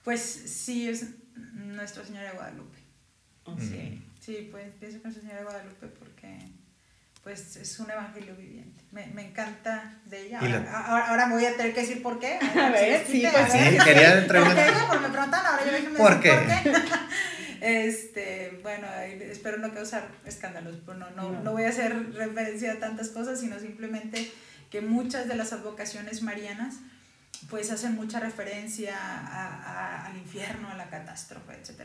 pues 0.06 0.22
sí 0.22 0.88
es 0.88 1.08
Nuestra 1.36 2.06
Señora 2.06 2.30
de 2.30 2.38
Guadalupe. 2.38 2.78
Sí, 3.60 4.02
sí, 4.22 4.48
pues 4.50 4.74
pienso 4.80 5.02
con 5.02 5.12
Nuestra 5.12 5.24
Señora 5.24 5.40
de 5.40 5.44
Guadalupe 5.44 5.88
porque 5.88 6.40
pues 7.24 7.56
es 7.56 7.80
un 7.80 7.90
evangelio 7.90 8.36
viviente. 8.36 8.84
Me, 8.92 9.08
me 9.08 9.28
encanta 9.28 10.00
de 10.06 10.28
ella. 10.28 10.40
Ahora, 10.40 11.08
ahora, 11.08 11.26
me 11.28 11.36
voy 11.36 11.46
a 11.46 11.56
tener 11.56 11.74
que 11.74 11.82
decir 11.82 12.02
por 12.02 12.20
qué. 12.20 12.40
A 12.60 12.70
ver, 12.70 13.06
sí, 13.06 13.24
pues 13.32 13.52
sí, 13.52 13.78
quería 13.84 14.20
entrar 14.20 14.44
¿Por 14.44 14.56
qué? 14.56 14.66
Porque 14.88 15.08
me 15.08 15.10
preguntan, 15.10 15.46
ahora 15.46 15.66
yo 15.66 15.72
déjenme 15.72 15.98
¿Por 15.98 16.20
qué? 16.20 16.32
por 16.32 16.48
qué. 16.48 16.74
este, 17.90 18.60
bueno, 18.64 18.88
espero 19.22 19.58
no 19.58 19.74
causar 19.74 20.08
escándalos, 20.26 20.78
pero 20.86 20.98
no, 20.98 21.12
no, 21.12 21.32
no, 21.32 21.42
no 21.42 21.52
voy 21.52 21.64
a 21.64 21.70
hacer 21.70 22.14
referencia 22.14 22.74
a 22.74 22.80
tantas 22.80 23.10
cosas, 23.10 23.40
sino 23.40 23.60
simplemente 23.60 24.32
que 24.72 24.82
muchas 24.82 25.28
de 25.28 25.36
las 25.36 25.54
advocaciones 25.54 26.24
marianas 26.24 26.78
pues 27.50 27.72
hacen 27.72 27.96
mucha 27.96 28.20
referencia 28.20 28.96
a, 28.98 30.06
al 30.06 30.18
infierno, 30.18 30.70
a 30.70 30.76
la 30.76 30.90
catástrofe, 30.90 31.54
etc. 31.54 31.82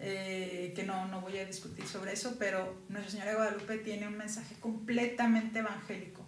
Eh, 0.00 0.72
que 0.74 0.84
no, 0.84 1.08
no 1.08 1.20
voy 1.20 1.38
a 1.38 1.44
discutir 1.44 1.86
sobre 1.86 2.12
eso, 2.12 2.36
pero 2.38 2.82
Nuestra 2.88 3.10
Señora 3.10 3.30
de 3.30 3.36
Guadalupe 3.36 3.78
tiene 3.78 4.08
un 4.08 4.16
mensaje 4.16 4.54
completamente 4.60 5.58
evangélico. 5.58 6.24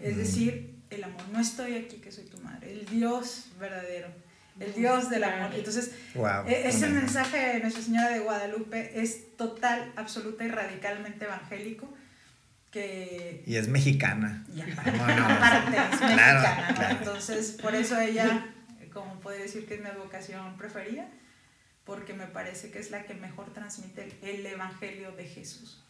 Es 0.00 0.16
decir, 0.16 0.76
el 0.90 1.04
amor, 1.04 1.22
no 1.32 1.40
estoy 1.40 1.74
aquí 1.74 1.96
que 1.96 2.12
soy 2.12 2.24
tu 2.24 2.38
madre, 2.38 2.72
el 2.72 2.86
Dios 2.86 3.46
verdadero, 3.58 4.08
el 4.60 4.74
Dios 4.74 5.10
del 5.10 5.24
amor. 5.24 5.54
Entonces, 5.54 5.92
e, 6.46 6.68
ese 6.68 6.88
mensaje 6.88 7.54
de 7.54 7.60
Nuestra 7.60 7.82
Señora 7.82 8.10
de 8.10 8.20
Guadalupe 8.20 9.00
es 9.00 9.36
total, 9.36 9.92
absoluta 9.96 10.44
y 10.44 10.48
radicalmente 10.48 11.24
evangélico 11.24 11.92
y 13.46 13.56
es 13.56 13.68
mexicana. 13.68 14.44
Y 14.54 14.60
aparte, 14.60 14.90
es 14.90 16.00
mexicana, 16.00 16.96
Entonces, 16.98 17.58
por 17.60 17.74
eso 17.74 17.98
ella, 18.00 18.46
como 18.92 19.20
puede 19.20 19.42
decir 19.42 19.66
que 19.66 19.74
es 19.74 19.80
mi 19.80 19.90
vocación 19.98 20.56
preferida, 20.56 21.08
porque 21.84 22.14
me 22.14 22.26
parece 22.26 22.70
que 22.70 22.78
es 22.78 22.90
la 22.90 23.04
que 23.04 23.14
mejor 23.14 23.52
transmite 23.52 24.08
el 24.22 24.44
Evangelio 24.44 25.12
de 25.12 25.24
Jesús. 25.24 25.84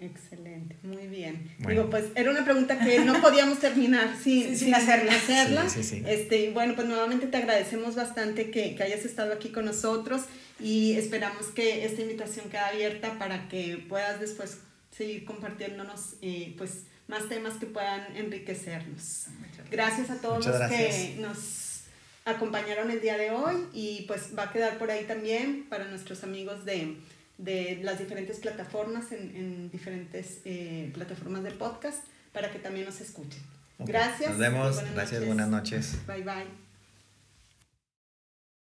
Excelente, 0.00 0.76
muy 0.82 1.08
bien. 1.08 1.50
Digo, 1.58 1.90
pues 1.90 2.06
era 2.14 2.30
una 2.30 2.42
pregunta 2.42 2.78
que 2.78 3.00
no 3.00 3.20
podíamos 3.20 3.58
terminar 3.58 4.16
sin, 4.22 4.56
sin, 4.56 4.74
hacerla. 4.74 5.12
hacerla. 5.12 5.66
este, 5.66 6.50
bueno, 6.52 6.74
pues 6.74 6.86
nuevamente 6.86 7.26
te 7.26 7.36
agradecemos 7.36 7.96
bastante 7.96 8.50
que, 8.50 8.74
que, 8.74 8.82
hayas 8.82 9.04
estado 9.04 9.34
aquí 9.34 9.50
con 9.50 9.66
nosotros 9.66 10.22
y 10.58 10.92
esperamos 10.92 11.48
que 11.48 11.84
esta 11.84 12.00
invitación 12.00 12.48
quede 12.48 12.60
abierta 12.60 13.18
para 13.18 13.48
que 13.48 13.84
puedas 13.88 14.20
después 14.20 14.60
seguir 15.00 15.24
compartiéndonos 15.24 16.16
eh, 16.20 16.54
pues 16.58 16.84
más 17.08 17.26
temas 17.26 17.54
que 17.54 17.64
puedan 17.64 18.14
enriquecernos. 18.16 19.28
Gracias 19.70 20.10
a 20.10 20.20
todos 20.20 20.44
los 20.46 20.68
que 20.68 21.16
nos 21.18 21.84
acompañaron 22.26 22.90
el 22.90 23.00
día 23.00 23.16
de 23.16 23.30
hoy 23.30 23.66
y 23.72 24.04
pues 24.06 24.36
va 24.38 24.44
a 24.44 24.52
quedar 24.52 24.76
por 24.76 24.90
ahí 24.90 25.04
también 25.04 25.64
para 25.70 25.86
nuestros 25.86 26.22
amigos 26.22 26.66
de, 26.66 26.98
de 27.38 27.80
las 27.82 27.98
diferentes 27.98 28.40
plataformas, 28.40 29.10
en, 29.12 29.34
en 29.34 29.70
diferentes 29.70 30.40
eh, 30.44 30.90
plataformas 30.92 31.42
de 31.42 31.52
podcast, 31.52 32.04
para 32.32 32.50
que 32.52 32.58
también 32.58 32.84
nos 32.84 33.00
escuchen. 33.00 33.40
Gracias. 33.78 34.28
Nos 34.28 34.38
vemos. 34.38 34.76
Gracias. 34.92 35.24
Buenas 35.24 35.48
noches. 35.48 35.96
Bye 36.06 36.24
bye. 36.24 36.69